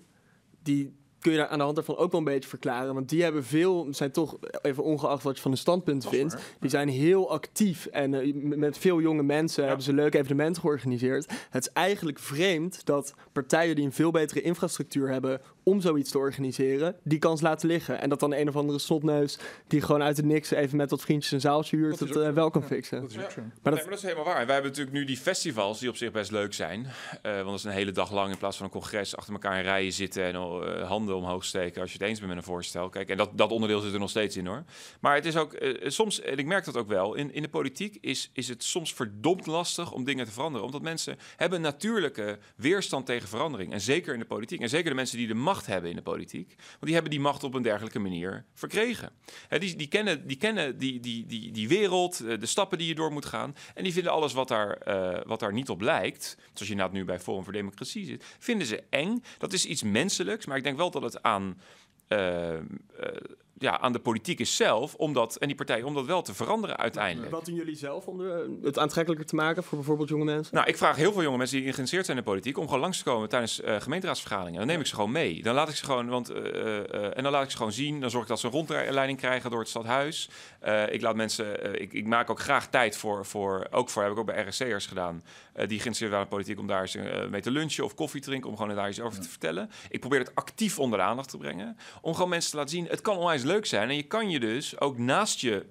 die 0.62 1.00
kun 1.22 1.32
je 1.32 1.38
daar 1.38 1.48
aan 1.48 1.58
de 1.58 1.64
hand 1.64 1.76
daarvan 1.76 1.96
ook 1.96 2.10
wel 2.10 2.20
een 2.20 2.26
beetje 2.26 2.48
verklaren. 2.48 2.94
Want 2.94 3.08
die 3.08 3.22
hebben 3.22 3.44
veel, 3.44 3.86
zijn 3.90 4.12
toch, 4.12 4.36
even 4.62 4.82
ongeacht 4.82 5.22
wat 5.22 5.36
je 5.36 5.42
van 5.42 5.50
hun 5.50 5.60
standpunt 5.60 6.08
vindt, 6.08 6.36
die 6.60 6.70
zijn 6.70 6.88
heel 6.88 7.30
actief. 7.30 7.86
En 7.86 8.14
eh, 8.14 8.34
met 8.34 8.78
veel 8.78 9.00
jonge 9.00 9.22
mensen 9.22 9.66
hebben 9.66 9.84
ze 9.84 9.92
leuke 9.92 10.18
evenementen 10.18 10.62
georganiseerd. 10.62 11.32
Het 11.50 11.66
is 11.66 11.72
eigenlijk 11.72 12.18
vreemd 12.18 12.86
dat 12.86 13.14
partijen 13.32 13.74
die 13.74 13.84
een 13.84 13.92
veel 13.92 14.10
betere 14.10 14.42
infrastructuur 14.42 15.08
hebben 15.08 15.40
om 15.62 15.80
zoiets 15.80 16.10
te 16.10 16.18
organiseren, 16.18 16.96
die 17.02 17.18
kans 17.18 17.40
laten 17.40 17.68
liggen. 17.68 18.00
En 18.00 18.08
dat 18.08 18.20
dan 18.20 18.34
een 18.34 18.48
of 18.48 18.56
andere 18.56 18.78
snotneus 18.78 19.38
die 19.66 19.80
gewoon 19.80 20.02
uit 20.02 20.16
het 20.16 20.26
niks 20.26 20.50
even 20.50 20.76
met 20.76 20.90
wat 20.90 21.00
vriendjes 21.00 21.32
een 21.32 21.40
zaaltje 21.40 21.76
huurt, 21.76 22.00
het 22.00 22.32
wel 22.34 22.50
kan 22.50 22.60
Ja, 22.60 22.66
fixen. 22.66 23.00
Dat 23.00 23.10
is 23.10 23.18
ook 23.18 23.30
zo. 23.30 23.40
Maar 23.40 23.50
dat, 23.62 23.72
dat, 23.72 23.80
maar 23.80 23.84
dat 23.84 23.98
is 23.98 24.02
helemaal 24.02 24.24
waar. 24.24 24.40
En 24.40 24.46
wij 24.46 24.54
hebben 24.54 24.70
natuurlijk 24.70 24.96
nu 24.96 25.04
die 25.04 25.16
festivals 25.16 25.78
die 25.78 25.88
op 25.88 25.96
zich 25.96 26.10
best 26.10 26.30
leuk 26.30 26.54
zijn. 26.54 26.86
Eh, 27.22 27.34
want 27.34 27.46
dat 27.46 27.54
is 27.54 27.64
een 27.64 27.70
hele 27.70 27.92
dag 27.92 28.12
lang 28.12 28.30
in 28.32 28.38
plaats 28.38 28.56
van 28.56 28.66
een 28.66 28.72
congres 28.72 29.16
achter 29.16 29.32
elkaar 29.32 29.58
in 29.58 29.64
rijen 29.64 29.92
zitten 29.92 30.24
en 30.24 30.34
eh, 30.34 30.88
omhoog 31.16 31.44
steken 31.44 31.80
als 31.80 31.92
je 31.92 31.98
het 31.98 32.08
eens 32.08 32.18
bent 32.18 32.28
met 32.28 32.38
een 32.38 32.50
voorstel. 32.50 32.88
Kijk, 32.88 33.08
en 33.08 33.16
dat, 33.16 33.30
dat 33.34 33.50
onderdeel 33.50 33.80
zit 33.80 33.92
er 33.92 33.98
nog 33.98 34.10
steeds 34.10 34.36
in 34.36 34.46
hoor. 34.46 34.64
Maar 35.00 35.14
het 35.14 35.26
is 35.26 35.36
ook 35.36 35.52
eh, 35.52 35.90
soms, 35.90 36.20
en 36.20 36.38
ik 36.38 36.46
merk 36.46 36.64
dat 36.64 36.76
ook 36.76 36.88
wel, 36.88 37.14
in, 37.14 37.32
in 37.32 37.42
de 37.42 37.48
politiek 37.48 37.98
is, 38.00 38.30
is 38.32 38.48
het 38.48 38.64
soms 38.64 38.94
verdomd 38.94 39.46
lastig 39.46 39.92
om 39.92 40.04
dingen 40.04 40.24
te 40.24 40.32
veranderen. 40.32 40.66
Omdat 40.66 40.82
mensen 40.82 41.18
hebben 41.36 41.60
natuurlijke 41.60 42.38
weerstand 42.56 43.06
tegen 43.06 43.28
verandering. 43.28 43.72
En 43.72 43.80
zeker 43.80 44.12
in 44.12 44.18
de 44.18 44.26
politiek. 44.26 44.60
En 44.60 44.68
zeker 44.68 44.90
de 44.90 44.96
mensen 44.96 45.18
die 45.18 45.26
de 45.26 45.34
macht 45.34 45.66
hebben 45.66 45.90
in 45.90 45.96
de 45.96 46.02
politiek. 46.02 46.54
Want 46.56 46.80
die 46.80 46.94
hebben 46.94 47.10
die 47.10 47.20
macht 47.20 47.44
op 47.44 47.54
een 47.54 47.62
dergelijke 47.62 47.98
manier 47.98 48.44
verkregen. 48.54 49.12
Die, 49.48 49.76
die 49.76 49.88
kennen, 49.88 50.26
die, 50.26 50.36
kennen 50.36 50.78
die, 50.78 51.00
die, 51.00 51.26
die, 51.26 51.50
die 51.50 51.68
wereld, 51.68 52.20
eh, 52.20 52.38
de 52.40 52.46
stappen 52.46 52.78
die 52.78 52.88
je 52.88 52.94
door 52.94 53.12
moet 53.12 53.26
gaan. 53.26 53.54
En 53.74 53.84
die 53.84 53.92
vinden 53.92 54.12
alles 54.12 54.32
wat 54.32 54.48
daar, 54.48 54.76
eh, 54.76 55.20
wat 55.26 55.40
daar 55.40 55.52
niet 55.52 55.68
op 55.68 55.80
lijkt, 55.80 56.36
zoals 56.52 56.68
je 56.68 56.74
nou 56.74 56.92
nu 56.92 57.04
bij 57.04 57.20
Forum 57.20 57.44
voor 57.44 57.52
Democratie 57.52 58.04
zit, 58.04 58.24
vinden 58.38 58.66
ze 58.66 58.82
eng. 58.90 59.22
Dat 59.38 59.52
is 59.52 59.66
iets 59.66 59.82
menselijks, 59.82 60.46
maar 60.46 60.56
ik 60.56 60.64
denk 60.64 60.76
wel 60.76 60.90
dat 60.90 61.01
het 61.04 61.22
aan, 61.22 61.60
eh, 62.08 62.56
eh, 62.56 62.62
ja, 63.62 63.80
aan 63.80 63.92
de 63.92 63.98
politiek 63.98 64.38
is 64.40 64.56
zelf, 64.56 64.94
om 64.94 65.12
dat, 65.12 65.36
en 65.36 65.46
die 65.46 65.56
partijen, 65.56 65.84
om 65.86 65.94
dat 65.94 66.06
wel 66.06 66.22
te 66.22 66.34
veranderen 66.34 66.76
uiteindelijk. 66.76 67.30
wat 67.32 67.44
doen 67.44 67.54
jullie 67.54 67.76
zelf 67.76 68.06
om 68.06 68.18
de- 68.18 68.58
het 68.62 68.78
aantrekkelijker 68.78 69.26
te 69.26 69.34
maken 69.34 69.62
voor 69.64 69.78
bijvoorbeeld 69.78 70.08
jonge 70.08 70.24
mensen? 70.24 70.54
Nou, 70.54 70.66
ik 70.68 70.76
vraag 70.76 70.96
heel 70.96 71.12
veel 71.12 71.22
jonge 71.22 71.36
mensen 71.36 71.56
die 71.56 71.64
geïnteresseerd 71.64 72.04
zijn 72.06 72.16
in 72.18 72.22
de 72.24 72.30
politiek 72.30 72.58
om 72.58 72.64
gewoon 72.64 72.80
langs 72.80 72.98
te 72.98 73.04
komen 73.04 73.28
tijdens 73.28 73.60
eh, 73.60 73.80
gemeenteraadsvergaderingen. 73.80 74.58
Dan 74.58 74.68
neem 74.68 74.80
ik 74.80 74.86
ze 74.86 74.94
gewoon 74.94 75.12
mee. 75.12 75.42
Dan 75.42 75.54
laat 75.54 75.68
ik 75.68 75.74
ze 75.76 75.84
gewoon, 75.84 76.08
want, 76.08 76.30
eh, 76.30 76.78
eh, 76.78 77.16
en 77.16 77.22
dan 77.22 77.32
laat 77.32 77.44
ik 77.44 77.50
ze 77.50 77.56
gewoon 77.56 77.72
zien. 77.72 78.00
Dan 78.00 78.10
zorg 78.10 78.22
ik 78.22 78.28
dat 78.28 78.40
ze 78.40 78.46
een 78.46 78.52
rondleiding 78.52 79.18
krijgen 79.18 79.50
door 79.50 79.58
het 79.60 79.68
stadhuis. 79.68 80.28
Ik 80.90 81.00
laat 81.00 81.16
mensen, 81.16 81.80
ik, 81.80 81.92
ik 81.92 82.06
maak 82.06 82.30
ook 82.30 82.40
graag 82.40 82.68
tijd 82.68 82.96
voor, 82.96 83.26
voor, 83.26 83.66
ook 83.70 83.88
voor, 83.88 84.02
heb 84.02 84.12
ik 84.12 84.18
ook 84.18 84.26
bij 84.26 84.44
RSC'ers 84.48 84.86
gedaan, 84.86 85.22
die 85.54 85.64
geïnteresseerd 85.66 86.10
waren 86.10 86.24
in 86.26 86.30
politiek, 86.30 86.58
om 86.58 86.66
daar 86.66 86.80
eens 86.80 86.96
mee 87.30 87.40
te 87.40 87.50
lunchen 87.50 87.84
of 87.84 87.94
koffie 87.94 88.20
te 88.20 88.28
drinken, 88.28 88.50
om 88.50 88.56
gewoon 88.56 88.74
daar 88.74 88.88
iets 88.88 89.00
over 89.00 89.20
te 89.20 89.28
vertellen. 89.28 89.70
Ik 89.88 90.00
probeer 90.00 90.18
het 90.18 90.34
actief 90.34 90.78
onder 90.78 90.98
de 90.98 91.04
aandacht 91.04 91.28
te 91.30 91.36
brengen, 91.36 91.76
om 92.00 92.14
gewoon 92.14 92.28
mensen 92.28 92.50
te 92.50 92.56
laten 92.56 92.70
zien, 92.70 92.86
het 92.86 93.00
kan 93.00 93.16
onwijs 93.16 93.42
leuk 93.42 93.51
zijn. 93.60 93.88
En 93.88 93.96
je 93.96 94.02
kan 94.02 94.30
je 94.30 94.40
dus 94.40 94.80
ook 94.80 94.98
naast 94.98 95.40
je 95.40 95.66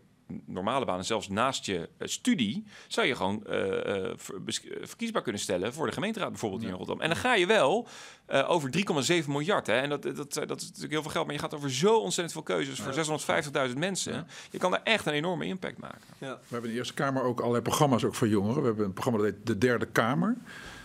normale 0.45 0.85
baan 0.85 0.97
en 0.97 1.05
zelfs 1.05 1.29
naast 1.29 1.65
je 1.65 1.89
eh, 1.97 2.07
studie, 2.07 2.65
zou 2.87 3.07
je 3.07 3.15
gewoon 3.15 3.45
eh, 3.45 4.09
eh, 4.09 4.17
verkiesbaar 4.81 5.21
kunnen 5.21 5.41
stellen 5.41 5.73
voor 5.73 5.85
de 5.85 5.91
gemeenteraad 5.91 6.29
bijvoorbeeld 6.29 6.61
hier 6.61 6.69
in 6.69 6.77
Rotterdam. 6.77 7.03
En 7.03 7.09
dan 7.09 7.19
ga 7.19 7.35
je 7.35 7.45
wel 7.45 7.87
over 8.47 8.69
3,7 9.23 9.27
miljard. 9.27 9.67
Hè? 9.67 9.73
En 9.73 9.89
dat, 9.89 10.03
dat, 10.03 10.15
dat, 10.15 10.47
dat 10.47 10.61
is 10.61 10.65
natuurlijk 10.65 10.91
heel 10.91 11.01
veel 11.01 11.11
geld, 11.11 11.25
maar 11.25 11.35
je 11.35 11.41
gaat 11.41 11.53
over 11.53 11.71
zo 11.71 11.97
ontzettend 11.97 12.31
veel 12.31 12.55
keuzes 12.55 12.79
voor 12.79 13.19
650.000 13.69 13.77
mensen. 13.77 14.27
Je 14.51 14.57
kan 14.57 14.71
daar 14.71 14.83
echt 14.83 15.05
een 15.05 15.13
enorme 15.13 15.45
impact 15.45 15.77
maken. 15.77 16.01
Ja. 16.17 16.33
We 16.33 16.47
hebben 16.49 16.69
in 16.69 16.75
de 16.75 16.79
Eerste 16.79 16.93
Kamer 16.93 17.23
ook 17.23 17.39
allerlei 17.39 17.63
programma's 17.63 18.03
ook 18.03 18.15
voor 18.15 18.27
jongeren. 18.27 18.61
We 18.61 18.67
hebben 18.67 18.85
een 18.85 18.93
programma 18.93 19.21
dat 19.21 19.33
heet 19.33 19.45
De 19.45 19.57
Derde 19.57 19.85
Kamer. 19.85 20.37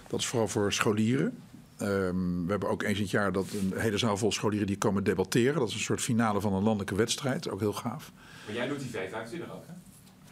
Dat 0.09 0.21
is 0.21 0.27
vooral 0.27 0.49
voor 0.49 0.73
scholieren. 0.73 1.43
Ehm, 1.79 2.45
we 2.45 2.51
hebben 2.51 2.69
ook 2.69 2.83
eens 2.83 2.97
in 2.97 3.03
het 3.03 3.11
jaar 3.11 3.33
dat 3.33 3.47
een 3.53 3.81
hele 3.81 3.99
zaal 3.99 4.17
vol 4.17 4.33
scholieren 4.33 4.67
die 4.67 4.79
komen 4.79 5.05
debatteren. 5.05 5.59
Dat 5.59 5.69
is 5.69 5.75
een 5.75 5.81
soort 5.81 6.01
finale 6.01 6.41
van 6.41 6.53
een 6.53 6.62
landelijke 6.62 6.95
wedstrijd. 6.95 7.51
Ook 7.51 7.61
heel 7.61 7.73
gaaf. 7.73 8.12
Maar 8.47 8.55
jij 8.55 8.69
doet 8.69 8.79
die 8.81 8.91
V25 8.91 9.51
ook, 9.53 9.65
hè? 9.67 9.73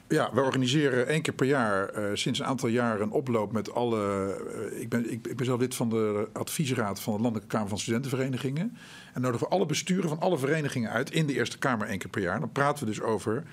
Ja, 0.09 0.31
we 0.33 0.41
organiseren 0.41 1.07
één 1.07 1.23
keer 1.23 1.35
per 1.35 1.47
jaar, 1.47 1.89
eh, 1.89 2.11
sinds 2.15 2.39
een 2.39 2.45
aantal 2.45 2.69
jaren, 2.69 3.03
een 3.03 3.11
oploop 3.11 3.53
met 3.53 3.73
alle. 3.73 4.33
eh, 4.71 4.81
ik, 4.81 4.89
ben, 4.89 5.13
ik, 5.13 5.27
ik 5.27 5.37
ben 5.37 5.47
zelf 5.47 5.61
lid 5.61 5.75
van 5.75 5.89
de 5.89 6.29
adviesraad 6.33 7.01
van 7.01 7.15
de 7.15 7.21
Landelijke 7.21 7.55
Kamer 7.55 7.69
van 7.69 7.79
Studentenverenigingen. 7.79 8.77
En 9.15 9.21
nodigen 9.21 9.47
we 9.49 9.55
alle 9.55 9.67
besturen 9.67 10.09
van 10.09 10.21
alle 10.21 10.39
verenigingen 10.39 10.91
uit 10.91 11.11
in 11.11 11.27
de 11.27 11.33
Eerste 11.35 11.59
Kamer 11.59 11.89
één 11.89 11.99
keer 11.99 12.11
per 12.11 12.23
jaar. 12.23 12.41
Dan 12.41 12.53
praten 12.53 12.85
we 12.85 12.91
dus 12.91 13.01
over 13.01 13.45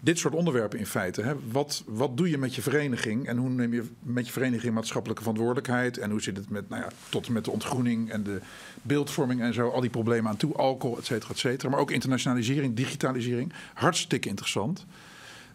dit 0.00 0.18
soort 0.18 0.34
onderwerpen 0.34 0.78
in 0.78 0.86
feite. 0.86 1.22
Hè. 1.22 1.34
Wat, 1.50 1.82
wat 1.86 2.16
doe 2.16 2.30
je 2.30 2.38
met 2.38 2.54
je 2.54 2.62
vereniging 2.62 3.26
en 3.26 3.36
hoe 3.36 3.48
neem 3.48 3.72
je 3.72 3.84
met 4.02 4.26
je 4.26 4.32
vereniging 4.32 4.74
maatschappelijke 4.74 5.22
verantwoordelijkheid? 5.22 5.98
En 5.98 6.10
hoe 6.10 6.22
zit 6.22 6.36
het 6.36 6.50
met, 6.50 6.68
nou 6.68 6.82
ja, 6.82 6.88
tot 7.08 7.26
en 7.26 7.32
met 7.32 7.44
de 7.44 7.50
ontgroening 7.50 8.10
en 8.10 8.22
de 8.22 8.40
beeldvorming 8.82 9.40
en 9.40 9.54
zo, 9.54 9.68
al 9.68 9.80
die 9.80 9.90
problemen 9.90 10.30
aan 10.30 10.36
toe, 10.36 10.54
alcohol, 10.54 10.98
et 10.98 11.04
cetera, 11.04 11.30
et 11.30 11.38
cetera. 11.38 11.70
Maar 11.70 11.80
ook 11.80 11.90
internationalisering, 11.90 12.76
digitalisering. 12.76 13.52
Hartstikke 13.74 14.28
interessant. 14.28 14.86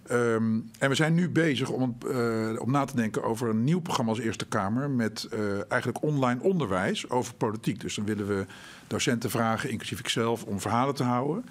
Ehm, 0.08 0.60
en 0.80 0.90
we 0.90 0.96
zijn 0.96 1.14
nu 1.14 1.30
bezig 1.30 1.70
om, 1.70 1.98
eh, 2.12 2.62
om 2.62 2.72
na 2.72 2.86
te 2.86 2.96
denken 2.96 3.24
over 3.24 3.50
een 3.50 3.64
nieuw 3.64 3.82
programma 3.82 4.12
als 4.12 4.20
Eerste 4.20 4.46
Kamer. 4.46 4.90
Met 4.90 5.28
eh, 5.32 5.72
eigenlijk 5.72 6.04
online 6.04 6.42
onderwijs 6.42 7.10
over 7.10 7.34
politiek. 7.34 7.80
Dus 7.80 7.96
dan 7.96 8.06
willen 8.06 8.28
we 8.28 8.46
docenten 8.88 9.30
vragen, 9.30 9.70
inclusief 9.70 10.00
ikzelf, 10.00 10.44
om 10.44 10.60
verhalen 10.60 10.96
te 10.96 11.04
houden. 11.04 11.46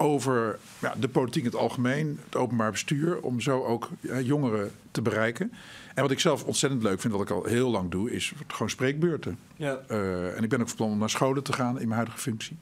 Over 0.00 0.58
ja, 0.78 0.94
de 0.98 1.08
politiek 1.08 1.44
in 1.44 1.50
het 1.50 1.58
algemeen, 1.58 2.20
het 2.24 2.36
openbaar 2.36 2.70
bestuur. 2.70 3.20
Om 3.20 3.40
zo 3.40 3.64
ook 3.64 3.88
jongeren 4.22 4.70
te 4.90 5.02
bereiken. 5.02 5.52
En 5.94 6.02
wat 6.02 6.10
ik 6.12 6.20
zelf 6.20 6.44
ontzettend 6.44 6.82
leuk 6.82 7.00
vind, 7.00 7.12
wat 7.12 7.22
ik 7.22 7.30
al 7.30 7.44
heel 7.44 7.70
lang 7.70 7.90
doe, 7.90 8.10
is 8.10 8.32
gewoon 8.46 8.70
spreekbeurten. 8.70 9.38
Ja. 9.56 9.78
Eh, 9.88 10.36
en 10.36 10.42
ik 10.42 10.48
ben 10.48 10.60
ook 10.60 10.68
van 10.68 10.76
plan 10.76 10.90
om 10.90 10.98
naar 10.98 11.10
scholen 11.10 11.42
te 11.42 11.52
gaan 11.52 11.72
in 11.72 11.82
mijn 11.88 11.92
huidige 11.92 12.18
functie. 12.18 12.56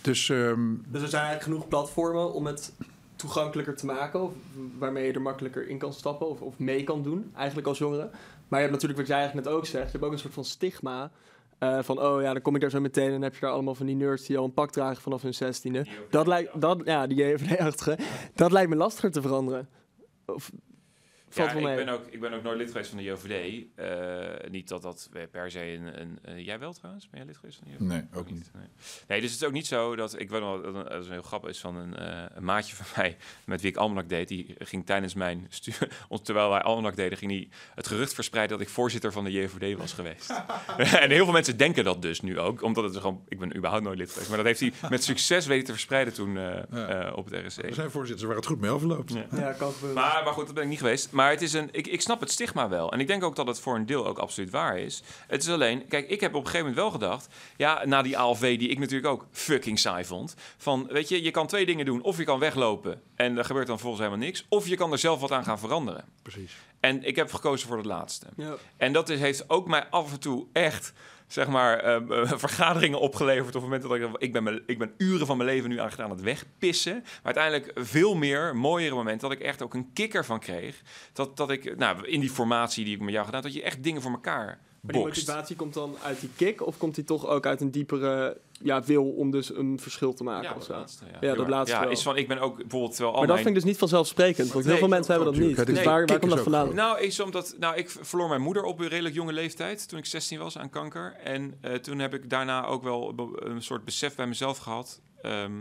Dus 0.00 0.28
ehm, 0.28 0.74
Dus 0.86 1.02
er 1.02 1.08
zijn 1.08 1.22
eigenlijk 1.22 1.42
genoeg 1.42 1.68
platformen 1.68 2.32
om 2.32 2.46
het 2.46 2.72
toegankelijker 3.16 3.76
te 3.76 3.86
maken, 3.86 4.22
of 4.22 4.32
waarmee 4.78 5.06
je 5.06 5.12
er 5.12 5.22
makkelijker 5.22 5.68
in 5.68 5.78
kan 5.78 5.92
stappen 5.92 6.28
of, 6.28 6.40
of 6.40 6.58
mee 6.58 6.84
kan 6.84 7.02
doen, 7.02 7.30
eigenlijk 7.36 7.68
als 7.68 7.78
jongere. 7.78 8.10
Maar 8.48 8.60
je 8.60 8.66
hebt 8.66 8.72
natuurlijk 8.72 8.98
wat 8.98 9.08
jij 9.08 9.16
eigenlijk 9.18 9.46
net 9.46 9.56
ook 9.56 9.66
zegt, 9.66 9.84
je 9.84 9.92
hebt 9.92 10.04
ook 10.04 10.12
een 10.12 10.18
soort 10.18 10.34
van 10.34 10.44
stigma 10.44 11.10
eh, 11.58 11.82
van, 11.82 12.00
oh 12.00 12.22
ja, 12.22 12.32
dan 12.32 12.42
kom 12.42 12.54
ik 12.54 12.60
daar 12.60 12.70
zo 12.70 12.80
meteen 12.80 13.06
en 13.06 13.12
dan 13.12 13.22
heb 13.22 13.34
je 13.34 13.40
daar 13.40 13.50
allemaal 13.50 13.74
van 13.74 13.86
die 13.86 13.96
nerds 13.96 14.26
die 14.26 14.38
al 14.38 14.44
een 14.44 14.52
pak 14.52 14.70
dragen 14.70 15.02
vanaf 15.02 15.22
hun 15.22 15.34
zestiende. 15.34 15.86
Dat 16.10 16.26
lijkt, 16.26 16.60
dat, 16.60 16.80
ja, 16.84 17.06
die 17.06 17.16
JVD-achtige, 17.24 17.98
dat 18.34 18.52
lijkt 18.52 18.70
me 18.70 18.76
lastiger 18.76 19.10
te 19.10 19.20
veranderen. 19.20 19.68
Of, 20.26 20.50
valt 21.36 21.50
Ja, 21.50 21.60
wel 21.60 21.70
ik 21.70 21.76
ben, 21.84 21.88
ook, 21.88 22.06
ik 22.10 22.20
ben 22.20 22.32
ook 22.32 22.42
nooit 22.42 22.58
lid 22.58 22.68
geweest 22.70 22.88
van 22.88 22.98
de 22.98 23.04
JOVD. 23.04 23.64
Eh, 23.74 24.50
niet 24.50 24.68
dat 24.68 24.82
dat 24.82 25.10
per 25.30 25.50
se 25.50 25.60
een... 25.72 26.00
een 26.00 26.18
eh, 26.22 26.44
jij 26.46 26.58
wel 26.58 26.72
trouwens? 26.72 27.08
Ben 27.08 27.18
jij 27.18 27.28
lid 27.28 27.36
geweest 27.36 27.58
van 27.58 27.66
de 27.66 27.72
JOVD? 27.72 27.92
nee, 27.92 28.20
ook 28.20 28.30
niet. 28.30 28.50
Nee. 28.54 28.66
nee, 29.08 29.20
dus 29.20 29.30
het 29.32 29.40
is 29.40 29.46
ook 29.46 29.52
niet 29.52 29.66
zo 29.66 29.96
dat... 29.96 30.20
Ik 30.20 30.30
weet 30.30 30.40
wel, 30.40 30.62
dat 30.62 30.92
is 31.00 31.06
een 31.06 31.12
heel 31.12 31.22
grappig 31.22 31.50
is 31.50 31.58
van 31.60 31.76
een, 31.76 31.96
eh, 31.96 32.22
een 32.34 32.44
maatje 32.44 32.76
van 32.76 32.86
mij... 32.96 33.16
met 33.44 33.60
wie 33.60 33.70
ik 33.70 33.76
Almanak 33.76 34.08
deed. 34.08 34.28
Die 34.28 34.54
ging 34.58 34.86
tijdens 34.86 35.14
mijn... 35.14 35.46
stu- 35.48 35.72
terwijl 36.22 36.50
wij 36.50 36.62
Almanak 36.62 36.96
deden... 36.96 37.18
ging 37.18 37.30
hij 37.30 37.48
het 37.74 37.86
gerucht 37.86 38.14
verspreiden 38.14 38.58
dat 38.58 38.66
ik 38.66 38.72
voorzitter 38.72 39.12
van 39.12 39.24
de 39.24 39.30
JOVD 39.32 39.78
was 39.78 39.92
geweest. 39.92 40.30
en 40.76 41.10
heel 41.10 41.24
veel 41.24 41.32
mensen 41.32 41.56
denken 41.56 41.84
dat 41.84 42.02
dus 42.02 42.20
nu 42.20 42.38
ook. 42.40 42.62
Omdat 42.62 42.84
het 42.84 42.96
gewoon... 42.96 43.24
Ik 43.28 43.38
ben 43.38 43.56
überhaupt 43.56 43.84
nooit 43.84 43.98
lid 43.98 44.10
geweest. 44.10 44.28
Maar 44.28 44.44
dat 44.44 44.46
heeft 44.46 44.60
hij 44.60 44.90
met 44.90 45.04
succes 45.04 45.46
weten 45.46 45.64
te 45.64 45.72
verspreiden 45.72 46.12
toen 46.14 46.36
eh, 46.36 46.44
Ja. 46.70 46.88
eh, 47.06 47.16
op 47.16 47.30
het 47.30 47.46
RSC. 47.46 47.58
Er 47.62 47.74
zijn 47.74 47.90
voorzitters 47.90 48.26
waar 48.26 48.36
het 48.36 48.46
goed 48.46 48.60
mee 48.60 48.70
afloopt. 48.70 49.12
Ja. 49.12 49.26
Ja, 49.30 49.52
kan 49.52 49.72
gebeuren. 49.72 49.94
Maar, 50.02 50.20
maar 50.24 50.32
goed, 50.32 50.44
dat 50.46 50.54
ben 50.54 50.62
ik 50.64 50.68
niet 50.68 50.78
geweest. 50.78 51.10
Maar 51.12 51.25
het 51.30 51.42
is 51.42 51.52
een, 51.52 51.68
ik, 51.72 51.86
ik 51.86 52.00
snap 52.00 52.20
het 52.20 52.30
stigma 52.30 52.68
wel. 52.68 52.92
En 52.92 53.00
ik 53.00 53.06
denk 53.06 53.24
ook 53.24 53.36
dat 53.36 53.46
het 53.46 53.60
voor 53.60 53.74
een 53.74 53.86
deel 53.86 54.06
ook 54.06 54.18
absoluut 54.18 54.50
waar 54.50 54.78
is. 54.78 55.02
Het 55.26 55.42
is 55.42 55.48
alleen, 55.48 55.86
kijk, 55.88 56.08
ik 56.08 56.20
heb 56.20 56.34
op 56.34 56.44
een 56.44 56.50
gegeven 56.50 56.66
moment 56.66 56.82
wel 56.82 56.90
gedacht... 56.90 57.28
Ja, 57.56 57.82
na 57.84 58.02
die 58.02 58.18
ALV, 58.18 58.58
die 58.58 58.68
ik 58.68 58.78
natuurlijk 58.78 59.12
ook 59.12 59.26
fucking 59.32 59.78
saai 59.78 60.04
vond... 60.04 60.34
Van, 60.56 60.86
weet 60.90 61.08
je, 61.08 61.22
je 61.22 61.30
kan 61.30 61.46
twee 61.46 61.66
dingen 61.66 61.84
doen. 61.84 62.02
Of 62.02 62.16
je 62.16 62.24
kan 62.24 62.38
weglopen 62.38 63.02
en 63.14 63.38
er 63.38 63.44
gebeurt 63.44 63.66
dan 63.66 63.78
volgens 63.78 64.02
helemaal 64.02 64.24
niks. 64.26 64.44
Of 64.48 64.68
je 64.68 64.76
kan 64.76 64.92
er 64.92 64.98
zelf 64.98 65.20
wat 65.20 65.32
aan 65.32 65.44
gaan 65.44 65.58
veranderen. 65.58 66.04
Precies. 66.22 66.56
En 66.80 67.04
ik 67.04 67.16
heb 67.16 67.32
gekozen 67.32 67.68
voor 67.68 67.76
het 67.76 67.86
laatste. 67.86 68.26
ja. 68.36 68.54
En 68.76 68.92
dat 68.92 69.08
is, 69.08 69.20
heeft 69.20 69.50
ook 69.50 69.68
mij 69.68 69.86
af 69.90 70.12
en 70.12 70.20
toe 70.20 70.46
echt, 70.52 70.92
zeg 71.26 71.48
maar, 71.48 71.78
ehm, 71.78 72.12
eh, 72.12 72.32
vergaderingen 72.34 73.00
opgeleverd. 73.00 73.56
Op 73.56 73.62
het 73.62 73.70
moment 73.70 73.82
dat 73.82 73.94
ik, 73.94 74.16
ik 74.18 74.32
ben, 74.32 74.62
ik 74.66 74.78
ben 74.78 74.94
uren 74.96 75.26
van 75.26 75.36
mijn 75.36 75.48
leven 75.48 75.68
nu 75.68 75.80
aan 75.80 75.90
gedaan 75.90 76.04
aan 76.06 76.16
het 76.16 76.20
wegpissen. 76.20 76.94
Maar 76.94 77.34
uiteindelijk 77.34 77.72
veel 77.74 78.14
meer, 78.14 78.56
mooiere 78.56 78.94
momenten, 78.94 79.28
dat 79.28 79.38
ik 79.38 79.44
echt 79.44 79.62
ook 79.62 79.74
een 79.74 79.92
kikker 79.92 80.24
van 80.24 80.40
kreeg. 80.40 80.80
Dat, 81.12 81.36
dat 81.36 81.50
ik, 81.50 81.76
nou, 81.76 82.06
in 82.06 82.20
die 82.20 82.30
formatie 82.30 82.84
die 82.84 82.94
ik 82.94 83.00
met 83.00 83.12
jou 83.12 83.24
gedaan, 83.24 83.42
dat 83.42 83.54
je 83.54 83.62
echt 83.62 83.82
dingen 83.82 84.02
voor 84.02 84.10
elkaar 84.10 84.60
die 84.86 85.00
motivatie 85.02 85.56
komt 85.56 85.74
dan 85.74 85.96
uit 86.02 86.20
die 86.20 86.30
kick 86.36 86.66
of 86.66 86.76
komt 86.78 86.94
die 86.94 87.04
toch 87.04 87.26
ook 87.26 87.46
uit 87.46 87.60
een 87.60 87.70
diepere 87.70 88.38
ja, 88.62 88.82
wil 88.82 89.04
om 89.10 89.30
dus 89.30 89.54
een 89.54 89.78
verschil 89.80 90.14
te 90.14 90.24
maken? 90.24 90.42
Ja, 90.42 90.50
of 90.50 90.56
dat 90.56 90.66
zo? 90.66 90.72
laatste. 90.72 91.04
Ja, 91.20 91.34
dat 91.34 91.48
laatste 91.48 91.76
Ja, 91.76 91.82
wel. 91.82 91.90
is 91.90 92.02
van, 92.02 92.16
ik 92.16 92.28
ben 92.28 92.38
ook 92.38 92.56
bijvoorbeeld, 92.56 93.00
al 93.00 93.12
Maar 93.12 93.26
dat 93.26 93.36
vind 93.36 93.48
ik 93.48 93.54
dus 93.54 93.64
niet 93.64 93.78
vanzelfsprekend, 93.78 94.48
want 94.52 94.60
heel 94.64 94.70
Nee, 94.72 94.78
veel 94.78 94.88
mensen 94.88 95.14
hebben 95.14 95.32
dat 95.32 95.40
niet. 95.42 95.56
Dus 95.56 95.66
Het 95.66 95.76
is- 95.78 95.84
waar, 95.84 96.06
waar 96.06 96.18
komt 96.18 96.30
dat 96.30 96.40
vandaan? 96.40 96.74
Nou, 96.74 97.00
is 97.00 97.20
omdat, 97.20 97.54
nou, 97.58 97.76
ik 97.76 97.90
verloor 98.00 98.28
mijn 98.28 98.40
moeder 98.42 98.62
op 98.62 98.80
een 98.80 98.88
redelijk 98.88 99.14
jonge 99.14 99.32
leeftijd 99.32 99.88
toen 99.88 99.98
ik 99.98 100.06
16 100.06 100.38
was 100.38 100.58
aan 100.58 100.70
kanker. 100.70 101.12
En 101.24 101.58
eh, 101.60 101.74
toen 101.74 101.98
heb 101.98 102.14
ik 102.14 102.30
daarna 102.30 102.64
ook 102.66 102.82
wel 102.82 103.12
een 103.34 103.62
soort 103.62 103.84
besef 103.84 104.14
bij 104.14 104.26
mezelf 104.26 104.58
gehad. 104.58 105.00
ehm, 105.22 105.52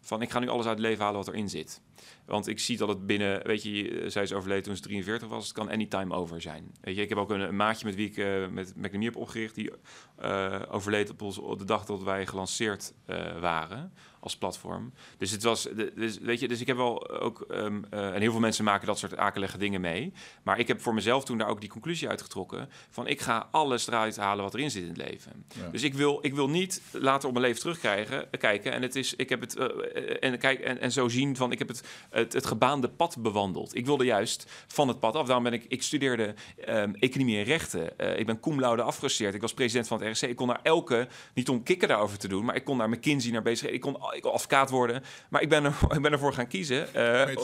van 0.00 0.22
ik 0.22 0.30
ga 0.30 0.38
nu 0.38 0.48
alles 0.48 0.66
uit 0.66 0.78
het 0.78 0.86
leven 0.86 1.04
halen 1.04 1.24
wat 1.24 1.28
erin 1.28 1.48
zit. 1.48 1.80
Want 2.26 2.46
ik 2.46 2.58
zie 2.58 2.76
dat 2.76 2.88
het 2.88 3.06
binnen, 3.06 3.46
weet 3.46 3.62
je, 3.62 3.90
eh, 3.90 4.10
zij 4.10 4.22
is 4.22 4.32
overleden 4.32 4.62
toen 4.62 4.76
ze 4.76 4.82
43 4.82 5.28
was. 5.28 5.44
Het 5.44 5.52
kan 5.52 5.70
anytime 5.70 6.14
over 6.14 6.40
zijn. 6.40 6.70
Weet 6.80 6.96
je, 6.96 7.02
ik 7.02 7.08
heb 7.08 7.18
ook 7.18 7.30
een, 7.30 7.40
een 7.40 7.56
maatje 7.56 7.86
met 7.86 7.94
wie 7.94 8.06
ik 8.06 8.16
uh, 8.16 8.48
met 8.48 8.76
McNamee 8.76 9.06
heb 9.06 9.16
opgericht. 9.16 9.54
Die 9.54 9.70
eh, 10.16 10.62
overleed 10.68 11.10
op, 11.10 11.58
de 11.58 11.64
dag 11.64 11.84
dat 11.84 12.02
wij 12.02 12.26
gelanceerd 12.26 12.94
waren 13.40 13.92
als 14.26 14.36
platform. 14.36 14.92
Dus 15.18 15.30
het 15.30 15.42
was, 15.42 15.62
de- 15.62 15.92
dus, 15.94 16.18
weet 16.18 16.40
je, 16.40 16.48
dus 16.48 16.60
ik 16.60 16.66
heb 16.66 16.76
wel 16.76 17.10
ook, 17.10 17.40
ehm, 17.40 17.82
eh, 17.90 18.14
en 18.14 18.20
heel 18.20 18.30
veel 18.30 18.40
mensen 18.40 18.64
maken 18.64 18.86
dat 18.86 18.98
soort 18.98 19.16
akelige 19.16 19.58
dingen 19.58 19.80
mee. 19.80 20.12
Maar 20.42 20.58
ik 20.58 20.68
heb 20.68 20.80
voor 20.80 20.94
mezelf 20.94 21.24
toen 21.24 21.38
daar 21.38 21.48
ook 21.48 21.60
die 21.60 21.68
conclusie 21.70 22.08
uitgetrokken 22.08 22.68
van 22.90 23.06
ik 23.06 23.20
ga 23.20 23.48
alles 23.50 23.86
eruit 23.86 24.16
halen 24.16 24.44
wat 24.44 24.54
erin 24.54 24.70
zit 24.70 24.82
in 24.82 24.88
het 24.88 24.96
leven. 24.96 25.44
Ja. 25.54 25.68
Dus 25.68 25.82
ik 25.82 25.94
wil, 25.94 26.18
ik 26.22 26.34
wil 26.34 26.48
niet 26.48 26.82
later 26.92 27.26
op 27.28 27.34
mijn 27.34 27.44
leven 27.46 27.60
terugkrijgen, 27.60 28.28
kijken 28.38 28.72
en 28.72 28.82
het 28.82 28.96
is, 28.96 29.14
ik 29.14 29.28
heb 29.28 29.40
het, 29.40 29.56
eh, 29.56 29.64
eh, 29.64 30.16
en, 30.20 30.38
kijk, 30.38 30.60
en, 30.60 30.80
en 30.80 30.92
zo 30.92 31.08
zien 31.08 31.36
van 31.36 31.52
ik 31.52 31.58
heb 31.58 31.68
het, 31.68 31.82
het, 32.10 32.32
het 32.32 32.46
gebaande 32.46 32.88
pad 32.88 33.16
bewandeld. 33.18 33.74
Ik 33.74 33.86
wilde 33.86 34.04
juist 34.04 34.46
van 34.66 34.88
het 34.88 35.00
pad 35.00 35.14
af. 35.14 35.26
Daarom 35.26 35.44
ben 35.44 35.52
ik, 35.52 35.64
ik 35.68 35.82
studeerde 35.82 36.34
ehm, 36.64 36.92
economie 36.94 37.38
en 37.38 37.44
rechten. 37.44 37.98
Eh, 37.98 38.18
ik 38.18 38.26
ben 38.26 38.40
cum 38.40 38.60
laude 38.60 38.82
afgestudeerd. 38.82 39.34
Ik 39.34 39.40
was 39.40 39.54
president 39.54 39.86
van 39.88 40.02
het 40.02 40.22
RC. 40.22 40.28
Ik 40.28 40.36
kon 40.36 40.46
naar 40.46 40.60
elke, 40.62 41.08
niet 41.34 41.48
om 41.48 41.62
kikken 41.62 41.88
daarover 41.88 42.18
te 42.18 42.28
doen, 42.28 42.44
maar 42.44 42.56
ik 42.56 42.64
kon 42.64 42.76
naar 42.76 42.88
McKinsey, 42.88 43.32
naar 43.32 43.42
BCG. 43.42 43.62
Ik 43.62 43.80
kon, 43.80 43.96
ik 44.16 44.22
kon 44.22 44.32
advocaat 44.32 44.70
worden, 44.70 45.02
maar 45.28 45.42
ik 45.42 45.48
ben, 45.48 45.64
er, 45.64 45.74
ik 45.96 46.02
ben 46.02 46.12
ervoor 46.12 46.32
gaan 46.32 46.46
kiezen. 46.46 46.94
eh, 46.94 47.36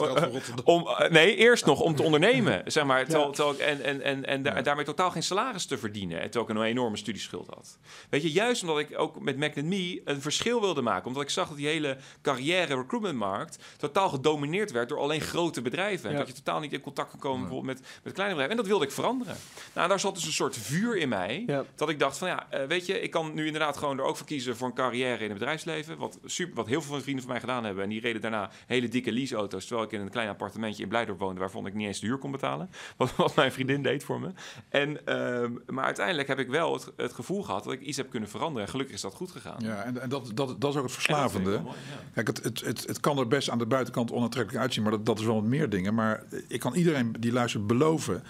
om, 0.63 0.87
eh, 0.87 1.09
nee, 1.09 1.35
eerst 1.35 1.65
nog 1.65 1.79
om 1.79 1.95
te 1.95 2.03
ondernemen. 2.03 2.61
Zeg 2.71 2.83
maar, 2.85 3.05
terwijl, 3.05 3.31
terwijl 3.31 3.55
ik, 3.55 3.61
en, 3.61 3.81
en, 3.83 4.01
en, 4.01 4.25
en, 4.25 4.41
da- 4.43 4.55
Ja. 4.55 4.61
daarmee 4.61 4.85
totaal 4.85 5.11
geen 5.11 5.23
salaris 5.23 5.65
te 5.65 5.77
verdienen. 5.77 6.21
En 6.21 6.29
terwijl 6.29 6.51
ik 6.51 6.57
een 6.57 6.69
enorme 6.69 6.97
studieschuld 6.97 7.47
had. 7.47 7.77
Weet 8.09 8.21
je, 8.21 8.31
juist 8.31 8.61
omdat 8.61 8.79
ik 8.79 8.99
ook 8.99 9.19
met 9.19 9.37
Mac 9.37 9.55
Me 9.55 10.01
een 10.05 10.21
verschil 10.21 10.61
wilde 10.61 10.81
maken. 10.81 11.07
Omdat 11.07 11.23
ik 11.23 11.29
zag 11.29 11.47
dat 11.47 11.57
die 11.57 11.67
hele 11.67 11.97
carrière 12.21 12.75
recruitmentmarkt 12.75 13.57
totaal 13.77 14.09
gedomineerd 14.09 14.71
werd 14.71 14.89
door 14.89 14.99
alleen 14.99 15.21
grote 15.21 15.61
bedrijven. 15.61 16.09
En 16.09 16.15
dat 16.17 16.27
je 16.27 16.33
totaal 16.33 16.59
niet 16.59 16.73
in 16.73 16.81
contact 16.81 17.09
kon 17.11 17.19
komen 17.19 17.39
bijvoorbeeld 17.39 17.77
met, 17.79 17.87
met 18.03 18.13
kleine 18.13 18.35
bedrijven. 18.35 18.49
En 18.49 18.57
dat 18.63 18.67
wilde 18.71 18.85
ik 18.85 18.91
veranderen. 18.91 19.35
Nou, 19.73 19.87
daar 19.89 19.99
zat 19.99 20.15
dus 20.15 20.25
een 20.25 20.31
soort 20.31 20.57
vuur 20.57 20.97
in 20.97 21.09
mij. 21.09 21.43
Ja. 21.47 21.63
Dat 21.75 21.89
ik 21.89 21.99
dacht 21.99 22.17
van 22.17 22.27
ja, 22.27 22.47
eh, 22.49 22.65
weet 22.67 22.85
je, 22.85 22.99
ik 23.01 23.11
kan 23.11 23.33
nu 23.33 23.45
inderdaad 23.45 23.77
gewoon 23.77 23.97
er 23.97 24.03
ook 24.05 24.17
voor 24.17 24.27
kiezen 24.27 24.57
voor 24.57 24.67
een 24.67 24.73
carrière 24.73 25.23
in 25.23 25.29
het 25.29 25.33
bedrijfsleven. 25.39 25.97
Wat, 25.97 26.19
super, 26.25 26.52
wat 26.53 26.67
heel 26.67 26.81
veel 26.81 27.01
vrienden 27.01 27.23
van 27.23 27.31
mij 27.31 27.39
gedaan 27.39 27.63
hebben. 27.63 27.83
En 27.83 27.89
die 27.89 28.01
reden 28.01 28.21
daarna 28.21 28.49
hele 28.67 28.87
dikke 28.87 29.11
leaseauto's. 29.11 29.65
Terwijl 29.65 29.87
ik 29.87 29.93
in 29.93 30.01
een 30.01 30.09
klein 30.09 30.29
appartementje 30.29 30.83
in 30.83 30.89
Blijdorp 30.89 31.19
woonde. 31.19 31.39
Waarvan 31.39 31.65
ik 31.65 31.73
niet 31.73 31.87
eens 31.87 31.99
de 31.99 32.07
huur 32.07 32.17
kon 32.17 32.31
betalen. 32.31 32.69
Wat, 32.97 33.15
wat 33.15 33.35
mijn 33.35 33.51
vriendin 33.51 33.83
deed 33.83 34.03
voor 34.03 34.19
me. 34.19 34.31
En, 34.69 35.05
ehm, 35.05 35.51
maar 35.67 35.85
uiteindelijk 35.85 36.27
heb 36.27 36.39
ik 36.39 36.47
wel 36.47 36.73
het, 36.73 36.91
het 36.97 37.13
gevoel 37.13 37.43
gehad 37.43 37.63
dat 37.63 37.73
ik 37.73 37.81
iets 37.81 37.97
heb 37.97 38.09
kunnen 38.09 38.29
veranderen. 38.29 38.63
En 38.63 38.69
gelukkig 38.69 38.95
is 38.95 39.01
dat 39.01 39.13
goed 39.13 39.31
gegaan. 39.31 39.57
Ja, 39.57 39.83
en, 39.83 40.01
en 40.01 40.09
dat, 40.09 40.31
dat, 40.33 40.61
dat 40.61 40.71
is 40.71 40.77
ook 40.77 40.83
het 40.83 40.93
verslavende. 40.93 41.49
mooi, 41.49 41.75
ja. 41.89 42.03
Kijk, 42.13 42.27
het, 42.27 42.43
het, 42.43 42.61
het, 42.61 42.87
het 42.87 42.99
kan 42.99 43.17
er 43.17 43.27
best 43.27 43.49
aan 43.49 43.57
de 43.57 43.65
buitenkant 43.65 44.11
onaantrekkelijk 44.11 44.63
uitzien, 44.63 44.83
maar 44.83 44.91
dat, 44.91 45.05
dat 45.05 45.19
is 45.19 45.25
wel 45.25 45.35
wat 45.35 45.43
meer 45.43 45.69
dingen. 45.69 45.93
Maar 45.93 46.23
ik 46.47 46.59
kan 46.59 46.73
iedereen 46.73 47.15
die 47.19 47.31
luistert 47.31 47.67
beloven. 47.67 48.23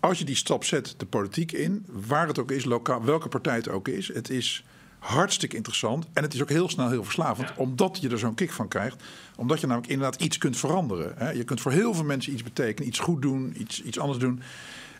Als 0.00 0.18
je 0.18 0.24
die 0.24 0.36
stap 0.36 0.64
zet 0.64 0.94
de 0.96 1.06
politiek 1.06 1.52
in, 1.52 1.86
waar 1.86 2.26
het 2.26 2.38
ook 2.38 2.50
is, 2.50 2.64
lokaal, 2.64 3.04
welke 3.04 3.28
partij 3.28 3.54
het 3.54 3.68
ook 3.68 3.88
is, 3.88 4.14
het 4.14 4.30
is 4.30 4.64
Hartstikke 4.98 5.56
interessant. 5.56 6.06
En 6.12 6.22
het 6.22 6.34
is 6.34 6.42
ook 6.42 6.48
heel 6.48 6.68
snel 6.68 6.90
heel 6.90 7.04
verslavend, 7.04 7.52
omdat 7.56 7.98
je 8.00 8.08
er 8.08 8.18
zo'n 8.18 8.34
kick 8.34 8.52
van 8.52 8.68
krijgt. 8.68 9.02
Omdat 9.36 9.60
je 9.60 9.66
namelijk 9.66 9.92
inderdaad 9.92 10.20
iets 10.22 10.38
kunt 10.38 10.56
veranderen. 10.56 11.12
Hè. 11.16 11.30
Je 11.30 11.44
kunt 11.44 11.60
voor 11.60 11.72
heel 11.72 11.94
veel 11.94 12.04
mensen 12.04 12.32
iets 12.32 12.42
betekenen, 12.42 12.88
iets 12.88 12.98
goed 12.98 13.22
doen, 13.22 13.54
iets, 13.58 13.82
iets 13.82 13.98
anders 13.98 14.18
doen. 14.18 14.42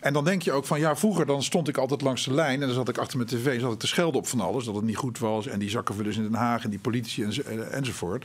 En 0.00 0.12
dan 0.12 0.24
denk 0.24 0.42
je 0.42 0.52
ook 0.52 0.64
van 0.64 0.80
ja, 0.80 0.96
vroeger 0.96 1.26
dan 1.26 1.42
stond 1.42 1.68
ik 1.68 1.76
altijd 1.76 2.00
langs 2.00 2.24
de 2.24 2.34
lijn 2.34 2.60
en 2.60 2.66
dan 2.66 2.76
zat 2.76 2.88
ik 2.88 2.98
achter 2.98 3.16
mijn 3.16 3.28
tv, 3.28 3.60
zat 3.60 3.72
ik 3.72 3.78
te 3.78 3.86
schelden 3.86 4.20
op 4.20 4.26
van 4.26 4.40
alles, 4.40 4.64
dat 4.64 4.74
het 4.74 4.84
niet 4.84 4.96
goed 4.96 5.18
was 5.18 5.46
en 5.46 5.58
die 5.58 5.70
zakkenvullers 5.70 6.16
in 6.16 6.22
Den 6.22 6.34
Haag 6.34 6.64
en 6.64 6.70
die 6.70 6.78
politici 6.78 7.22
en, 7.22 7.32
eh, 7.44 7.76
enzovoort. 7.76 8.24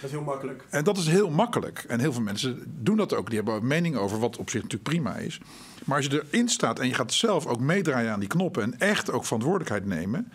Dat 0.00 0.04
is 0.04 0.10
heel 0.10 0.22
makkelijk. 0.22 0.64
En 0.68 0.84
dat 0.84 0.96
is 0.96 1.06
heel 1.06 1.30
makkelijk. 1.30 1.84
En 1.88 2.00
heel 2.00 2.12
veel 2.12 2.22
mensen 2.22 2.62
doen 2.82 2.96
dat 2.96 3.14
ook. 3.14 3.26
Die 3.26 3.36
hebben 3.36 3.54
een 3.54 3.66
mening 3.66 3.96
over 3.96 4.18
wat 4.18 4.36
op 4.36 4.50
zich 4.50 4.62
natuurlijk 4.62 4.90
prima 4.90 5.16
is. 5.16 5.40
Maar 5.84 5.96
als 5.96 6.06
je 6.06 6.24
erin 6.30 6.48
staat 6.48 6.78
en 6.78 6.88
je 6.88 6.94
gaat 6.94 7.12
zelf 7.12 7.46
ook 7.46 7.60
meedraaien 7.60 8.12
aan 8.12 8.20
die 8.20 8.28
knoppen 8.28 8.62
en 8.62 8.78
echt 8.78 9.10
ook 9.10 9.24
verantwoordelijkheid 9.24 9.86
nemen. 9.86 10.32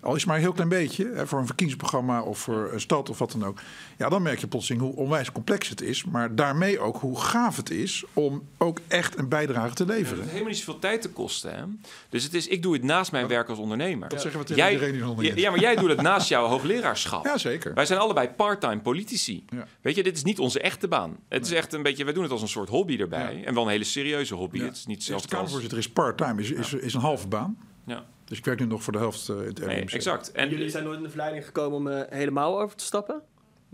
Al 0.00 0.14
is 0.14 0.20
het 0.20 0.26
maar 0.26 0.36
een 0.36 0.42
heel 0.42 0.52
klein 0.52 0.68
beetje, 0.68 1.10
hè, 1.14 1.26
voor 1.26 1.38
een 1.38 1.46
verkiezingsprogramma 1.46 2.22
of 2.22 2.38
voor 2.38 2.70
een 2.72 2.80
stad 2.80 3.08
of 3.10 3.18
wat 3.18 3.32
dan 3.32 3.44
ook. 3.44 3.60
Ja, 3.96 4.08
dan 4.08 4.22
merk 4.22 4.38
je 4.38 4.46
plotseling 4.46 4.82
hoe 4.82 4.96
onwijs 4.96 5.32
complex 5.32 5.68
het 5.68 5.80
is. 5.80 6.04
Maar 6.04 6.34
daarmee 6.34 6.78
ook 6.78 6.96
hoe 6.96 7.20
gaaf 7.20 7.56
het 7.56 7.70
is 7.70 8.04
om 8.12 8.42
ook 8.58 8.78
echt 8.88 9.18
een 9.18 9.28
bijdrage 9.28 9.74
te 9.74 9.82
Het 9.82 9.92
leveren. 9.92 10.16
hoeft 10.16 10.30
helemaal 10.30 10.50
niet 10.50 10.58
zoveel 10.58 10.78
tijd 10.78 11.02
te 11.02 11.10
kosten. 11.10 11.54
Hè? 11.54 11.62
Dus 12.08 12.24
het 12.24 12.34
is, 12.34 12.48
ik 12.48 12.62
doe 12.62 12.72
het 12.72 12.82
naast 12.82 13.12
mijn 13.12 13.26
werk 13.26 13.48
als 13.48 13.58
ondernemer. 13.58 14.08
Dat 14.08 14.20
zeggen 14.20 14.40
we 14.40 14.46
tegen 14.46 14.62
Jij, 14.62 14.72
iedereen 14.72 14.92
die 14.92 15.30
niet 15.32 15.38
ja, 15.38 15.50
maar 15.50 15.60
jij 15.60 15.76
doet 15.76 15.88
het 15.88 16.02
naast 16.02 16.28
jouw 16.28 16.46
hoogleraarschap. 16.46 17.24
Ja, 17.24 17.38
zeker. 17.38 17.74
Wij 17.74 17.86
zijn 17.86 17.98
allebei 17.98 18.28
part-time 18.28 18.80
politici. 18.80 19.44
Ja. 19.48 19.66
Weet 19.80 19.94
je, 19.94 20.02
dit 20.02 20.16
is 20.16 20.22
niet 20.22 20.38
onze 20.38 20.60
echte 20.60 20.88
baan. 20.88 21.16
Het 21.28 21.46
is 21.46 21.52
echt 21.52 21.72
een 21.72 21.82
beetje, 21.82 22.04
wij 22.04 22.12
doen 22.12 22.22
het 22.22 22.32
als 22.32 22.42
een 22.42 22.48
soort 22.48 22.68
hobby 22.68 22.96
erbij. 22.98 23.36
Ja. 23.36 23.44
En 23.44 23.54
wel 23.54 23.62
een 23.62 23.70
hele 23.70 23.84
serieuze 23.84 24.34
hobby. 24.34 24.60
Het 24.60 24.76
is 24.76 24.86
niet 24.86 24.98
De 24.98 25.04
zelfs 25.04 25.22
als... 25.22 25.32
Kamervoorzitter 25.32 25.78
is 25.78 25.88
part-time, 25.88 26.40
is, 26.40 26.50
is, 26.50 26.72
is 26.72 26.94
een 26.94 27.00
halve 27.00 27.28
baan. 27.28 27.58
Ja, 27.86 28.04
Dus 28.30 28.38
ik 28.38 28.44
werk 28.44 28.58
nu 28.60 28.66
nog 28.66 28.82
voor 28.82 28.92
de 28.92 28.98
helft 28.98 29.28
eh, 29.28 29.36
in 29.36 29.42
het 29.44 29.66
nee, 29.66 29.80
RMC. 29.80 29.90
exact. 29.92 30.32
En 30.32 30.48
jullie 30.48 30.68
zijn 30.70 30.84
nooit 30.84 30.96
in 30.96 31.02
de 31.02 31.08
verleiding 31.08 31.44
gekomen 31.44 31.78
om 31.78 31.88
eh, 31.88 32.00
helemaal 32.18 32.60
over 32.60 32.76
te 32.76 32.84
stappen? 32.84 33.20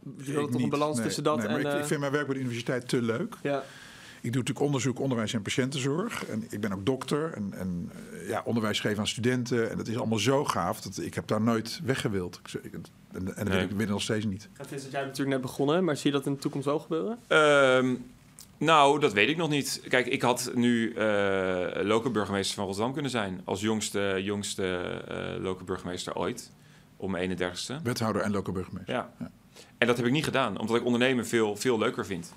Je 0.05 0.11
Ik 0.17 0.25
wilt 0.27 0.45
toch 0.47 0.55
een 0.55 0.61
niet. 0.61 0.71
balans 0.71 0.97
Nee, 0.97 1.05
tussen 1.07 1.23
dat 1.25 1.37
nee, 1.37 1.47
en... 1.47 1.53
maar 1.53 1.61
ik, 1.61 1.67
eh, 1.67 1.79
ik 1.79 1.85
vind 1.85 2.01
mijn 2.01 2.13
werk 2.13 2.25
bij 2.27 2.35
de 2.35 2.41
universiteit 2.41 2.89
te 2.89 3.03
leuk. 3.03 3.35
ja. 3.43 3.63
Ik 4.21 4.33
doe 4.33 4.41
natuurlijk 4.41 4.67
onderzoek, 4.67 5.01
onderwijs 5.01 5.33
en 5.33 5.43
patiëntenzorg. 5.43 6.25
En 6.27 6.45
ik 6.51 6.61
ben 6.61 6.73
ook 6.73 6.87
dokter 6.87 7.33
en, 7.33 7.53
en 7.55 7.91
ja, 8.27 8.43
onderwijs 8.45 8.81
geven 8.81 8.99
aan 8.99 9.07
studenten. 9.07 9.71
En 9.71 9.77
dat 9.77 9.89
is 9.89 9.97
allemaal 9.97 10.19
zo 10.19 10.45
gaaf 10.45 10.81
dat 10.81 10.99
ik 10.99 11.15
heb 11.15 11.27
daar 11.27 11.41
nooit 11.41 11.81
weggewild. 11.85 12.41
Ik, 12.45 12.63
ik- 12.65 12.73
en, 12.75 12.81
en 13.13 13.25
dat 13.25 13.35
Nee. 13.45 13.45
wil 13.53 13.63
ik 13.63 13.69
binnen 13.69 13.89
nog 13.89 14.03
steeds 14.03 14.25
niet. 14.25 14.49
En 14.57 14.67
Vincent, 14.67 14.83
jij 14.93 15.01
bent 15.01 15.07
natuurlijk 15.13 15.29
net 15.37 15.41
begonnen, 15.41 15.85
maar 15.85 15.97
zie 15.97 16.11
je 16.11 16.17
dat 16.17 16.27
in 16.27 16.33
de 16.33 16.39
toekomst 16.39 16.67
wel 16.67 16.79
gebeuren? 16.79 17.19
Ehm, 17.27 17.95
nou, 18.59 19.01
dat 19.01 19.13
weet 19.13 19.29
ik 19.29 19.37
nog 19.37 19.49
niet. 19.49 19.83
Kijk, 19.89 20.07
ik 20.07 20.23
had 20.23 20.51
nu 20.55 20.93
eh 20.93 21.05
lokale 21.83 22.11
burgemeester 22.11 22.55
van 22.55 22.65
Rotterdam 22.65 22.93
kunnen 22.93 23.11
zijn. 23.11 23.41
Als 23.45 23.61
jongste, 23.61 24.21
jongste 24.23 24.77
eh 25.09 25.43
lokale 25.43 25.65
burgemeester 25.65 26.15
ooit. 26.15 26.53
Om 26.97 27.11
mijn 27.11 27.39
31ste. 27.39 27.83
Wethouder 27.83 28.23
en 28.23 28.31
lokale 28.31 28.53
burgemeester. 28.53 28.95
Ja. 28.95 29.13
Ja. 29.19 29.31
En 29.79 29.87
dat 29.87 29.97
heb 29.97 30.07
ik 30.07 30.13
niet 30.13 30.25
gedaan, 30.25 30.59
omdat 30.59 30.77
ik 30.77 30.85
ondernemen 30.85 31.27
veel, 31.27 31.57
veel 31.57 31.79
leuker 31.79 32.07
vind. 32.07 32.33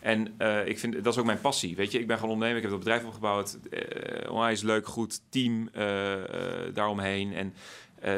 En 0.00 0.34
eh, 0.38 0.66
ik 0.66 0.78
vind, 0.78 1.04
dat 1.04 1.12
is 1.12 1.18
ook 1.18 1.26
mijn 1.26 1.40
passie. 1.40 1.76
Weet 1.76 1.92
je, 1.92 1.98
ik 1.98 2.06
ben 2.06 2.16
gewoon 2.16 2.32
ondernemer, 2.32 2.62
ik 2.62 2.70
heb 2.70 2.78
dat 2.78 2.84
bedrijf 2.84 3.04
opgebouwd. 3.04 3.58
eh 3.70 4.30
onwijs 4.30 4.62
leuk, 4.62 4.86
goed 4.86 5.20
team 5.28 5.70
daaromheen. 6.74 7.34
En 7.34 7.54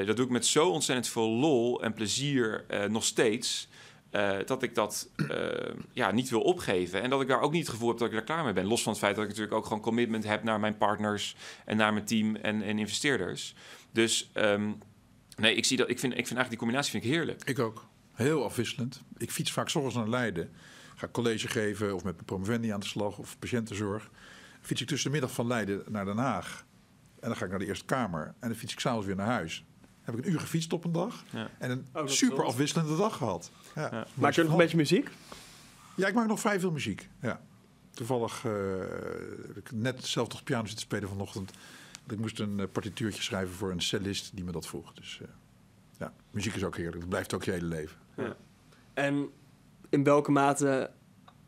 dat 0.06 0.16
doe 0.16 0.24
ik 0.24 0.30
met 0.30 0.46
zo 0.46 0.68
ontzettend 0.68 1.08
veel 1.08 1.28
lol 1.28 1.82
en 1.82 1.92
plezier 1.92 2.64
nog 2.88 3.04
steeds. 3.04 3.68
Eh, 4.14 4.36
dat 4.46 4.62
ik 4.62 4.74
dat 4.74 5.08
eh, 5.28 5.74
ja, 5.92 6.10
niet 6.10 6.30
wil 6.30 6.40
opgeven. 6.40 7.02
En 7.02 7.10
dat 7.10 7.20
ik 7.20 7.28
daar 7.28 7.40
ook 7.40 7.52
niet 7.52 7.62
het 7.62 7.70
gevoel 7.70 7.88
heb 7.88 7.98
dat 7.98 8.08
ik 8.08 8.14
daar 8.14 8.24
klaar 8.24 8.44
mee 8.44 8.52
ben. 8.52 8.66
Los 8.66 8.82
van 8.82 8.92
het 8.92 9.00
feit 9.00 9.14
dat 9.14 9.24
ik 9.24 9.30
natuurlijk 9.30 9.56
ook 9.56 9.66
gewoon 9.66 9.82
commitment 9.82 10.24
heb 10.24 10.42
naar 10.42 10.60
mijn 10.60 10.76
partners 10.76 11.36
en 11.64 11.76
naar 11.76 11.92
mijn 11.92 12.04
team 12.04 12.36
en, 12.36 12.62
en 12.62 12.78
investeerders. 12.78 13.54
Dus 13.92 14.30
ehm, 14.32 14.72
nee, 15.36 15.54
ik, 15.54 15.64
zie 15.64 15.76
dat, 15.76 15.88
ik, 15.88 15.98
vind, 15.98 16.12
ik 16.12 16.26
vind 16.26 16.38
eigenlijk 16.38 16.48
die 16.48 16.58
combinatie 16.58 16.90
vind 16.90 17.04
ik 17.04 17.10
heerlijk. 17.10 17.44
Ik 17.44 17.58
ook. 17.58 17.86
Heel 18.12 18.44
afwisselend. 18.44 19.02
Ik 19.16 19.30
fiets 19.30 19.52
vaak 19.52 19.68
's 19.68 19.74
ochtends 19.74 19.96
naar 19.96 20.08
Leiden. 20.08 20.50
Ga 20.94 21.08
college 21.08 21.48
geven 21.48 21.94
of 21.94 22.04
met 22.04 22.14
mijn 22.14 22.26
promovendi 22.26 22.72
aan 22.72 22.80
de 22.80 22.86
slag 22.86 23.18
of 23.18 23.38
patiëntenzorg. 23.38 24.10
Fiets 24.60 24.80
ik 24.80 24.86
tussen 24.88 25.10
de 25.10 25.16
middag 25.16 25.34
van 25.34 25.46
Leiden 25.46 25.82
naar 25.88 26.04
Den 26.04 26.16
Haag. 26.16 26.64
En 27.20 27.28
dan 27.28 27.36
ga 27.36 27.44
ik 27.44 27.50
naar 27.50 27.60
de 27.60 27.66
Eerste 27.66 27.84
Kamer. 27.84 28.34
En 28.40 28.48
dan 28.48 28.58
fiets 28.58 28.72
ik 28.72 28.80
s'avonds 28.80 29.06
weer 29.06 29.16
naar 29.16 29.26
huis. 29.26 29.64
Heb 30.02 30.18
ik 30.18 30.24
een 30.24 30.32
uur 30.32 30.40
gefietst 30.40 30.72
op 30.72 30.84
een 30.84 30.92
dag. 30.92 31.24
Ja. 31.30 31.50
En 31.58 31.88
een 31.92 32.04
is 32.04 32.18
super 32.18 32.44
afwisselende 32.44 32.96
dag 32.96 33.16
gehad. 33.16 33.50
Ja. 33.74 33.88
Ja. 33.92 34.06
Maak 34.14 34.32
je 34.34 34.42
nog 34.42 34.52
een 34.52 34.58
beetje 34.58 34.76
muziek? 34.76 35.10
Ja, 35.96 36.06
ik 36.08 36.14
maak 36.14 36.26
nog 36.26 36.40
vrij 36.40 36.60
veel 36.60 36.70
muziek. 36.70 37.08
Ja. 37.20 37.40
Toevallig 37.90 38.44
eh, 38.44 38.52
heb 39.46 39.56
ik 39.56 39.72
net 39.72 40.04
zelf 40.06 40.28
toch 40.28 40.42
piano 40.44 40.66
zitten 40.66 40.84
spelen 40.84 41.08
vanochtend. 41.08 41.52
Ik 42.08 42.18
moest 42.18 42.38
een 42.40 42.60
eh, 42.60 42.66
partituurtje 42.72 43.22
schrijven 43.22 43.54
voor 43.54 43.70
een 43.70 43.80
cellist 43.82 44.30
die 44.34 44.44
me 44.44 44.52
dat 44.52 44.66
vroeg. 44.66 44.92
Dus 44.92 45.18
eh, 45.22 45.28
ja, 45.98 46.12
muziek 46.30 46.54
is 46.54 46.64
ook 46.64 46.76
heerlijk. 46.76 47.00
Dat 47.00 47.08
blijft 47.08 47.34
ook 47.34 47.44
je 47.44 47.50
hele 47.50 47.66
leven. 47.66 47.96
En 48.94 49.28
in 49.88 50.04
welke 50.04 50.30
mate 50.30 50.90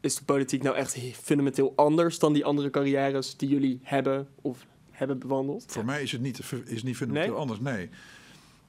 is 0.00 0.16
de 0.16 0.24
politiek 0.24 0.62
nou 0.62 0.76
echt 0.76 0.98
fundamenteel 1.22 1.72
anders 1.76 2.18
dan 2.18 2.32
die 2.32 2.44
andere 2.44 2.70
carrières 2.70 3.36
die 3.36 3.48
jullie 3.48 3.80
hebben 3.82 4.28
of 4.42 4.66
hebben 4.90 5.18
bewandeld? 5.18 5.64
Voor 5.68 5.84
mij 5.84 6.02
is 6.02 6.12
het 6.12 6.20
niet, 6.20 6.40
is 6.64 6.82
niet 6.82 6.96
fundamenteel 6.96 7.32
Nee? 7.32 7.40
anders. 7.40 7.60
Nee. 7.60 7.90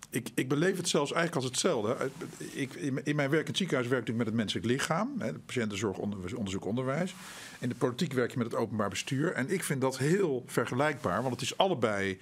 Ik, 0.10 0.30
ik 0.36 0.48
beleef 0.48 0.78
het 0.78 0.88
zelfs 0.90 1.12
eigenlijk 1.14 1.44
als 1.44 1.54
hetzelfde. 1.54 2.10
Ik, 2.38 2.74
in 2.74 3.16
mijn- 3.16 3.30
werk 3.30 3.42
in 3.42 3.48
het 3.48 3.58
ziekenhuis 3.58 3.88
werk 3.90 4.08
ik 4.10 4.16
met 4.16 4.26
het 4.26 4.36
menselijk 4.36 4.66
lichaam. 4.66 5.14
Hè, 5.20 5.34
patiëntenzorg, 5.34 5.98
onder- 5.98 6.38
onderzoek, 6.38 6.66
onderwijs. 6.66 7.16
In 7.60 7.70
de 7.70 7.76
politiek 7.76 8.14
werk 8.14 8.32
je 8.32 8.38
met 8.38 8.48
het 8.52 8.56
openbaar 8.56 8.90
bestuur. 8.90 9.32
En 9.34 9.50
ik 9.50 9.64
vind 9.64 9.82
dat 9.82 9.98
heel 9.98 10.44
vergelijkbaar. 10.46 11.22
Want 11.22 11.34
het 11.34 11.42
is 11.44 11.58
allebei 11.58 12.20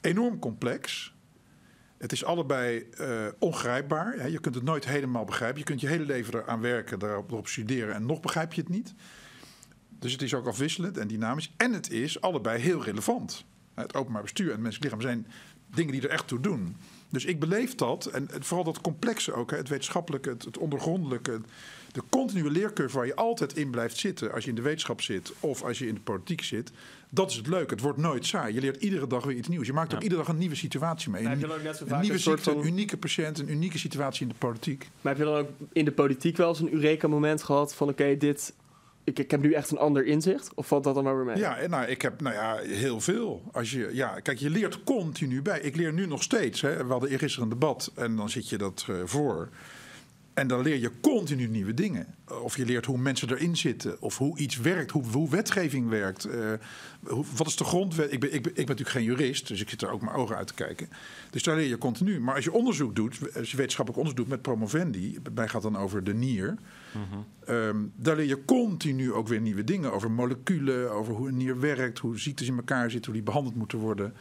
enorm 0.00 0.38
complex. 0.38 1.14
Het 1.98 2.12
is 2.12 2.24
allebei 2.24 2.88
eh, 2.98 3.26
ongrijpbaar. 3.38 4.14
Hè. 4.18 4.26
Je 4.26 4.40
kunt 4.40 4.54
het 4.54 4.64
nooit 4.64 4.84
helemaal 4.86 5.24
begrijpen. 5.24 5.58
Je 5.58 5.64
kunt 5.64 5.80
je 5.80 5.86
hele 5.88 6.04
leven 6.04 6.34
eraan 6.34 6.60
werken, 6.60 6.98
daarop, 6.98 7.30
erop 7.30 7.48
studeren... 7.48 7.94
en 7.94 8.06
nog 8.06 8.20
begrijp 8.20 8.52
je 8.52 8.60
het 8.60 8.70
niet. 8.70 8.94
Dus 9.98 10.12
het 10.12 10.22
is 10.22 10.34
ook 10.34 10.46
afwisselend 10.46 10.98
en 10.98 11.08
dynamisch. 11.08 11.52
En 11.56 11.72
het 11.72 11.90
is 11.90 12.20
allebei 12.20 12.60
heel 12.60 12.82
relevant. 12.84 13.44
Het 13.74 13.94
openbaar 13.94 14.22
bestuur 14.22 14.46
en 14.46 14.52
het 14.52 14.60
menselijk 14.60 14.92
lichaam 14.92 15.10
zijn 15.10 15.26
dingen 15.74 15.92
die 15.92 16.02
er 16.02 16.10
echt 16.10 16.28
toe 16.28 16.40
doen. 16.40 16.76
Dus 17.08 17.24
ik 17.24 17.40
beleef 17.40 17.74
dat, 17.74 18.06
en 18.06 18.28
vooral 18.38 18.64
dat 18.64 18.80
complexe 18.80 19.32
ook, 19.32 19.50
hè, 19.50 19.56
het 19.56 19.68
wetenschappelijke, 19.68 20.28
het, 20.28 20.44
het 20.44 20.58
ondergrondelijke, 20.58 21.40
de 21.92 22.02
continue 22.08 22.50
leercurve 22.50 22.96
waar 22.96 23.06
je 23.06 23.14
altijd 23.14 23.56
in 23.56 23.70
blijft 23.70 23.98
zitten 23.98 24.32
als 24.32 24.44
je 24.44 24.50
in 24.50 24.56
de 24.56 24.62
wetenschap 24.62 25.00
zit 25.00 25.32
of 25.40 25.62
als 25.62 25.78
je 25.78 25.86
in 25.86 25.94
de 25.94 26.00
politiek 26.00 26.42
zit. 26.42 26.70
Dat 27.08 27.30
is 27.30 27.36
het 27.36 27.46
leuke. 27.46 27.74
Het 27.74 27.82
wordt 27.82 27.98
nooit 27.98 28.26
saai. 28.26 28.54
Je 28.54 28.60
leert 28.60 28.82
iedere 28.82 29.06
dag 29.06 29.24
weer 29.24 29.36
iets 29.36 29.48
nieuws. 29.48 29.66
Je 29.66 29.72
maakt 29.72 29.94
ook 29.94 30.02
iedere 30.02 30.20
dag 30.20 30.30
een 30.30 30.38
nieuwe 30.38 30.54
situatie 30.54 31.10
mee. 31.10 31.22
Een, 31.22 31.28
heb 31.28 31.40
je 31.40 31.54
ook 31.54 31.62
net 31.62 31.80
een 31.80 31.86
nieuwe 32.00 32.12
een 32.12 32.20
soort 32.20 32.38
ziekte, 32.38 32.52
van... 32.52 32.60
een 32.60 32.72
unieke 32.72 32.96
patiënt, 32.96 33.38
een 33.38 33.50
unieke 33.50 33.78
situatie 33.78 34.22
in 34.22 34.28
de 34.28 34.38
politiek. 34.38 34.90
Maar 35.00 35.16
heb 35.16 35.26
je 35.26 35.32
dan 35.32 35.40
ook 35.40 35.48
in 35.72 35.84
de 35.84 35.92
politiek 35.92 36.36
wel 36.36 36.48
eens 36.48 36.60
een 36.60 36.72
Eureka-moment 36.72 37.42
gehad 37.42 37.74
van 37.74 37.88
oké, 37.88 38.16
dit... 38.16 38.52
Ik, 39.04 39.30
heb 39.30 39.42
nu 39.42 39.52
echt 39.52 39.70
een 39.70 39.78
ander 39.78 40.06
inzicht? 40.06 40.54
Of 40.54 40.66
valt 40.66 40.84
dat 40.84 40.94
dan 40.94 41.04
maar 41.04 41.16
weer 41.16 41.24
mee? 41.24 41.36
Ja, 41.36 41.66
nou, 41.66 41.86
ik 41.86 42.02
heb 42.02 42.20
nou 42.20 42.34
ja, 42.34 42.56
heel 42.56 43.00
veel. 43.00 43.42
Als 43.52 43.70
je, 43.70 43.90
ja, 43.92 44.20
kijk, 44.20 44.38
je 44.38 44.50
leert 44.50 44.84
continu 44.84 45.42
bij. 45.42 45.60
Ik 45.60 45.76
leer 45.76 45.92
nu 45.92 46.06
nog 46.06 46.22
steeds. 46.22 46.60
Hè. 46.60 46.84
We 46.84 46.92
hadden 46.92 47.10
eergisteren 47.10 47.50
een 47.50 47.58
debat 47.58 47.92
en 47.94 48.16
dan 48.16 48.30
zit 48.30 48.48
je 48.48 48.58
dat 48.58 48.86
eh, 48.88 48.96
voor. 49.04 49.48
En 50.40 50.46
dan 50.46 50.62
leer 50.62 50.80
je 50.80 50.90
continu 51.00 51.46
nieuwe 51.46 51.74
dingen. 51.74 52.06
Of 52.42 52.56
je 52.56 52.64
leert 52.64 52.86
hoe 52.86 52.98
mensen 52.98 53.30
erin 53.30 53.56
zitten. 53.56 54.02
Of 54.02 54.18
hoe 54.18 54.38
iets 54.38 54.56
werkt. 54.56 54.90
Hoe, 54.90 55.04
hoe 55.12 55.30
wetgeving 55.30 55.88
werkt. 55.88 56.24
eh, 56.24 56.52
hoe, 57.06 57.24
wat 57.36 57.46
is 57.46 57.56
de 57.56 57.64
grondwet? 57.64 58.12
Ik 58.12 58.20
ben, 58.20 58.34
ik, 58.34 58.42
ben, 58.42 58.50
ik 58.50 58.56
ben 58.56 58.66
natuurlijk 58.66 58.96
geen 58.96 59.04
jurist. 59.04 59.48
Dus 59.48 59.60
ik 59.60 59.68
zit 59.70 59.82
er 59.82 59.90
ook 59.90 60.00
mijn 60.00 60.16
ogen 60.16 60.36
uit 60.36 60.46
te 60.46 60.54
kijken. 60.54 60.88
Dus 61.30 61.42
daar 61.42 61.56
leer 61.56 61.68
je 61.68 61.78
continu. 61.78 62.20
Maar 62.20 62.34
als 62.34 62.44
je 62.44 62.52
onderzoek 62.52 62.96
doet. 62.96 63.18
Als 63.36 63.50
je 63.50 63.56
wetenschappelijk 63.56 63.96
onderzoek 63.96 64.16
doet 64.16 64.28
met 64.28 64.42
promovendi. 64.42 65.18
Bij 65.32 65.48
gaat 65.48 65.62
dan 65.62 65.76
over 65.76 66.04
de 66.04 66.14
nier. 66.14 66.56
Ehm, 67.44 67.76
daar 67.96 68.16
leer 68.16 68.26
je 68.26 68.44
continu 68.44 69.12
ook 69.12 69.28
weer 69.28 69.40
nieuwe 69.40 69.64
dingen 69.64 69.92
over 69.92 70.10
moleculen, 70.10 70.92
over 70.92 71.14
hoe 71.14 71.28
een 71.28 71.36
nier 71.36 71.60
werkt, 71.60 71.98
hoe 71.98 72.18
ziektes 72.18 72.48
in 72.48 72.56
elkaar 72.56 72.90
zitten, 72.90 73.12
hoe 73.12 73.20
die 73.20 73.30
behandeld 73.30 73.56
moeten 73.56 73.78
worden. 73.78 74.14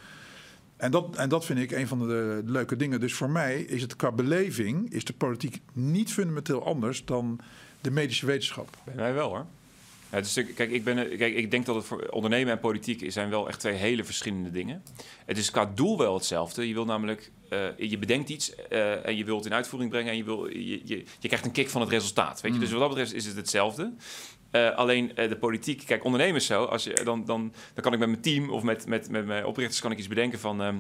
En 0.80 0.92
dat, 0.92 1.16
en 1.16 1.30
dat 1.30 1.46
vind 1.46 1.60
ik 1.60 1.72
een 1.72 1.88
van 1.88 2.00
de 2.00 2.42
leuke 2.46 2.76
dingen. 2.76 3.00
Dus 3.00 3.14
voor 3.14 3.30
mij 3.30 3.62
is 3.62 3.82
het 3.82 3.96
qua 3.96 4.12
beleving, 4.12 4.92
is 4.94 5.04
de 5.04 5.14
politiek 5.14 5.62
niet 5.74 6.14
fundamenteel 6.14 6.66
anders 6.66 7.06
dan 7.06 7.40
de 7.82 7.92
medische 7.92 8.26
wetenschap. 8.26 8.78
Bij 8.84 8.96
mij 8.96 9.14
wel 9.14 9.30
hoor. 9.30 9.46
Ja, 10.12 10.20
natuurlijk- 10.20 10.56
kijk, 10.56 10.72
ik 10.72 10.84
ben, 10.84 11.18
kijk, 11.18 11.36
ik 11.36 11.52
denk 11.52 11.66
dat 11.66 11.76
het 11.76 11.86
voor 11.86 12.08
ondernemen 12.10 12.54
en 12.54 12.60
politiek 12.60 13.12
zijn 13.12 13.30
wel 13.30 13.48
echt 13.48 13.60
twee 13.60 13.74
hele 13.74 14.04
verschillende 14.04 14.52
dingen. 14.52 14.84
Het 15.26 15.38
is 15.38 15.52
qua 15.52 15.72
doel 15.76 15.98
wel 15.98 16.14
hetzelfde. 16.14 16.68
Je 16.68 16.74
wil 16.74 16.86
namelijk, 16.86 17.32
eh, 17.50 17.68
je 17.78 17.98
bedenkt 17.98 18.30
iets 18.30 18.56
eh, 18.56 19.06
en 19.06 19.16
je 19.16 19.24
wilt 19.24 19.38
het 19.38 19.48
in 19.48 19.54
uitvoering 19.54 19.92
brengen 19.92 20.12
en 20.12 20.18
je, 20.18 20.24
wil, 20.24 20.48
je, 20.48 20.82
je, 20.84 21.04
je 21.20 21.28
krijgt 21.28 21.46
een 21.46 21.52
kick 21.52 21.70
van 21.70 21.82
het 21.82 21.90
resultaat. 21.90 22.42
Weet 22.42 22.52
je? 22.52 22.58
Mm. 22.58 22.64
Dus 22.64 22.72
wat 22.72 22.80
dat 22.80 22.90
betreft 22.90 23.14
is 23.14 23.26
het 23.26 23.36
hetzelfde. 23.36 23.94
Eh, 24.52 24.76
alleen 24.76 25.16
eh, 25.16 25.30
de 25.30 25.36
politiek, 25.38 25.86
kijk, 25.86 26.04
ondernemers 26.04 26.46
zo, 26.46 26.64
als 26.64 26.84
je, 26.84 27.02
dan, 27.04 27.26
dan, 27.26 27.54
dan 27.74 27.84
kan 27.84 27.94
ik 27.94 28.00
met 28.00 28.10
mijn 28.10 28.22
team 28.22 28.50
of 28.50 28.64
met, 28.64 28.88
met, 28.88 29.10
met 29.10 29.26
mijn 29.26 29.46
oprichters 29.46 29.82
kan 29.82 29.92
ik 29.92 29.98
iets 29.98 30.08
bedenken 30.08 30.40
van. 30.40 30.62
ehm, 30.62 30.76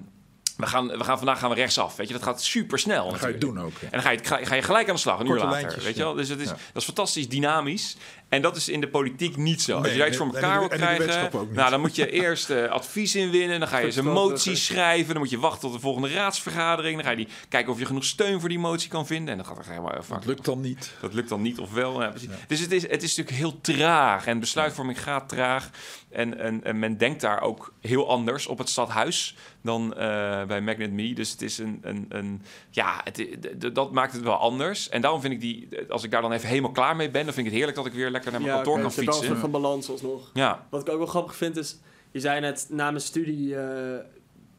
we 0.58 0.66
gaan, 0.68 0.88
we 0.88 1.04
gaan, 1.04 1.18
vandaag 1.18 1.40
gaan 1.40 1.50
we 1.50 1.56
rechtsaf. 1.56 1.96
Weet 1.96 2.08
je, 2.08 2.14
dat 2.14 2.24
gaat 2.24 2.42
super 2.44 2.80
snel. 2.80 3.10
Dat 3.10 3.20
ga 3.20 3.28
je 3.28 3.38
doen 3.38 3.60
ook. 3.60 3.72
En 3.82 3.90
dan 3.92 4.02
ga 4.02 4.10
je, 4.10 4.20
ga, 4.24 4.46
ga 4.46 4.56
je 4.56 4.62
gelijk 4.62 4.88
aan 4.90 4.94
de 4.96 5.02
slag, 5.02 5.20
een 5.20 5.26
Korte 5.26 5.42
uur 5.42 5.48
later. 5.48 5.62
lijntjes, 5.62 5.84
weet 5.84 5.96
je 5.96 6.04
wel? 6.04 6.14
Dus 6.14 6.30
het 6.30 6.40
is, 6.40 6.46
Ja. 6.48 6.52
dat 6.52 6.76
is 6.82 6.84
fantastisch 6.86 7.30
dynamisch. 7.30 7.98
En 8.30 8.42
dat 8.42 8.56
is 8.56 8.70
in 8.70 8.82
de 8.82 8.88
politiek 8.88 9.38
niet 9.38 9.62
zo. 9.62 9.78
Als 9.78 9.92
je 9.92 9.98
daar 9.98 10.08
iets 10.08 10.18
voor 10.18 10.34
elkaar 10.34 10.60
wil 10.60 10.68
krijgen, 10.68 10.98
wetenschap 10.98 11.36
ook 11.36 11.48
niet. 11.48 11.56
nou, 11.56 11.70
dan 11.70 11.80
moet 11.80 11.96
je 11.96 12.12
eerst 12.12 12.50
eh, 12.50 12.70
advies 12.70 13.16
inwinnen. 13.16 13.60
Dan 13.60 13.68
ga 13.68 13.78
je 13.78 13.86
eens 13.86 13.96
een 13.96 14.12
motie 14.12 14.56
schrijven. 14.56 15.14
Dan 15.14 15.18
moet 15.22 15.30
je 15.30 15.40
wachten 15.40 15.62
tot 15.62 15.74
de 15.74 15.80
volgende 15.80 16.10
raadsvergadering. 16.10 16.96
Dan 16.96 17.04
ga 17.04 17.10
je 17.10 17.16
die, 17.16 17.28
kijken 17.50 17.72
of 17.72 17.80
je 17.80 17.86
genoeg 17.86 18.06
steun 18.06 18.40
voor 18.40 18.50
die 18.50 18.60
motie 18.60 18.90
kan 18.90 19.08
vinden. 19.08 19.30
En 19.30 19.38
dan 19.38 19.46
gaat 19.46 19.58
er 19.58 19.72
helemaal 19.72 20.04
vaak 20.04 20.18
Dat 20.18 20.26
lukt 20.26 20.46
dan 20.46 20.62
niet. 20.62 20.92
dat 21.02 21.14
lukt 21.14 21.30
dan 21.30 21.42
niet 21.42 21.60
of 21.60 21.74
wel. 21.74 22.02
Ja, 22.02 22.10
precies. 22.10 22.30
Dus 22.48 22.60
het 22.60 22.72
is, 22.72 22.82
het 22.82 23.04
is 23.04 23.16
natuurlijk 23.16 23.38
heel 23.38 23.62
traag. 23.62 24.26
En 24.26 24.40
besluitvorming 24.40 25.02
gaat 25.02 25.30
traag. 25.30 25.70
En, 26.10 26.40
en, 26.40 26.64
en 26.64 26.80
men 26.80 26.98
denkt 26.98 27.22
daar 27.22 27.42
ook 27.42 27.74
heel 27.82 28.10
anders 28.10 28.48
op 28.48 28.58
het 28.58 28.70
stadhuis 28.70 29.36
dan 29.62 29.96
eh, 29.96 30.44
bij 30.44 30.62
Magnet 30.62 30.92
Me. 30.92 31.14
Dus 31.14 31.32
het 31.32 31.42
is 31.42 31.58
een... 31.58 31.80
een, 31.82 32.06
een 32.10 32.42
ja, 32.70 33.02
het, 33.04 33.28
dat 33.74 33.92
maakt 33.92 34.14
het 34.14 34.22
wel 34.22 34.38
anders. 34.38 34.90
En 34.90 35.02
daarom 35.02 35.22
vind 35.22 35.34
ik 35.34 35.42
die... 35.42 35.68
Als 35.90 36.04
ik 36.04 36.12
daar 36.12 36.22
dan 36.22 36.32
even 36.32 36.48
helemaal 36.48 36.72
klaar 36.72 36.96
mee 36.96 37.10
ben... 37.10 37.26
dan 37.26 37.34
vind 37.34 37.46
ik 37.46 37.52
het 37.52 37.54
heerlijk 37.54 37.78
dat 37.78 37.86
ik 37.86 37.94
weer 37.94 38.12
lekker 38.24 38.32
naar 38.32 38.42
mijn 38.42 38.54
kantoor 38.54 38.74
oké, 38.74 38.82
kan 38.82 38.90
dus 38.90 38.98
een 38.98 39.04
fietsen. 39.04 39.26
soort 39.28 39.40
van 39.40 39.52
balans 39.52 39.90
alsnog. 39.90 40.30
Ja, 40.34 40.66
Wat 40.70 40.82
ik 40.82 40.90
ook 40.90 40.98
wel 40.98 41.08
grappig 41.08 41.36
vind 41.36 41.58
is, 41.58 41.78
je 42.12 42.20
zei 42.20 42.40
net 42.40 42.68
na 42.70 42.90
mijn 42.92 43.04
studie 43.04 43.56
eh, 43.56 44.06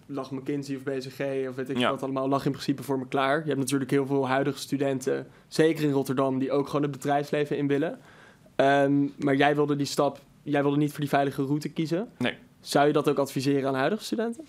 lag 0.07 0.31
McKinsey 0.31 0.77
of 0.77 0.83
BCG 0.83 1.49
of 1.49 1.55
weet 1.55 1.71
ik 1.71 1.79
Ja. 1.79 1.91
wat 1.91 2.03
allemaal, 2.03 2.29
lag 2.29 2.45
in 2.45 2.51
principe 2.51 2.83
voor 2.83 2.99
me 2.99 3.09
klaar. 3.09 3.39
Je 3.41 3.47
hebt 3.49 3.59
natuurlijk 3.61 3.91
heel 3.91 4.07
veel 4.07 4.29
huidige 4.29 4.59
studenten, 4.59 5.27
zeker 5.49 5.85
in 5.85 5.91
Rotterdam, 5.91 6.39
die 6.39 6.53
ook 6.53 6.67
gewoon 6.67 6.83
het 6.83 6.91
bedrijfsleven 6.91 7.57
in 7.57 7.67
willen. 7.67 7.99
Ehm, 8.57 9.07
maar 9.19 9.37
jij 9.37 9.55
wilde 9.55 9.77
die 9.77 9.87
stap, 9.87 10.21
jij 10.43 10.63
wilde 10.63 10.77
niet 10.77 10.91
voor 10.91 11.01
die 11.01 11.09
veilige 11.09 11.43
route 11.43 11.69
kiezen. 11.69 12.09
Nee. 12.19 12.35
Zou 12.61 12.87
je 12.87 12.93
dat 12.93 13.09
ook 13.09 13.19
adviseren 13.19 13.69
aan 13.69 13.75
huidige 13.75 14.05
studenten? 14.05 14.47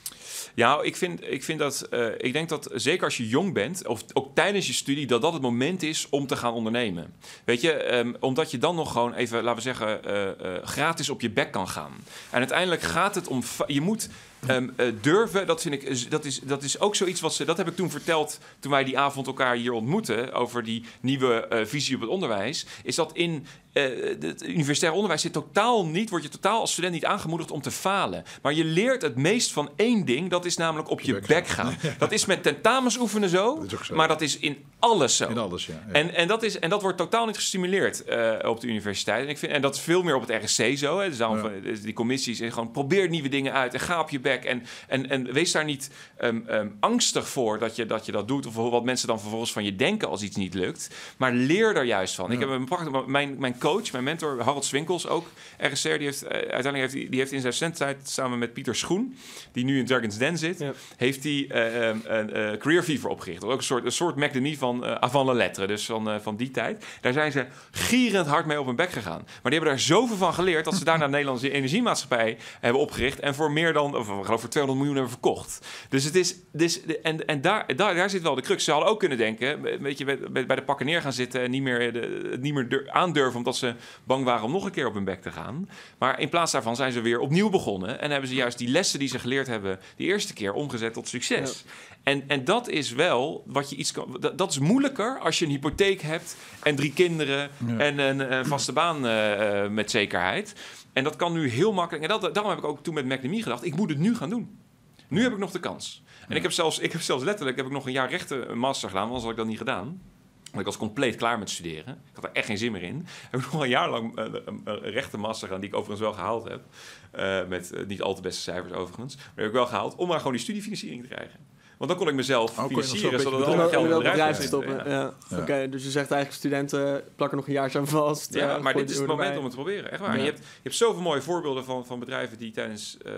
Ja, 0.55 0.81
ik 0.81 0.95
vind, 0.95 1.21
ik 1.23 1.43
vind 1.43 1.59
dat. 1.59 1.81
eh, 1.81 2.07
ik 2.17 2.33
denk 2.33 2.49
dat 2.49 2.69
zeker 2.73 3.03
als 3.03 3.17
je 3.17 3.27
jong 3.27 3.53
bent, 3.53 3.87
of 3.87 4.03
ook 4.13 4.35
tijdens 4.35 4.67
je 4.67 4.73
studie, 4.73 5.07
dat 5.07 5.21
dat 5.21 5.33
het 5.33 5.41
moment 5.41 5.83
is 5.83 6.07
om 6.09 6.27
te 6.27 6.35
gaan 6.35 6.53
ondernemen. 6.53 7.13
Weet 7.45 7.61
je, 7.61 7.71
ehm, 7.73 8.13
omdat 8.19 8.51
je 8.51 8.57
dan 8.57 8.75
nog 8.75 8.91
gewoon 8.91 9.13
even, 9.13 9.37
laten 9.43 9.55
we 9.55 9.61
zeggen, 9.61 10.03
eh, 10.03 10.29
eh, 10.29 10.63
gratis 10.63 11.09
op 11.09 11.21
je 11.21 11.29
bek 11.29 11.51
kan 11.51 11.67
gaan. 11.67 11.91
En 12.29 12.37
uiteindelijk 12.39 12.81
gaat 12.81 13.15
het 13.15 13.27
om. 13.27 13.43
Je 13.67 13.81
moet. 13.81 14.09
Eh, 14.47 14.87
durven, 15.01 15.47
dat 15.47 15.61
vind 15.61 15.73
ik, 15.73 16.11
dat 16.11 16.25
is, 16.25 16.39
dat 16.39 16.63
is 16.63 16.79
ook 16.79 16.95
zoiets 16.95 17.21
wat 17.21 17.33
ze, 17.33 17.45
dat 17.45 17.57
heb 17.57 17.67
ik 17.67 17.75
toen 17.75 17.89
verteld 17.89 18.39
toen 18.59 18.71
wij 18.71 18.83
die 18.83 18.97
avond 18.97 19.27
elkaar 19.27 19.55
hier 19.55 19.71
ontmoetten 19.71 20.33
over 20.33 20.63
die 20.63 20.83
nieuwe 21.01 21.47
eh, 21.47 21.65
visie 21.65 21.95
op 21.95 22.01
het 22.01 22.09
onderwijs, 22.09 22.65
is 22.83 22.95
dat 22.95 23.11
in 23.13 23.45
eh, 23.73 23.83
het 24.19 24.47
universitair 24.47 24.93
onderwijs 24.93 25.21
zit 25.21 25.33
totaal 25.33 25.85
niet, 25.85 26.09
word 26.09 26.23
je 26.23 26.29
totaal 26.29 26.59
als 26.59 26.71
student 26.71 26.93
niet 26.93 27.05
aangemoedigd 27.05 27.51
om 27.51 27.61
te 27.61 27.71
falen. 27.71 28.23
Maar 28.41 28.53
je 28.53 28.65
leert 28.65 29.01
het 29.01 29.15
meest 29.15 29.51
van 29.51 29.69
één 29.75 30.05
ding, 30.05 30.29
dat 30.29 30.45
is 30.45 30.57
namelijk 30.57 30.89
op 30.89 31.01
je 31.01 31.13
bek 31.13 31.27
bek 31.27 31.47
gaan. 31.47 31.75
Dat 31.97 32.11
is 32.11 32.25
met 32.25 32.43
tentamens 32.43 32.97
oefenen 32.97 33.29
zo, 33.29 33.65
Dat 33.65 33.89
maar 33.89 34.07
dat 34.07 34.21
is 34.21 34.37
in 34.37 34.57
alles 34.79 35.17
zo. 35.17 35.27
In 35.27 35.37
alles, 35.37 35.65
ja. 35.65 35.83
ja. 35.87 35.93
En, 35.93 36.15
en, 36.15 36.27
dat 36.27 36.43
is, 36.43 36.59
en 36.59 36.69
dat 36.69 36.81
wordt 36.81 36.97
totaal 36.97 37.25
niet 37.25 37.35
gestimuleerd 37.35 38.03
op 38.45 38.59
de 38.59 38.67
universiteit. 38.67 39.23
En, 39.23 39.29
ik 39.29 39.37
vind, 39.37 39.51
en 39.51 39.61
dat 39.61 39.75
is 39.75 39.81
veel 39.81 40.03
meer 40.03 40.15
op 40.15 40.27
het 40.27 40.43
RSC 40.43 40.77
zo. 40.77 40.99
Hè. 40.99 41.09
Dus 41.09 41.17
daarom 41.17 41.37
Ja. 41.43 41.49
dus 41.61 41.81
die 41.81 41.93
commissies. 41.93 42.39
En 42.39 42.51
gewoon 42.51 42.71
probeer 42.71 43.09
nieuwe 43.09 43.29
dingen 43.29 43.53
uit 43.53 43.73
en 43.73 43.79
ga 43.79 43.99
op 43.99 44.09
je 44.09 44.19
bek. 44.19 44.30
En, 44.39 44.63
en, 44.87 45.09
en 45.09 45.33
wees 45.33 45.51
daar 45.51 45.65
niet 45.65 45.89
ehm, 46.17 46.39
ehm, 46.47 46.67
angstig 46.79 47.29
voor 47.29 47.59
dat 47.59 47.75
je, 47.75 47.85
dat 47.85 48.05
je 48.05 48.11
dat 48.11 48.27
doet. 48.27 48.45
Of 48.45 48.55
wat 48.55 48.83
mensen 48.83 49.07
dan 49.07 49.19
vervolgens 49.19 49.51
van 49.51 49.63
je 49.63 49.75
denken 49.75 50.07
als 50.07 50.21
iets 50.21 50.35
niet 50.35 50.53
lukt. 50.53 50.89
Maar 51.17 51.31
leer 51.31 51.75
er 51.75 51.83
juist 51.83 52.15
van. 52.15 52.31
Ik 52.31 52.39
heb 52.39 52.49
een 52.49 52.65
prachtig, 52.65 53.05
mijn, 53.05 53.35
mijn 53.39 53.57
coach, 53.57 53.91
mijn 53.91 54.03
mentor 54.03 54.41
Harold 54.41 54.65
Swinkels 54.65 55.07
ook. 55.07 55.27
RSC, 55.59 55.83
die 55.83 55.91
heeft, 55.91 56.23
eh, 56.23 56.29
uiteindelijk 56.29 56.93
heeft, 56.93 57.09
die 57.09 57.19
heeft 57.19 57.31
in 57.31 57.41
zijn 57.41 57.53
studententijd 57.53 58.09
samen 58.09 58.39
met 58.39 58.53
Pieter 58.53 58.75
Schoen. 58.75 59.17
Die 59.51 59.63
nu 59.63 59.79
in 59.79 59.85
Dragon's 59.85 60.17
Den 60.17 60.37
zit. 60.37 60.59
Ja. 60.59 60.73
Heeft 60.97 61.23
hij 61.23 61.45
een 61.49 62.33
eh, 62.33 62.57
Career 62.57 62.83
Fever 62.83 63.09
opgericht. 63.09 63.43
Ook 63.43 63.57
een 63.57 63.63
soort, 63.63 63.85
een 63.85 63.91
soort 63.91 64.15
van 64.57 65.01
avant 65.01 65.27
la 65.27 65.33
lettre. 65.33 65.67
Dus 65.67 65.85
van, 65.85 66.21
van 66.21 66.35
die 66.35 66.51
tijd. 66.51 66.85
Daar 67.01 67.13
zijn 67.13 67.31
ze 67.31 67.45
gierend 67.71 68.27
hard 68.27 68.45
mee 68.45 68.59
op 68.59 68.65
hun 68.65 68.75
bek 68.75 68.91
gegaan. 68.91 69.21
Maar 69.21 69.51
die 69.51 69.53
hebben 69.53 69.69
daar 69.69 69.79
zoveel 69.79 70.17
van 70.17 70.33
geleerd... 70.33 70.65
dat 70.65 70.75
ze 70.75 70.83
daarna 70.83 71.05
de 71.11 71.11
Nederlandse 71.11 71.51
Energiemaatschappij 71.51 72.37
hebben 72.59 72.81
opgericht... 72.81 73.19
en 73.19 73.35
voor 73.35 73.51
meer 73.51 73.73
dan, 73.73 73.95
of, 73.95 74.20
ik 74.21 74.25
geloof 74.25 74.41
voor 74.41 74.49
200 74.49 74.85
miljoen 74.85 75.01
hebben 75.03 75.19
verkocht. 75.21 75.67
Dus 75.89 76.03
het 76.03 76.15
is... 76.15 76.35
Dus, 76.51 76.81
de- 76.83 76.99
en 76.99 77.25
en 77.27 77.41
daar, 77.41 77.75
daar, 77.75 77.95
daar 77.95 78.09
zit 78.09 78.21
wel 78.21 78.35
de 78.35 78.41
crux. 78.41 78.63
Ze 78.63 78.71
hadden 78.71 78.89
ook 78.89 78.99
kunnen 78.99 79.17
denken... 79.17 79.73
een 79.73 79.81
beetje 79.81 80.05
bij, 80.45 80.45
de 80.55 80.63
pakken 80.63 80.85
neer 80.85 81.01
gaan 81.01 81.13
zitten... 81.13 81.41
en 81.41 81.51
niet 81.51 81.61
meer, 81.61 81.93
de, 81.93 82.27
het 82.31 82.41
niet 82.41 82.53
meer 82.53 82.69
dur- 82.69 82.91
aandurven... 82.91 83.37
omdat 83.37 83.55
ze 83.55 83.75
bang 84.03 84.23
waren 84.23 84.43
om 84.45 84.51
nog 84.51 84.65
een 84.65 84.71
keer 84.71 84.87
op 84.87 84.93
hun 84.93 85.03
bek 85.03 85.21
te 85.21 85.31
gaan. 85.31 85.69
Maar 85.97 86.19
in 86.19 86.29
plaats 86.29 86.51
daarvan 86.51 86.75
zijn 86.75 86.91
ze 86.91 87.01
weer 87.01 87.19
opnieuw 87.19 87.49
begonnen... 87.49 87.99
en 88.01 88.11
hebben 88.11 88.29
ze 88.29 88.35
juist 88.35 88.57
die 88.57 88.67
lessen 88.69 88.99
die 88.99 89.07
ze 89.07 89.19
geleerd 89.19 89.47
hebben... 89.47 89.79
die 89.95 90.07
eerste 90.07 90.33
keer 90.33 90.53
omgezet 90.53 90.93
tot 90.93 91.07
succes. 91.07 91.63
En, 92.03 92.23
en 92.27 92.43
dat 92.45 92.69
is 92.69 92.91
wel 92.91 93.43
wat 93.45 93.69
je 93.69 93.75
iets 93.75 93.91
kan. 93.91 94.17
Dat, 94.19 94.37
dat 94.37 94.51
is 94.51 94.59
moeilijker 94.59 95.19
als 95.19 95.39
je 95.39 95.45
een 95.45 95.51
hypotheek 95.51 96.01
hebt 96.01 96.35
en 96.63 96.75
drie 96.75 96.93
kinderen 96.93 97.49
Ja. 97.67 97.77
en 97.77 97.99
een, 97.99 98.33
een 98.33 98.45
vaste 98.45 98.73
baan 98.73 99.05
eh, 99.05 99.63
eh, 99.63 99.71
met 99.71 99.91
zekerheid. 99.91 100.53
En 100.93 101.03
dat 101.03 101.15
kan 101.15 101.33
nu 101.33 101.49
heel 101.49 101.73
makkelijk. 101.73 102.03
En 102.03 102.19
dat, 102.19 102.33
daarom 102.33 102.51
heb 102.51 102.61
ik 102.61 102.65
ook 102.65 102.83
toen 102.83 102.93
met 102.93 103.05
McNamee 103.05 103.43
gedacht: 103.43 103.65
ik 103.65 103.75
moet 103.75 103.89
het 103.89 103.99
nu 103.99 104.15
gaan 104.15 104.29
doen. 104.29 104.59
Nu 105.07 105.21
heb 105.21 105.31
ik 105.31 105.37
nog 105.37 105.51
de 105.51 105.59
kans. 105.59 106.03
En 106.27 106.35
ik 106.35 106.41
heb 106.41 106.51
zelfs, 106.51 106.79
ik 106.79 106.91
heb 106.91 107.01
zelfs 107.01 107.23
letterlijk 107.23 107.57
heb 107.57 107.65
ik 107.65 107.71
nog 107.71 107.85
een 107.85 107.91
jaar 107.91 108.09
rechten 108.09 108.51
een 108.51 108.57
master 108.57 108.89
gedaan, 108.89 109.09
want 109.09 109.23
anders 109.23 109.23
had 109.23 109.31
ik 109.31 109.37
dat 109.37 109.47
niet 109.47 109.57
gedaan. 109.57 110.01
Want 110.43 110.59
ik 110.59 110.65
was 110.65 110.77
compleet 110.77 111.15
klaar 111.15 111.39
met 111.39 111.49
studeren. 111.49 111.93
Ik 111.93 112.15
had 112.15 112.23
er 112.23 112.31
echt 112.33 112.45
geen 112.45 112.57
zin 112.57 112.71
meer 112.71 112.83
in. 112.83 113.05
Heb 113.29 113.39
ik 113.39 113.51
nog 113.51 113.61
een 113.61 113.69
jaar 113.69 113.89
lang 113.89 114.17
eh, 114.17 114.25
een, 114.45 114.61
een 114.63 114.79
rechten 114.79 115.19
master 115.19 115.47
gedaan, 115.47 115.61
die 115.61 115.69
ik 115.69 115.75
overigens 115.75 116.07
wel 116.07 116.13
gehaald 116.13 116.47
heb. 116.49 116.63
Eh, 117.11 117.47
met 117.47 117.71
eh, 117.71 117.85
niet 117.85 118.01
al 118.01 118.15
te 118.15 118.21
beste 118.21 118.41
cijfers 118.41 118.73
overigens. 118.73 119.15
Maar 119.15 119.25
die 119.25 119.43
heb 119.43 119.45
ik 119.45 119.59
wel 119.59 119.65
gehaald 119.65 119.95
om 119.95 120.07
maar 120.07 120.17
gewoon 120.17 120.33
die 120.33 120.41
studiefinanciering 120.41 121.01
te 121.01 121.07
krijgen. 121.07 121.39
Want 121.81 121.93
dan 121.93 121.99
kon 122.01 122.09
ik 122.11 122.15
mezelf 122.19 122.57
Oh, 122.59 122.65
financieren, 122.65 123.19
zodat 123.19 123.39
het 123.39 123.49
ook 123.49 123.69
geld 123.69 123.85
in 123.85 123.91
het 123.91 124.03
bedrijf 124.03 124.41
stoppen. 124.41 124.75
Ja. 124.89 125.13
Ja. 125.29 125.37
Oké, 125.37 125.69
dus 125.69 125.83
je 125.83 125.89
zegt 125.89 126.11
eigenlijk 126.11 126.33
studenten 126.33 127.03
plakken 127.15 127.37
nog 127.37 127.47
een 127.47 127.53
jaar 127.53 127.77
aan 127.77 127.87
vast. 127.87 128.33
Ja, 128.33 128.55
eh, 128.55 128.61
maar 128.61 128.73
dit 128.73 128.89
is 128.89 128.97
het 128.97 129.07
moment 129.07 129.23
erbij. 129.27 129.37
om 129.37 129.43
het 129.43 129.53
te 129.53 129.57
proberen. 129.61 129.91
Echt 129.91 130.01
waar. 130.01 130.11
Ja. 130.15 130.19
Je, 130.19 130.25
hebt, 130.25 130.37
je 130.39 130.45
hebt 130.63 130.75
zoveel 130.75 131.01
mooie 131.01 131.21
voorbeelden 131.21 131.65
van, 131.65 131.85
van 131.85 131.99
bedrijven 131.99 132.37
die 132.37 132.51
tijdens... 132.51 132.97
eh, 133.05 133.11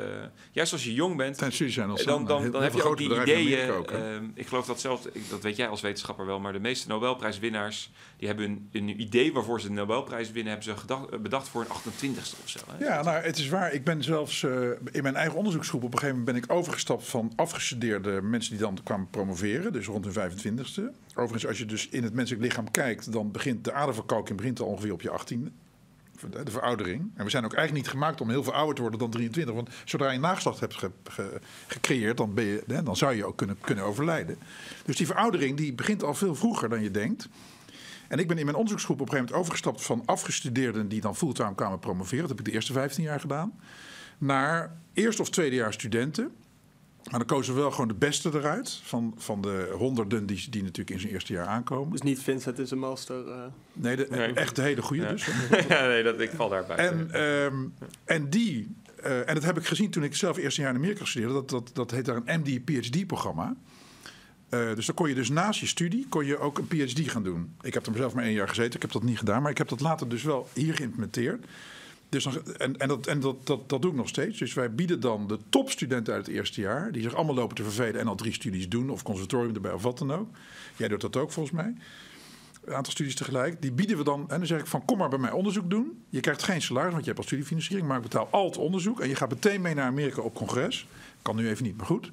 juist 0.51 0.71
als 0.73 0.83
je 0.83 0.93
jong 0.93 1.17
bent, 1.17 1.33
Tijdens 1.33 1.55
studie 1.55 1.73
zijn 1.73 1.87
dan, 1.87 1.97
dan, 2.05 2.25
dan 2.25 2.51
heel 2.51 2.61
heb 2.61 2.73
je 2.73 2.83
ook 2.83 2.97
die 2.97 3.05
grote 3.09 3.21
bedrijven 3.21 3.51
in 3.51 3.57
ideeën. 3.57 3.71
Ook, 3.71 3.91
ehm, 3.91 4.23
ik 4.35 4.47
geloof 4.47 4.65
dat 4.65 4.79
zelfs, 4.79 5.05
ik- 5.11 5.29
dat 5.29 5.41
weet 5.41 5.55
jij 5.55 5.67
als 5.67 5.81
wetenschapper 5.81 6.25
wel, 6.25 6.39
maar 6.39 6.53
de 6.53 6.59
meeste 6.59 6.87
Nobelprijswinnaars, 6.87 7.91
die 8.23 8.31
hebben 8.31 8.67
een, 8.71 8.87
een 8.87 9.01
idee 9.01 9.33
waarvoor 9.33 9.61
ze 9.61 9.67
de 9.67 9.73
Nobelprijs 9.73 10.31
winnen, 10.31 10.51
hebben 10.53 10.73
ze 10.73 10.79
gedacht, 10.79 11.09
eh, 11.09 11.19
bedacht 11.19 11.47
voor 11.47 11.61
een 11.61 11.67
28ste 11.67 12.43
of 12.43 12.49
zo. 12.49 12.59
Hè? 12.67 12.85
Ja, 12.85 13.03
nou, 13.03 13.23
het 13.23 13.37
is 13.37 13.49
waar. 13.49 13.73
Ik 13.73 13.83
ben 13.83 14.03
zelfs 14.03 14.43
eh, 14.43 14.51
in 14.91 15.03
mijn 15.03 15.15
eigen 15.15 15.37
onderzoeksgroep 15.37 15.83
op 15.83 15.93
een 15.93 15.99
gegeven 15.99 16.19
moment 16.19 16.35
ben 16.35 16.43
ik 16.43 16.57
overgestapt 16.57 17.07
van 17.07 17.31
afgestudeerde 17.35 18.21
mensen 18.21 18.51
die 18.51 18.61
dan 18.61 18.79
kwamen 18.83 19.07
promoveren, 19.09 19.73
dus 19.73 19.85
rond 19.85 20.05
hun 20.05 20.31
25ste. 20.31 20.81
Overigens, 21.15 21.47
als 21.47 21.57
je 21.57 21.65
dus 21.65 21.89
in 21.89 22.03
het 22.03 22.13
menselijk 22.13 22.43
lichaam 22.43 22.71
kijkt, 22.71 23.11
dan 23.11 23.31
begint 23.31 23.63
de 23.63 23.73
aderverkalking 23.73 24.37
begint 24.37 24.59
al 24.59 24.67
ongeveer 24.67 24.93
op 24.93 25.01
je 25.01 25.09
18e. 25.09 25.51
De 26.43 26.51
veroudering. 26.51 27.11
En 27.15 27.23
we 27.23 27.29
zijn 27.29 27.45
ook 27.45 27.53
eigenlijk 27.53 27.85
niet 27.85 27.93
gemaakt 27.95 28.21
om 28.21 28.29
heel 28.29 28.43
veel 28.43 28.53
ouder 28.53 28.75
te 28.75 28.81
worden 28.81 28.99
dan 28.99 29.09
23. 29.09 29.55
Want 29.55 29.69
zodra 29.85 30.11
je 30.11 30.19
nageslacht 30.19 30.59
hebt 30.59 30.75
ge- 30.75 30.91
ge- 31.03 31.39
gecreëerd, 31.67 32.17
dan, 32.17 32.33
ben 32.33 32.43
je, 32.45 32.63
dan 32.83 32.95
zou 32.95 33.15
je 33.15 33.25
ook 33.25 33.37
kunnen, 33.37 33.57
kunnen 33.61 33.83
overlijden. 33.83 34.37
Dus 34.85 34.95
die 34.97 35.05
veroudering 35.05 35.57
die 35.57 35.73
begint 35.73 36.03
al 36.03 36.13
veel 36.13 36.35
vroeger 36.35 36.69
dan 36.69 36.83
je 36.83 36.91
denkt. 36.91 37.27
En 38.13 38.19
ik 38.19 38.27
ben 38.27 38.37
in 38.37 38.43
mijn 38.45 38.55
onderzoeksgroep 38.57 39.01
op 39.01 39.05
een 39.05 39.11
gegeven 39.11 39.33
moment 39.33 39.45
overgestapt 39.47 39.85
van 39.85 40.01
afgestudeerden 40.05 40.87
die 40.87 41.01
dan 41.01 41.15
fulltime 41.15 41.55
kwamen 41.55 41.79
promoveren. 41.79 42.19
Dat 42.19 42.29
heb 42.29 42.39
ik 42.39 42.45
de 42.45 42.51
eerste 42.51 42.73
15 42.73 43.03
jaar 43.03 43.19
gedaan. 43.19 43.53
Naar 44.17 44.77
eerste 44.93 45.21
of 45.21 45.29
tweede 45.29 45.55
jaar 45.55 45.73
studenten. 45.73 46.31
Maar 47.09 47.19
dan 47.19 47.25
kozen 47.27 47.53
we 47.53 47.59
wel 47.59 47.71
gewoon 47.71 47.87
de 47.87 47.93
beste 47.93 48.29
eruit. 48.33 48.79
Van, 48.83 49.13
van 49.17 49.41
de 49.41 49.73
honderden 49.77 50.25
die, 50.25 50.49
die 50.49 50.61
natuurlijk 50.61 50.89
in 50.89 50.99
zijn 50.99 51.13
eerste 51.13 51.33
jaar 51.33 51.45
aankomen. 51.45 51.91
Dus 51.91 52.01
niet 52.01 52.19
Vincent 52.19 52.59
is 52.59 52.71
een 52.71 52.79
master. 52.79 53.27
eh. 53.27 53.43
Nee, 53.73 53.95
de, 53.95 54.07
Nee. 54.09 54.33
echt 54.33 54.55
de 54.55 54.61
hele 54.61 54.81
goede 54.81 55.03
Ja. 55.03 55.09
dus. 55.09 55.25
ja, 55.69 55.87
nee, 55.87 56.03
dat, 56.03 56.19
ik 56.19 56.31
val 56.35 56.49
daarbij. 56.49 56.75
En, 56.75 57.11
ehm, 57.11 57.55
en 58.05 58.29
die, 58.29 58.75
eh, 59.01 59.29
en 59.29 59.33
dat 59.33 59.43
heb 59.43 59.57
ik 59.57 59.65
gezien 59.65 59.89
toen 59.89 60.03
ik 60.03 60.15
zelf 60.15 60.37
eerste 60.37 60.61
jaar 60.61 60.69
in 60.69 60.75
Amerika 60.75 61.05
studeerde. 61.05 61.33
Dat, 61.33 61.49
dat, 61.49 61.69
dat 61.73 61.91
heet 61.91 62.05
daar 62.05 62.21
een 62.25 62.39
MD-PhD-programma. 62.39 63.55
Eh, 64.53 64.75
dus 64.75 64.85
dan 64.85 64.95
kon 64.95 65.09
je 65.09 65.15
dus 65.15 65.29
naast 65.29 65.59
je 65.59 65.65
studie 65.65 66.05
kon 66.09 66.25
je 66.25 66.37
ook 66.37 66.57
een 66.57 66.67
PhD 66.67 67.11
gaan 67.11 67.23
doen. 67.23 67.55
Ik 67.61 67.73
heb 67.73 67.85
er 67.85 67.95
zelf 67.95 68.13
maar 68.13 68.23
één 68.23 68.33
jaar 68.33 68.47
gezeten. 68.47 68.75
Ik 68.75 68.81
heb 68.81 68.91
dat 68.91 69.03
niet 69.03 69.17
gedaan. 69.17 69.41
Maar 69.41 69.51
ik 69.51 69.57
heb 69.57 69.67
dat 69.67 69.79
later 69.79 70.09
dus 70.09 70.23
wel 70.23 70.49
hier 70.53 70.75
geïmplementeerd. 70.75 71.45
Dus 72.09 72.25
en 72.57 72.77
en, 72.77 72.87
dat, 72.87 73.07
en 73.07 73.19
dat, 73.19 73.47
dat, 73.47 73.69
dat 73.69 73.81
doe 73.81 73.91
ik 73.91 73.97
nog 73.97 74.07
steeds. 74.07 74.39
Dus 74.39 74.53
wij 74.53 74.73
bieden 74.73 74.99
dan 74.99 75.27
de 75.27 75.39
topstudenten 75.49 76.13
uit 76.13 76.25
het 76.25 76.35
eerste 76.35 76.61
jaar... 76.61 76.91
die 76.91 77.01
zich 77.01 77.15
allemaal 77.15 77.35
lopen 77.35 77.55
te 77.55 77.63
vervelen 77.63 78.01
en 78.01 78.07
al 78.07 78.15
drie 78.15 78.33
studies 78.33 78.69
doen... 78.69 78.89
of 78.89 79.03
conservatorium 79.03 79.55
erbij 79.55 79.71
of 79.71 79.83
wat 79.83 79.97
dan 79.97 80.11
ook. 80.13 80.29
Jij 80.75 80.87
doet 80.87 81.01
dat 81.01 81.15
ook 81.15 81.31
volgens 81.31 81.55
mij. 81.55 81.75
Een 82.63 82.73
aantal 82.73 82.91
studies 82.91 83.15
tegelijk. 83.15 83.61
Die 83.61 83.71
bieden 83.71 83.97
we 83.97 84.03
dan. 84.03 84.29
En 84.29 84.37
dan 84.37 84.47
zeg 84.47 84.59
ik 84.59 84.67
van 84.67 84.85
kom 84.85 84.97
maar 84.97 85.09
bij 85.09 85.19
mij 85.19 85.31
onderzoek 85.31 85.69
doen. 85.69 86.03
Je 86.09 86.19
krijgt 86.19 86.43
geen 86.43 86.61
salaris, 86.61 86.91
want 86.91 87.01
je 87.03 87.07
hebt 87.09 87.19
al 87.19 87.27
studiefinanciering. 87.27 87.87
Maar 87.87 87.97
ik 87.97 88.03
betaal 88.03 88.27
al 88.31 88.45
het 88.45 88.57
onderzoek. 88.57 88.99
En 88.99 89.09
je 89.09 89.15
gaat 89.15 89.29
meteen 89.29 89.61
mee 89.61 89.73
naar 89.73 89.87
Amerika 89.87 90.21
op 90.21 90.33
congres. 90.33 90.87
Kan 91.21 91.35
nu 91.35 91.49
even 91.49 91.63
niet, 91.63 91.77
maar 91.77 91.85
goed. 91.85 92.11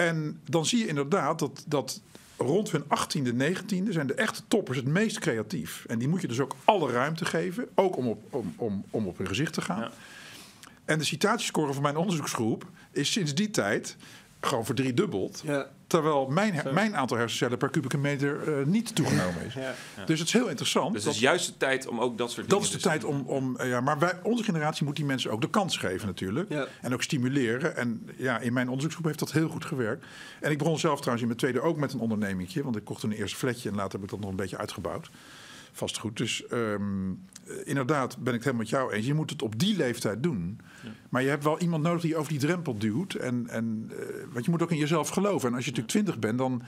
En 0.00 0.40
dan 0.44 0.66
zie 0.66 0.78
je 0.78 0.86
inderdaad 0.86 1.38
dat, 1.38 1.64
dat 1.66 2.00
rond 2.36 2.70
hun 2.70 2.84
18e, 2.84 3.34
19e 3.34 3.88
zijn 3.88 4.06
de 4.06 4.14
echte 4.14 4.42
toppers 4.48 4.76
het 4.76 4.86
meest 4.86 5.18
creatief. 5.18 5.84
En 5.86 5.98
die 5.98 6.08
moet 6.08 6.20
je 6.20 6.28
dus 6.28 6.40
ook 6.40 6.56
alle 6.64 6.90
ruimte 6.90 7.24
geven. 7.24 7.68
Ook 7.74 7.96
om 7.96 8.08
op, 8.08 8.22
om, 8.30 8.54
om, 8.56 8.84
om 8.90 9.06
op 9.06 9.18
hun 9.18 9.26
gezicht 9.26 9.52
te 9.52 9.60
gaan. 9.60 9.80
Ja. 9.80 9.90
En 10.84 10.98
de 10.98 11.04
citatiescore 11.04 11.72
van 11.72 11.82
mijn 11.82 11.96
onderzoeksgroep 11.96 12.66
is 12.92 13.12
sinds 13.12 13.34
die 13.34 13.50
tijd 13.50 13.96
gewoon 14.40 14.64
verdriedubbeld. 14.64 15.42
Ja. 15.44 15.66
Terwijl 15.86 16.26
mijn, 16.26 16.60
mijn 16.72 16.96
aantal 16.96 17.16
hersencellen 17.16 17.58
per 17.58 17.70
kubieke 17.70 17.98
meter 17.98 18.58
eh, 18.58 18.66
niet 18.66 18.94
toegenomen 18.94 19.44
is. 19.46 19.54
Ja. 19.54 19.74
Dus 20.06 20.18
het 20.18 20.28
is 20.28 20.34
heel 20.34 20.48
interessant. 20.48 20.92
Dus 20.92 21.04
dat- 21.04 21.12
het 21.14 21.22
is 21.22 21.28
juist 21.28 21.46
de 21.46 21.56
tijd 21.56 21.86
om 21.86 22.00
ook 22.00 22.18
dat 22.18 22.30
soort 22.30 22.48
dat 22.50 22.60
dingen 22.60 22.64
is 22.64 22.82
de 22.82 22.88
dus- 22.88 23.00
tijd 23.00 23.04
om. 23.04 23.22
om 23.26 23.56
eh, 23.56 23.68
ja, 23.68 23.80
maar 23.80 23.98
wij, 23.98 24.12
onze 24.22 24.44
generatie 24.44 24.84
moet 24.84 24.96
die 24.96 25.04
mensen 25.04 25.30
ook 25.30 25.40
de 25.40 25.50
kans 25.50 25.76
geven, 25.76 26.06
natuurlijk. 26.06 26.48
Ja. 26.48 26.66
En 26.80 26.92
ook 26.92 27.02
stimuleren. 27.02 27.76
En 27.76 28.08
ja, 28.16 28.38
in 28.38 28.52
mijn 28.52 28.66
onderzoeksgroep 28.66 29.06
heeft 29.06 29.18
dat 29.18 29.32
heel 29.32 29.48
goed 29.48 29.64
gewerkt. 29.64 30.06
En 30.40 30.50
ik 30.50 30.58
begon 30.58 30.78
zelf 30.78 30.96
trouwens 30.96 31.22
in 31.22 31.28
mijn 31.28 31.40
tweede 31.40 31.60
ook 31.60 31.76
met 31.76 31.92
een 31.92 32.00
ondernemingje. 32.00 32.62
Want 32.62 32.76
ik 32.76 32.84
kocht 32.84 33.02
een 33.02 33.12
eerste 33.12 33.36
flatje 33.36 33.68
en 33.68 33.74
later 33.74 33.92
heb 33.92 34.02
ik 34.02 34.10
dat 34.10 34.20
nog 34.20 34.30
een 34.30 34.36
beetje 34.36 34.58
uitgebouwd. 34.58 35.10
Vastgoed. 35.72 36.16
Dus 36.16 36.46
ehm, 36.46 37.10
eh, 37.10 37.54
inderdaad 37.64 38.16
ben 38.18 38.26
ik 38.26 38.32
het 38.32 38.44
helemaal 38.44 38.54
met 38.62 38.68
jou 38.68 38.92
eens. 38.92 39.06
Je 39.06 39.14
moet 39.14 39.30
het 39.30 39.42
op 39.42 39.58
die 39.58 39.76
leeftijd 39.76 40.22
doen. 40.22 40.58
Maar 41.08 41.22
je 41.22 41.28
hebt 41.28 41.44
wel 41.44 41.58
iemand 41.58 41.82
nodig 41.82 42.00
die 42.00 42.10
je 42.10 42.16
over 42.16 42.30
die 42.32 42.40
drempel 42.40 42.78
duwt. 42.78 43.14
En, 43.14 43.46
en, 43.48 43.90
eh, 43.98 44.04
want 44.32 44.44
je 44.44 44.50
moet 44.50 44.62
ook 44.62 44.70
in 44.70 44.76
jezelf 44.78 45.08
geloven. 45.08 45.48
En 45.48 45.54
als 45.54 45.64
je 45.64 45.70
natuurlijk 45.70 45.88
twintig 45.96 46.18
bent, 46.18 46.38
dan, 46.38 46.62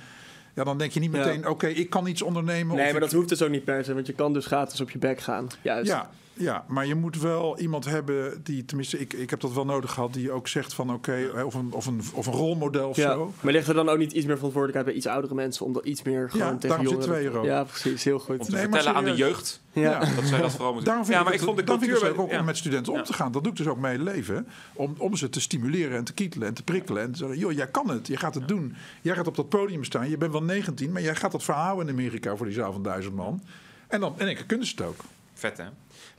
ja, 0.55 0.65
dan 0.65 0.79
denk 0.79 0.93
je 0.93 1.01
niet 1.01 1.13
Ja. 1.13 1.19
meteen... 1.19 1.49
oké, 1.49 1.67
ik 1.67 1.91
kan 1.91 2.07
iets 2.07 2.23
ondernemen. 2.23 2.77
Nee, 2.77 2.85
maar 2.85 2.95
ik- 2.95 3.01
dat 3.01 3.13
hoeft 3.13 3.29
dus 3.29 3.43
ook 3.43 3.51
niet 3.51 3.65
per 3.65 3.85
se, 3.85 3.95
want 3.95 4.07
je 4.07 4.13
kan 4.13 4.33
dus 4.33 4.47
gratis 4.47 4.81
op 4.81 4.91
je 4.91 4.99
bek 4.99 5.21
gaan. 5.21 5.47
Juist. 5.63 5.91
ja, 5.91 6.11
ja, 6.43 6.65
maar 6.69 6.87
je 6.87 6.95
moet 6.95 7.19
wel 7.21 7.59
iemand 7.59 7.85
hebben 7.85 8.41
die, 8.45 8.65
tenminste, 8.65 8.99
ik, 8.99 9.13
ik 9.13 9.31
heb 9.31 9.41
dat 9.41 9.53
wel 9.53 9.65
nodig 9.65 9.93
gehad, 9.93 10.13
die 10.13 10.33
ook 10.33 10.49
zegt 10.49 10.75
van 10.75 10.93
oké, 10.93 11.13
hè, 11.13 11.43
of, 11.43 11.55
een, 11.55 11.73
of, 11.73 11.87
een, 11.87 12.01
of 12.15 12.27
een 12.27 12.33
rolmodel 12.33 12.89
of 12.89 12.97
Ja. 12.97 13.13
zo. 13.13 13.33
Maar 13.41 13.53
ligt 13.53 13.69
er 13.69 13.75
dan 13.75 13.89
ook 13.89 13.99
niet 13.99 14.13
iets 14.13 14.27
meer 14.27 14.37
verantwoordelijkheid 14.37 14.85
bij 14.87 14.95
iets 14.95 15.07
oudere 15.07 15.35
mensen 15.35 15.67
om 15.67 15.73
dat 15.73 15.85
iets 15.85 16.03
meer 16.03 16.31
gewoon 16.31 16.59
tegen 16.59 16.69
daarom 16.69 16.87
jongeren... 16.87 17.11
wij 17.11 17.21
hier 17.21 17.39
ook. 17.39 17.45
Ja, 17.45 17.65
precies. 17.65 18.05
Heel 18.05 18.19
goed. 18.19 18.39
Om 18.39 18.45
te 18.45 18.51
Nee, 18.53 18.69
maar 18.69 18.83
vertellen 18.83 18.99
aan 18.99 19.05
de 19.05 19.15
jeugd 19.15 19.61
Ja. 19.73 19.83
Ja. 19.83 19.99
dat 19.99 20.25
zij 20.25 20.41
dat 20.41 20.51
vooral 20.51 20.73
moeten 20.73 20.85
Daarom 20.85 21.05
vind 21.05 21.17
Ja, 21.17 21.19
ik 21.19 21.25
maar 21.25 21.33
het, 21.33 21.35
ik 21.35 21.47
vond 21.47 21.59
de 21.59 21.65
dan 21.65 21.79
vind 21.79 21.91
ik 21.93 21.99
cultuur... 21.99 22.21
ook 22.21 22.27
om 22.29 22.35
ja. 22.37 22.43
met 22.43 22.57
studenten 22.57 22.93
om 22.93 22.99
Ja. 22.99 23.05
te 23.05 23.13
gaan. 23.13 23.33
Dat 23.33 23.43
doe 23.43 23.53
ik 23.53 23.59
dus 23.59 23.67
ook 23.67 23.79
mijn 23.79 24.03
leven. 24.03 24.47
Om, 24.73 24.95
om 24.99 25.17
ze 25.17 25.29
te 25.29 25.41
stimuleren 25.41 25.97
en 25.97 26.05
te 26.05 26.13
kietelen 26.13 26.49
en 26.49 26.55
te 26.55 26.63
prikkelen. 26.63 27.03
En 27.03 27.13
te 27.13 27.19
zeggen, 27.19 27.39
joh, 27.39 27.53
jij 27.53 27.67
kan 27.67 27.89
het. 27.89 28.07
Je 28.07 28.17
gaat 28.17 28.35
het 28.35 28.49
doen. 28.49 28.75
Jij 29.03 29.15
gaat 29.15 29.27
op 29.27 29.37
dat 29.37 29.49
podium 29.49 29.85
staan. 29.85 30.09
Je 30.11 30.17
bent 30.17 30.33
wel 30.33 30.43
19, 30.43 30.93
maar 30.93 31.03
jij 31.03 31.15
gaat 31.15 31.33
dat 31.33 31.43
verhouden 31.45 31.87
in 31.89 31.93
Amerika 31.93 32.37
voor 32.37 32.47
die 32.47 32.55
zaal 32.55 32.73
van 32.73 32.83
duizend 32.83 33.15
man. 33.15 33.43
En 33.89 34.01
dan 34.01 34.15
in 34.19 34.27
één 34.27 34.37
keer 34.37 34.47
kunnen 34.47 34.67
ze 34.67 34.75
het 34.77 34.87
ook. 34.87 34.97
Vet, 35.35 35.57
hè? 35.59 35.65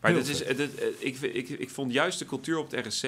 Maar 0.04 0.14
dit 0.14 0.28
is, 0.28 0.38
dit, 0.38 0.76
eh, 0.76 0.88
ik, 1.00 1.22
ik, 1.22 1.50
ik 1.50 1.70
vond 1.70 1.92
juist 1.94 2.20
de 2.20 2.26
cultuur 2.26 2.58
op 2.58 2.72
het 2.72 2.88
RSC, 2.88 3.08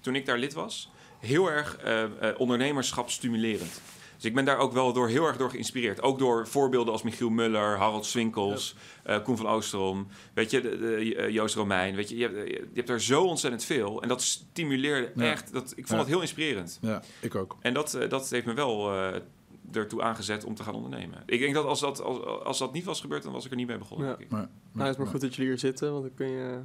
toen 0.00 0.14
ik 0.14 0.26
daar 0.26 0.38
lid 0.38 0.52
was, 0.52 0.90
heel 1.20 1.50
erg 1.50 1.76
eh, 1.76 2.02
eh, 2.02 2.10
ondernemerschap 2.40 3.10
stimulerend. 3.10 3.80
Dus 4.16 4.24
ik 4.24 4.34
ben 4.34 4.44
daar 4.44 4.58
ook 4.58 4.72
wel 4.72 4.92
door, 4.92 5.08
heel 5.08 5.26
erg 5.26 5.36
door 5.36 5.50
geïnspireerd. 5.50 6.02
Ook 6.02 6.18
door 6.18 6.48
voorbeelden 6.48 6.92
als 6.92 7.02
Michiel 7.02 7.30
Muller, 7.30 7.76
Harold 7.76 8.06
Swinkels, 8.06 8.74
eh, 9.02 9.22
Koen 9.22 9.36
van 9.36 9.46
Oosterom, 9.46 10.06
weet 10.34 10.50
je, 10.50 10.60
de, 10.60 10.78
de, 10.78 11.14
eh, 11.16 11.28
Joost 11.30 11.54
Romein. 11.54 11.94
Weet 11.94 12.08
je, 12.08 12.16
je, 12.16 12.22
hebt, 12.22 12.48
je 12.48 12.68
hebt 12.74 12.88
er 12.88 13.00
zo 13.02 13.22
ontzettend 13.24 13.64
veel. 13.64 14.02
En 14.02 14.08
dat 14.08 14.22
stimuleerde 14.22 15.12
Ja. 15.16 15.30
echt, 15.30 15.52
dat, 15.52 15.70
ik 15.70 15.86
vond 15.86 15.88
Ja. 15.90 15.96
het 15.98 16.06
heel 16.06 16.20
inspirerend. 16.20 16.78
Ja, 16.80 17.02
ik 17.20 17.34
ook. 17.34 17.56
En 17.60 17.74
dat, 17.74 17.94
eh, 17.94 18.08
dat 18.08 18.30
heeft 18.30 18.46
me 18.46 18.54
wel 18.54 18.92
eh, 18.92 19.20
ertoe 19.72 20.02
aangezet 20.02 20.44
om 20.44 20.54
te 20.54 20.62
gaan 20.62 20.74
ondernemen. 20.74 21.22
Ik 21.26 21.40
denk 21.40 21.54
dat 21.54 21.64
als 21.64 21.80
dat, 21.80 22.02
als, 22.02 22.24
als 22.44 22.58
dat 22.58 22.72
niet 22.72 22.84
was 22.84 23.00
gebeurd, 23.00 23.22
dan 23.22 23.32
was 23.32 23.44
ik 23.44 23.50
er 23.50 23.56
niet 23.56 23.66
mee 23.66 23.78
begonnen. 23.78 24.06
Ja. 24.08 24.12
denk 24.16 24.24
ik. 24.26 24.30
Maar, 24.30 24.48
Nou, 24.72 24.86
het 24.88 24.90
is 24.90 25.02
maar 25.02 25.12
goed 25.12 25.20
dat 25.20 25.34
jullie 25.34 25.50
hier 25.50 25.58
zitten, 25.60 25.90
want 25.92 26.02
dan 26.04 26.14
kun 26.14 26.28
je 26.30 26.58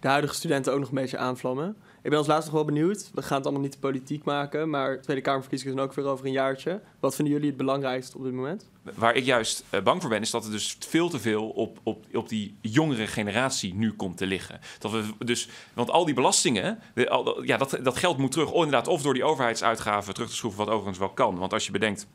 de 0.00 0.08
huidige 0.08 0.34
studenten 0.34 0.72
ook 0.72 0.78
nog 0.78 0.88
een 0.88 0.94
beetje 0.94 1.18
aanvlammen. 1.18 1.76
Ik 2.02 2.08
ben 2.10 2.18
als 2.18 2.26
laatste 2.26 2.50
nog 2.52 2.64
wel 2.64 2.74
benieuwd. 2.74 3.10
We 3.14 3.22
gaan 3.22 3.36
het 3.36 3.46
allemaal 3.46 3.64
niet 3.64 3.80
politiek 3.80 4.24
maken, 4.24 4.70
maar 4.70 5.00
Tweede 5.00 5.22
Kamerverkiezingen 5.22 5.74
zijn 5.74 5.86
ook 5.88 5.94
weer 5.94 6.04
over 6.04 6.26
een 6.26 6.32
jaartje. 6.32 6.80
Wat 7.00 7.14
vinden 7.14 7.34
jullie 7.34 7.48
het 7.48 7.56
belangrijkste 7.58 8.16
op 8.18 8.24
dit 8.24 8.32
moment? 8.32 8.70
Waar 8.94 9.14
ik 9.14 9.24
juist 9.24 9.64
eh, 9.70 9.82
bang 9.82 10.00
voor 10.00 10.10
ben, 10.10 10.20
is 10.20 10.30
dat 10.30 10.44
er 10.44 10.50
dus 10.50 10.76
veel 10.88 11.08
te 11.08 11.18
veel 11.18 11.48
op, 11.48 11.78
op, 11.82 12.04
op 12.12 12.28
die 12.28 12.56
jongere 12.60 13.06
generatie 13.06 13.74
nu 13.74 13.92
komt 13.92 14.16
te 14.16 14.26
liggen. 14.26 14.60
Dat 14.78 14.90
we 14.90 15.04
dus, 15.18 15.48
want 15.74 15.90
al 15.90 16.04
die 16.04 16.14
belastingen, 16.14 16.78
de- 16.94 17.08
al- 17.10 17.42
ja, 17.42 17.56
dat, 17.56 17.78
dat 17.82 17.96
geld 17.96 18.18
moet 18.18 18.32
terug, 18.32 18.48
oh, 18.50 18.56
inderdaad, 18.64 18.88
of 18.88 19.02
door 19.02 19.14
die 19.14 19.24
overheidsuitgaven 19.24 20.14
terug 20.14 20.28
te 20.28 20.36
schroeven, 20.36 20.58
wat 20.58 20.68
overigens 20.68 20.98
wel 20.98 21.10
kan. 21.10 21.38
Want 21.38 21.52
als 21.52 21.66
je 21.66 21.72
bedenkt. 21.72 22.06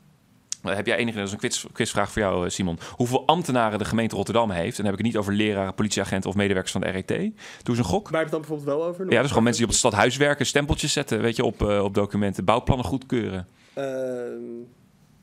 Eh, 0.62 0.74
Heb 0.74 0.86
jij 0.86 0.96
enige, 0.96 1.18
dat 1.18 1.26
is 1.26 1.32
een 1.32 1.38
quiz, 1.38 1.64
quizvraag 1.72 2.12
voor 2.12 2.22
jou, 2.22 2.44
eh, 2.44 2.50
Simon. 2.50 2.78
Hoeveel 2.90 3.26
ambtenaren 3.26 3.78
de 3.78 3.84
gemeente 3.84 4.16
Rotterdam 4.16 4.50
heeft? 4.50 4.78
En 4.78 4.84
dan 4.84 4.84
heb 4.84 4.92
ik 4.92 4.98
het 4.98 5.06
niet 5.06 5.16
over 5.16 5.32
leraren, 5.32 5.74
politieagenten 5.74 6.30
of 6.30 6.36
medewerkers 6.36 6.72
van 6.72 6.80
de 6.80 6.88
RET. 6.88 7.08
Doe 7.08 7.30
eens 7.64 7.78
een 7.78 7.84
gok. 7.84 8.08
Waar 8.08 8.20
heb 8.20 8.30
je 8.30 8.36
het 8.36 8.46
dan 8.46 8.56
bijvoorbeeld 8.56 8.78
wel 8.78 8.86
over? 8.86 9.04
Ja, 9.04 9.14
dat 9.14 9.24
is 9.24 9.28
gewoon 9.28 9.42
mensen 9.44 9.62
die 9.62 9.72
op 9.72 9.78
het 9.80 9.84
stadhuis 9.86 10.16
werken, 10.16 10.46
stempeltjes 10.46 10.92
zetten, 10.92 11.20
weet 11.20 11.36
je, 11.36 11.44
op, 11.44 11.62
eh, 11.62 11.82
op 11.84 11.94
documenten, 11.94 12.44
bouwplannen 12.44 12.86
goedkeuren. 12.86 13.46
Ehm, 13.74 13.84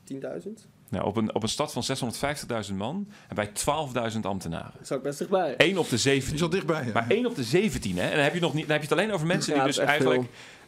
10.000? 0.04 0.66
Nou, 0.88 1.06
op, 1.06 1.16
een, 1.16 1.34
op 1.34 1.42
een 1.42 1.48
stad 1.48 1.72
van 1.72 1.82
650.000 1.82 2.76
man 2.76 3.08
en 3.28 3.34
bij 3.34 3.50
12.000 3.52 4.26
ambtenaren. 4.26 4.72
Dat 4.78 4.86
zou 4.86 4.98
ik 4.98 5.06
best 5.06 5.18
dichtbij. 5.18 5.54
1 5.56 5.78
op 5.78 5.84
de 5.84 5.90
die 5.90 5.98
17. 5.98 6.34
is 6.34 6.42
al 6.42 6.48
dichtbij. 6.48 6.84
ja. 6.84 6.92
Maar 6.92 7.06
1 7.08 7.26
op 7.26 7.34
de 7.34 7.42
17, 7.42 7.96
hè? 7.96 8.02
En 8.02 8.14
dan 8.14 8.24
heb 8.24 8.34
je, 8.34 8.40
nog 8.40 8.54
niet, 8.54 8.62
dan 8.62 8.72
heb 8.72 8.82
je 8.82 8.88
het 8.88 8.98
alleen 8.98 9.12
over 9.12 9.26
mensen 9.26 9.54
Ja, 9.54 9.58
die 9.58 9.72
dus 9.72 9.78
eigenlijk... 9.78 10.22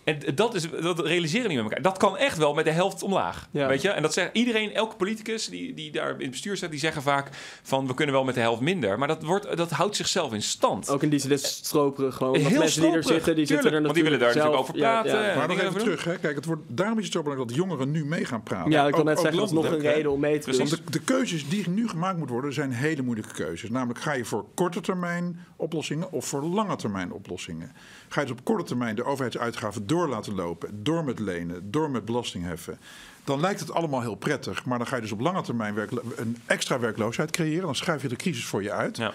En 0.07 0.19
dat, 0.35 0.55
is, 0.55 0.71
dat 0.71 1.01
realiseren 1.07 1.49
niet 1.49 1.57
met 1.57 1.65
elkaar. 1.67 1.83
Dat 1.83 1.99
kan 1.99 2.17
echt 2.17 2.39
wel 2.39 2.55
met 2.55 2.65
de 2.65 2.71
helft 2.71 3.03
omlaag. 3.03 3.49
Ja. 3.51 3.67
Weet 3.67 3.83
je? 3.83 3.89
En 3.91 4.03
dat 4.03 4.13
zegt 4.13 4.31
iedereen, 4.33 4.73
elke 4.75 4.97
politicus 4.97 5.47
die, 5.49 5.75
die 5.75 5.91
daar 5.93 6.11
in 6.11 6.21
het 6.21 6.31
bestuur 6.31 6.57
zit, 6.57 6.71
die 6.71 6.79
zeggen 6.81 7.03
vaak 7.03 7.29
van 7.63 7.87
we 7.87 7.95
kunnen 7.95 8.15
wel 8.15 8.25
met 8.25 8.35
de 8.35 8.41
helft 8.41 8.61
minder. 8.61 8.99
Maar 8.99 9.09
dat, 9.09 9.23
wordt, 9.23 9.57
dat 9.57 9.71
houdt 9.71 9.97
zichzelf 9.97 10.33
in 10.33 10.43
stand. 10.43 10.91
Ook 10.91 11.03
in 11.03 11.09
die 11.09 11.19
zin 11.19 11.31
is 11.31 11.47
stroperig 11.47 12.15
gewoon. 12.15 12.37
Heel 12.37 12.59
mensen 12.59 12.83
die 12.83 12.91
er 12.91 13.03
zitten, 13.05 13.35
die 13.37 13.47
zitten 13.47 13.57
er 13.57 13.63
tuurlijk, 13.63 13.83
want 13.85 13.95
die 13.95 14.03
willen 14.05 14.19
natuurlijk 14.19 14.19
daar 14.19 14.33
zelf- 14.33 14.69
natuurlijk 14.69 15.03
over 15.03 15.13
praten. 15.13 15.31
Ja, 15.33 15.37
Maar 15.37 15.49
nog 15.49 15.61
even 15.61 15.81
terug. 15.81 16.05
Hè. 16.05 16.19
Kijk, 16.19 16.37
het 16.37 16.45
wordt, 16.45 16.63
daarom 16.67 16.99
is 16.99 17.05
het 17.05 17.13
zo 17.13 17.23
belangrijk 17.23 17.51
dat 17.51 17.59
jongeren 17.59 17.91
nu 17.91 18.05
mee 18.05 18.25
gaan 18.25 18.43
praten. 18.43 18.71
ja 18.71 18.87
ik 18.87 18.91
kan 18.91 19.01
Ook- 19.01 19.07
net 19.07 19.19
zeggen, 19.19 19.37
dat 19.39 19.49
is 19.49 19.55
nog 19.55 19.65
een 19.71 19.79
reden 19.81 20.11
om 20.13 20.21
mee 20.21 20.39
te 20.39 20.51
doen. 20.51 20.59
Want 20.59 20.71
de, 20.71 20.79
de 20.91 21.01
keuzes 21.01 21.49
die 21.49 21.69
nu 21.69 21.89
gemaakt 21.89 22.17
moeten 22.17 22.35
worden, 22.35 22.53
zijn 22.53 22.71
hele 22.73 23.03
moeilijke 23.03 23.35
keuzes. 23.35 23.71
Namelijk, 23.71 24.01
ga 24.01 24.13
je 24.13 24.25
voor 24.25 24.45
korte 24.55 24.81
termijn 24.81 25.45
oplossingen 25.57 26.13
of 26.13 26.27
voor 26.27 26.43
lange 26.43 26.77
termijn 26.77 27.13
oplossingen? 27.13 27.73
Ga 28.17 28.23
je 28.23 28.29
dus 28.31 28.39
op 28.39 28.45
korte 28.45 28.65
termijn 28.65 28.95
de 28.97 29.05
overheidsuitgaven 29.05 29.87
door 29.87 30.09
laten 30.09 30.35
lopen, 30.35 30.83
door 30.83 31.05
met 31.05 31.19
lenen, 31.19 31.71
door 31.71 31.91
met 31.91 32.05
belasting 32.05 32.45
heffen? 32.45 32.79
Dan 33.25 33.41
lijkt 33.41 33.61
het 33.61 33.73
allemaal 33.73 34.01
heel 34.01 34.15
prettig, 34.15 34.65
maar 34.65 34.79
dan 34.79 34.87
ga 34.87 34.97
je 34.97 35.03
dus 35.03 35.13
op 35.13 35.21
lange 35.21 35.43
termijn 35.43 35.75
een 36.17 36.37
extra 36.47 36.79
werkloosheid 36.79 37.31
creëren. 37.31 37.63
Dan 37.65 37.75
schuif 37.75 38.03
je 38.03 38.09
de 38.09 38.17
crisis 38.17 38.45
voor 38.47 38.63
je 38.63 38.73
uit. 38.73 38.97
Ja. 38.97 39.13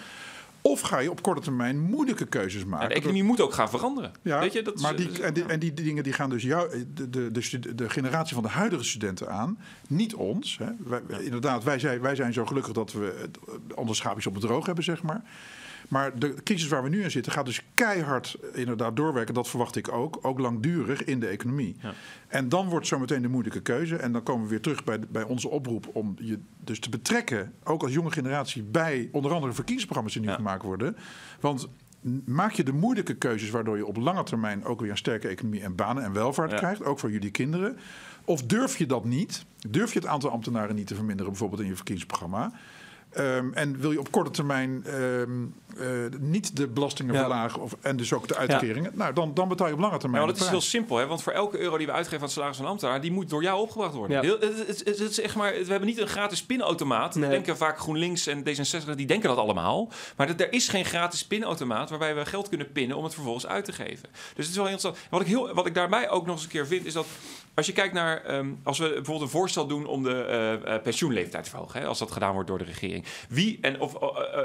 Of 0.62 0.82
ga 0.82 1.00
je 1.00 1.12
op 1.12 1.22
korte 1.22 1.42
termijn 1.42 1.80
moeilijke 1.80 2.26
keuzes 2.26 2.62
Ja, 2.62 2.68
maken. 2.68 2.90
de 2.90 2.94
economie 2.96 3.24
moet 3.24 3.42
ook 3.42 3.54
gaan 3.54 3.70
veranderen. 3.70 4.12
Ja, 4.22 4.40
Weet 4.40 4.54
je, 4.54 4.62
dat 4.62 4.74
is- 4.76 4.82
maar 4.82 4.96
die, 4.96 5.24
en, 5.24 5.34
die, 5.34 5.46
en 5.46 5.60
die 5.60 5.74
dingen 5.74 6.04
die 6.04 6.14
gaan 6.14 6.30
dus 6.30 6.44
jou, 6.44 6.86
de, 6.94 7.10
de, 7.10 7.76
de, 7.76 7.90
generatie 7.90 8.34
van 8.34 8.44
de 8.44 8.50
huidige 8.50 8.84
studenten 8.84 9.30
aan, 9.30 9.58
niet 9.88 10.16
ons. 10.16 10.58
Hè. 10.58 10.72
Wij, 11.08 11.24
inderdaad, 11.24 11.64
wij 11.64 11.80
zijn, 11.80 12.02
wij 12.02 12.16
zijn 12.16 12.34
zo 12.34 12.46
gelukkig 12.46 12.74
dat 12.74 12.92
we 12.92 13.18
het, 13.22 13.38
andere 13.76 13.96
schaapjes 13.98 14.28
op 14.28 14.34
het 14.34 14.44
droog 14.44 14.66
hebben, 14.66 14.84
zeg 14.84 15.04
maar. 15.04 15.22
Maar 15.92 16.20
de 16.20 16.34
crisis 16.44 16.68
waar 16.68 16.84
we 16.84 16.90
nu 16.90 17.04
in 17.04 17.12
zitten 17.12 17.32
gaat 17.32 17.46
dus 17.46 17.62
keihard 17.74 18.34
eh, 18.54 18.60
inderdaad 18.60 18.96
doorwerken. 18.96 19.34
Dat 19.34 19.50
verwacht 19.50 19.76
ik 19.76 19.92
ook. 19.92 20.20
Ook 20.22 20.40
langdurig 20.40 21.04
in 21.04 21.20
de 21.20 21.28
economie. 21.28 21.76
Ja. 21.82 21.94
En 22.28 22.50
dan 22.50 22.70
wordt 22.70 22.88
zometeen 22.88 23.22
de 23.22 23.28
moeilijke 23.28 23.62
keuze. 23.62 23.96
En 23.96 24.12
dan 24.12 24.24
komen 24.24 24.44
we 24.44 24.50
weer 24.50 24.62
terug 24.62 24.84
bij, 24.84 25.00
bij 25.00 25.24
onze 25.24 25.50
oproep 25.50 25.90
om 25.94 26.16
je 26.20 26.40
dus 26.64 26.80
te 26.80 26.90
betrekken, 26.90 27.54
ook 27.64 27.82
als 27.84 27.94
jonge 27.94 28.12
generatie, 28.12 28.64
bij 28.64 29.10
onder 29.12 29.32
andere 29.34 29.54
verkiezingsprogramma's 29.54 30.14
die 30.14 30.22
nu 30.22 30.28
Ja. 30.30 30.36
gemaakt 30.36 30.64
worden. 30.64 30.96
Want 31.40 31.68
maak 32.26 32.52
je 32.52 32.64
de 32.64 32.74
moeilijke 32.74 33.14
keuzes 33.16 33.50
waardoor 33.50 33.78
je 33.78 33.86
op 33.86 33.98
lange 33.98 34.24
termijn 34.24 34.66
ook 34.66 34.80
weer 34.82 34.90
een 34.92 34.98
sterke 34.98 35.28
economie 35.28 35.62
en 35.62 35.76
banen 35.76 36.04
en 36.04 36.14
welvaart 36.14 36.52
Ja. 36.52 36.58
krijgt, 36.58 36.84
ook 36.84 37.00
voor 37.00 37.12
jullie 37.12 37.32
kinderen. 37.32 37.78
Of 38.26 38.44
durf 38.44 38.78
je 38.78 38.86
dat 38.86 39.06
niet? 39.06 39.46
Durf 39.70 39.94
je 39.94 40.00
het 40.00 40.08
aantal 40.08 40.30
ambtenaren 40.30 40.76
niet 40.76 40.88
te 40.88 40.96
verminderen, 40.96 41.32
bijvoorbeeld 41.32 41.62
in 41.62 41.68
je 41.68 41.76
verkiezingsprogramma? 41.76 42.52
Ehm, 43.12 43.54
en 43.54 43.80
wil 43.80 43.92
je 43.92 44.00
op 44.00 44.12
korte 44.12 44.32
termijn 44.32 44.84
ehm, 44.86 45.32
eh, 45.78 45.88
niet 46.20 46.56
de 46.58 46.68
belastingen 46.68 47.14
Ja. 47.14 47.20
verlagen 47.20 47.62
of, 47.62 47.76
en 47.82 47.98
dus 47.98 48.14
ook 48.14 48.28
de 48.28 48.36
uitkeringen? 48.36 48.92
Nou, 48.96 49.14
dan, 49.14 49.34
dan 49.34 49.48
betaal 49.48 49.68
je 49.68 49.74
op 49.74 49.80
lange 49.80 49.94
Ja, 49.94 50.00
termijn. 50.00 50.24
want 50.24 50.36
het 50.36 50.46
is 50.46 50.52
heel 50.52 50.62
simpel, 50.62 50.98
hè? 50.98 51.06
want 51.08 51.24
voor 51.24 51.34
elke 51.34 51.60
euro 51.60 51.78
die 51.78 51.86
we 51.86 51.92
uitgeven 51.92 52.18
aan 52.20 52.24
het 52.26 52.34
salaris 52.34 52.56
van 52.56 52.66
een 52.66 52.72
ambtenaar, 52.72 53.02
die 53.02 53.12
moet 53.12 53.30
door 53.30 53.44
jou 53.44 53.60
opgebracht 53.62 53.94
worden. 53.94 54.16
Ja. 54.16 54.22
Heel, 54.22 54.40
het, 54.40 54.58
het, 54.68 54.68
het- 54.68 55.00
het 55.00 55.10
is 55.10 55.22
echt 55.22 55.36
maar, 55.36 55.52
we 55.54 55.66
hebben 55.70 55.88
niet 55.88 55.98
een 56.00 56.08
gratis 56.08 56.44
pinautomaat. 56.44 57.16
Nee. 57.16 57.24
We 57.24 57.30
denken 57.30 57.58
vaak 57.58 57.80
GroenLinks 57.80 58.28
en 58.28 58.44
D66, 58.44 58.96
die 58.96 59.06
denken 59.06 59.30
dat 59.30 59.38
allemaal. 59.38 59.90
Maar 60.16 60.28
dat, 60.28 60.40
er 60.42 60.54
is 60.54 60.68
geen 60.68 60.86
gratis 60.86 61.26
pinautomaat 61.26 61.90
waarbij 61.90 62.16
we 62.16 62.26
geld 62.26 62.50
kunnen 62.50 62.72
pinnen 62.72 62.98
om 62.98 63.04
het 63.04 63.14
vervolgens 63.14 63.48
uit 63.48 63.66
te 63.66 63.74
geven. 63.74 64.10
Dus 64.12 64.46
het 64.46 64.48
is 64.48 64.56
wel 64.56 64.66
heel 64.66 64.74
interessant. 64.74 65.12
Wat 65.12 65.22
ik, 65.22 65.28
heel, 65.28 65.54
wat 65.54 65.66
ik 65.66 65.74
daarbij 65.74 66.10
ook 66.10 66.26
nog 66.26 66.36
eens 66.36 66.44
een 66.44 66.50
keer 66.50 66.68
vind, 66.68 66.86
is 66.86 66.94
dat 66.94 67.06
als 67.54 67.66
je 67.66 67.74
kijkt 67.74 67.94
naar, 67.94 68.24
ehm, 68.24 68.50
als 68.64 68.78
we 68.80 68.86
bijvoorbeeld 68.88 69.22
een 69.22 69.30
voorstel 69.40 69.68
doen 69.68 69.86
om 69.86 70.04
de 70.04 70.24
eh, 70.24 70.54
eh, 70.76 70.82
pensioenleeftijd 70.82 71.44
te 71.44 71.50
verhogen, 71.50 71.80
hè, 71.82 71.88
als 71.88 72.00
dat 72.00 72.12
gedaan 72.12 72.34
wordt 72.34 72.48
door 72.48 72.58
de 72.58 72.64
regering. 72.64 73.06
Wie, 73.30 73.58
en 73.62 73.80
of, 73.80 73.96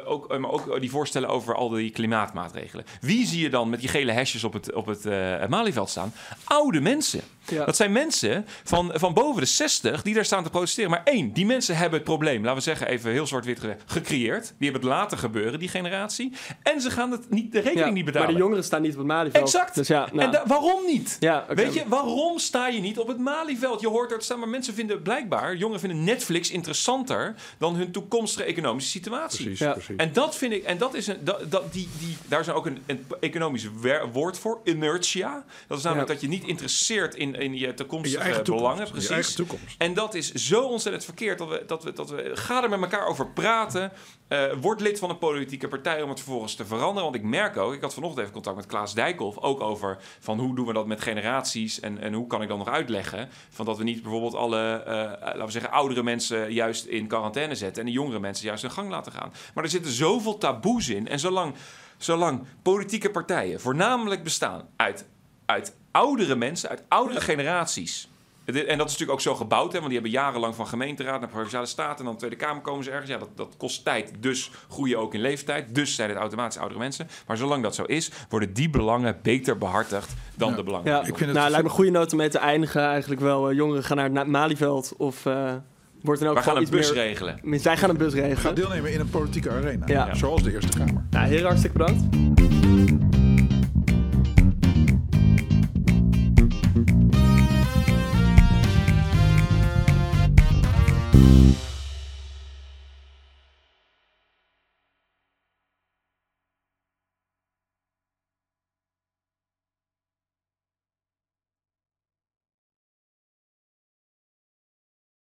ook, 0.05 0.39
maar 0.39 0.51
ook 0.51 0.81
die 0.81 0.91
voorstellen 0.91 1.15
over 1.25 1.55
al 1.55 1.69
die 1.69 1.91
klimaatmaatregelen. 1.91 2.85
Wie 3.01 3.27
zie 3.27 3.43
je 3.43 3.51
dan 3.51 3.71
met 3.71 3.81
die 3.81 3.89
gele 3.89 4.13
hesjes 4.13 4.45
op 4.45 4.53
het, 4.53 4.75
op 4.75 4.87
het 4.87 5.07
eh, 5.07 5.47
Malieveld 5.47 5.91
staan? 5.91 6.13
Oude 6.45 6.81
mensen. 6.81 7.21
Ja. 7.49 7.65
Dat 7.65 7.77
zijn 7.77 7.93
mensen 7.93 8.47
van, 8.65 8.91
van 8.95 9.15
boven 9.15 9.41
de 9.41 9.47
60 9.49 10.03
die 10.03 10.15
daar 10.15 10.25
staan 10.25 10.43
te 10.43 10.51
protesteren. 10.51 10.91
Maar 10.91 11.01
één, 11.05 11.33
die 11.33 11.47
mensen 11.47 11.77
hebben 11.77 11.95
het 11.99 12.05
probleem, 12.09 12.43
laten 12.43 12.57
we 12.57 12.63
zeggen 12.63 12.89
even 12.89 13.11
heel 13.11 13.27
zwart-wit 13.27 13.61
gecreëerd. 13.87 14.43
Die 14.59 14.71
hebben 14.71 14.89
het 14.91 14.99
laten 14.99 15.19
gebeuren, 15.19 15.59
die 15.59 15.69
generatie. 15.69 16.33
En 16.63 16.81
ze 16.81 16.91
gaan 16.91 17.11
het 17.11 17.31
niet, 17.31 17.53
de 17.53 17.59
rekening 17.61 17.87
Ja, 17.87 17.93
niet 17.93 18.05
betalen. 18.05 18.27
Maar 18.27 18.37
de 18.37 18.43
jongeren 18.43 18.65
staan 18.65 18.83
niet 18.83 18.93
op 18.93 18.99
het 18.99 19.07
Malieveld. 19.07 19.45
Exact. 19.45 19.75
Dus 19.75 19.89
ja, 19.89 20.09
nou, 20.13 20.27
En 20.27 20.31
da- 20.31 20.43
waarom 20.47 20.87
niet? 20.87 21.17
ja 21.21 21.41
oké. 21.43 21.55
Weet 21.55 21.75
je, 21.75 21.83
waarom 21.89 22.39
sta 22.39 22.69
je 22.69 22.81
niet 22.81 22.99
op 22.99 23.09
het 23.09 23.19
Malieveld? 23.19 23.81
Je 23.81 23.89
hoort 23.89 24.13
er 24.13 24.23
staan, 24.23 24.39
maar 24.39 24.49
mensen 24.49 24.75
vinden 24.75 25.03
blijkbaar, 25.03 25.57
jongeren 25.57 25.81
vinden 25.81 26.05
Netflix 26.05 26.51
interessanter 26.51 27.35
dan 27.59 27.75
hun 27.77 27.91
toekomstige 27.91 28.45
economische 28.45 28.91
situatie. 28.91 29.45
Precies, 29.45 29.59
Ja. 29.67 29.73
precies. 29.73 29.97
En 29.97 30.13
dat 30.13 30.37
vind 30.37 30.53
ik, 30.53 30.63
en 30.65 30.79
dat 30.79 30.95
is 30.95 31.07
een, 31.07 31.17
dat, 31.21 31.51
dat, 31.51 31.73
die, 31.73 31.89
die, 31.99 32.17
daar 32.29 32.41
is 32.41 32.49
ook 32.51 32.67
een, 32.67 32.83
een 32.87 33.07
economisch 33.21 33.67
wer- 33.81 34.13
woord 34.13 34.39
voor, 34.39 34.61
inertia. 34.65 35.45
Dat 35.67 35.79
is 35.79 35.85
namelijk 35.85 36.09
Ja. 36.09 36.15
dat 36.15 36.23
je 36.23 36.29
niet 36.29 36.45
interesseert 36.45 37.15
in 37.15 37.36
in 37.39 37.55
je 37.55 37.67
je 37.67 37.75
toekomstige 37.75 38.23
eigen 38.23 38.45
toekomst. 38.45 38.69
belangen. 38.69 38.91
Precies. 38.91 39.09
Je 39.09 39.15
eigen 39.15 39.35
toekomst. 39.35 39.75
En 39.79 39.95
dat 39.95 40.15
is 40.15 40.33
zo 40.33 40.63
ontzettend 40.63 41.05
verkeerd 41.05 41.39
dat 41.39 41.49
we, 41.49 41.65
dat 41.67 41.85
we, 41.85 41.93
dat 41.93 42.11
we 42.11 42.31
ga 42.35 42.63
er 42.63 42.69
met 42.69 42.81
elkaar 42.81 43.07
over 43.07 43.31
praten. 43.31 43.93
Eh, 44.29 44.53
word 44.61 44.81
lid 44.81 44.99
van 44.99 45.11
een 45.11 45.19
politieke 45.19 45.69
partij 45.69 46.03
om 46.03 46.09
het 46.09 46.21
vervolgens 46.21 46.55
te 46.55 46.67
veranderen. 46.67 47.03
Want 47.03 47.15
ik 47.15 47.23
merk 47.23 47.57
ook, 47.57 47.75
ik 47.75 47.81
had 47.81 47.95
vanochtend 47.95 48.21
even 48.21 48.33
contact 48.33 48.57
met 48.57 48.67
Klaas 48.67 48.95
Dijkhoff, 48.95 49.39
ook 49.39 49.61
over 49.61 49.99
van 50.21 50.39
hoe 50.39 50.55
doen 50.55 50.67
we 50.67 50.73
dat 50.73 50.87
met 50.87 51.01
generaties 51.01 51.81
en, 51.81 52.01
en 52.01 52.13
hoe 52.13 52.27
kan 52.27 52.43
ik 52.43 52.49
dan 52.49 52.59
nog 52.59 52.69
uitleggen 52.69 53.29
van 53.51 53.65
dat 53.65 53.79
we 53.79 53.85
niet 53.85 54.03
bijvoorbeeld 54.03 54.35
alle, 54.35 54.83
eh, 54.87 54.95
laten 55.23 55.45
we 55.45 55.51
zeggen, 55.51 55.71
oudere 55.71 56.03
mensen 56.03 56.53
juist 56.53 56.85
in 56.85 57.07
quarantaine 57.07 57.55
zetten 57.55 57.81
en 57.83 57.89
de 57.89 57.95
jongere 57.95 58.21
mensen 58.21 58.47
juist 58.47 58.63
hun 58.63 58.71
gang 58.71 58.91
laten 58.91 59.13
gaan. 59.13 59.33
Maar 59.55 59.65
er 59.65 59.71
zitten 59.71 59.93
zoveel 59.93 60.39
taboes 60.39 60.89
in 60.89 61.09
en 61.09 61.19
zolang, 61.19 61.55
zolang 61.99 62.47
politieke 62.63 63.11
partijen 63.11 63.61
voornamelijk 63.61 64.23
bestaan 64.23 64.69
uit, 64.77 65.07
uit 65.47 65.77
oudere 65.97 66.35
mensen, 66.37 66.69
uit 66.69 66.83
oudere 66.89 67.21
generaties. 67.21 68.09
En 68.45 68.53
dat 68.55 68.65
is 68.67 68.77
natuurlijk 68.79 69.11
ook 69.11 69.21
zo 69.21 69.35
gebouwd, 69.35 69.73
hè, 69.73 69.79
want 69.81 69.91
die 69.91 70.01
hebben 70.01 70.11
jarenlang 70.21 70.55
van 70.55 70.67
gemeenteraad 70.67 71.21
naar 71.21 71.29
provinciale 71.29 71.67
staten 71.67 71.99
en 71.99 72.05
dan 72.05 72.17
Tweede 72.17 72.37
Kamer 72.37 72.63
komen 72.63 72.85
ze 72.85 72.91
ergens. 72.91 73.11
Ja, 73.11 73.19
dat, 73.19 73.29
dat 73.35 73.55
kost 73.57 73.85
tijd, 73.85 74.13
dus 74.21 74.51
groeien 74.69 74.99
ook 74.99 75.15
in 75.15 75.21
leeftijd. 75.21 75.75
Dus 75.75 75.95
zijn 75.95 76.09
het 76.09 76.19
automatisch 76.19 76.59
oudere 76.59 76.81
mensen. 76.81 77.09
Maar 77.27 77.37
zolang 77.37 77.63
dat 77.63 77.75
zo 77.75 77.83
is, 77.83 78.11
worden 78.29 78.53
die 78.53 78.71
belangen 78.71 79.19
beter 79.23 79.59
behartigd 79.59 80.15
dan 80.35 80.51
Ja. 80.51 80.57
de 80.57 80.63
belangen. 80.63 80.91
Ja, 80.91 80.99
Ik 80.99 81.05
vind 81.05 81.19
het- 81.21 81.33
nou, 81.33 81.41
lijkt 81.51 81.57
me 81.65 81.69
een 81.71 81.75
goede 81.77 81.91
noot 81.91 82.13
om 82.13 82.19
mee 82.19 82.29
te 82.29 82.39
eindigen. 82.39 82.83
Eigenlijk 82.83 83.21
wel, 83.21 83.49
eh, 83.51 83.57
jongeren 83.57 83.85
gaan 83.85 83.97
naar 83.97 84.11
het 84.13 84.27
Malieveld 84.27 84.95
of 84.97 85.27
eh 85.27 85.55
wordt 86.03 86.21
er 86.21 86.29
ook 86.29 86.37
We 86.37 86.43
gaan 86.43 86.57
een 86.57 86.63
iets 86.63 86.71
bus 86.71 86.93
meer... 86.93 87.03
regelen. 87.03 87.41
Wij 87.63 87.77
gaan 87.77 87.91
een 87.91 87.97
bus 87.97 88.15
Ga 88.15 88.21
regelen. 88.21 88.55
deelnemen 88.55 88.93
in 88.93 89.01
een 89.01 89.11
politieke 89.11 89.51
arena. 89.51 89.87
Ja. 89.87 90.15
Zoals 90.15 90.43
de 90.43 90.53
Eerste 90.53 90.79
Kamer. 90.79 91.05
Nou, 91.11 91.27
heren, 91.27 91.47
hartstikke 91.47 91.79
bedankt. 91.79 92.46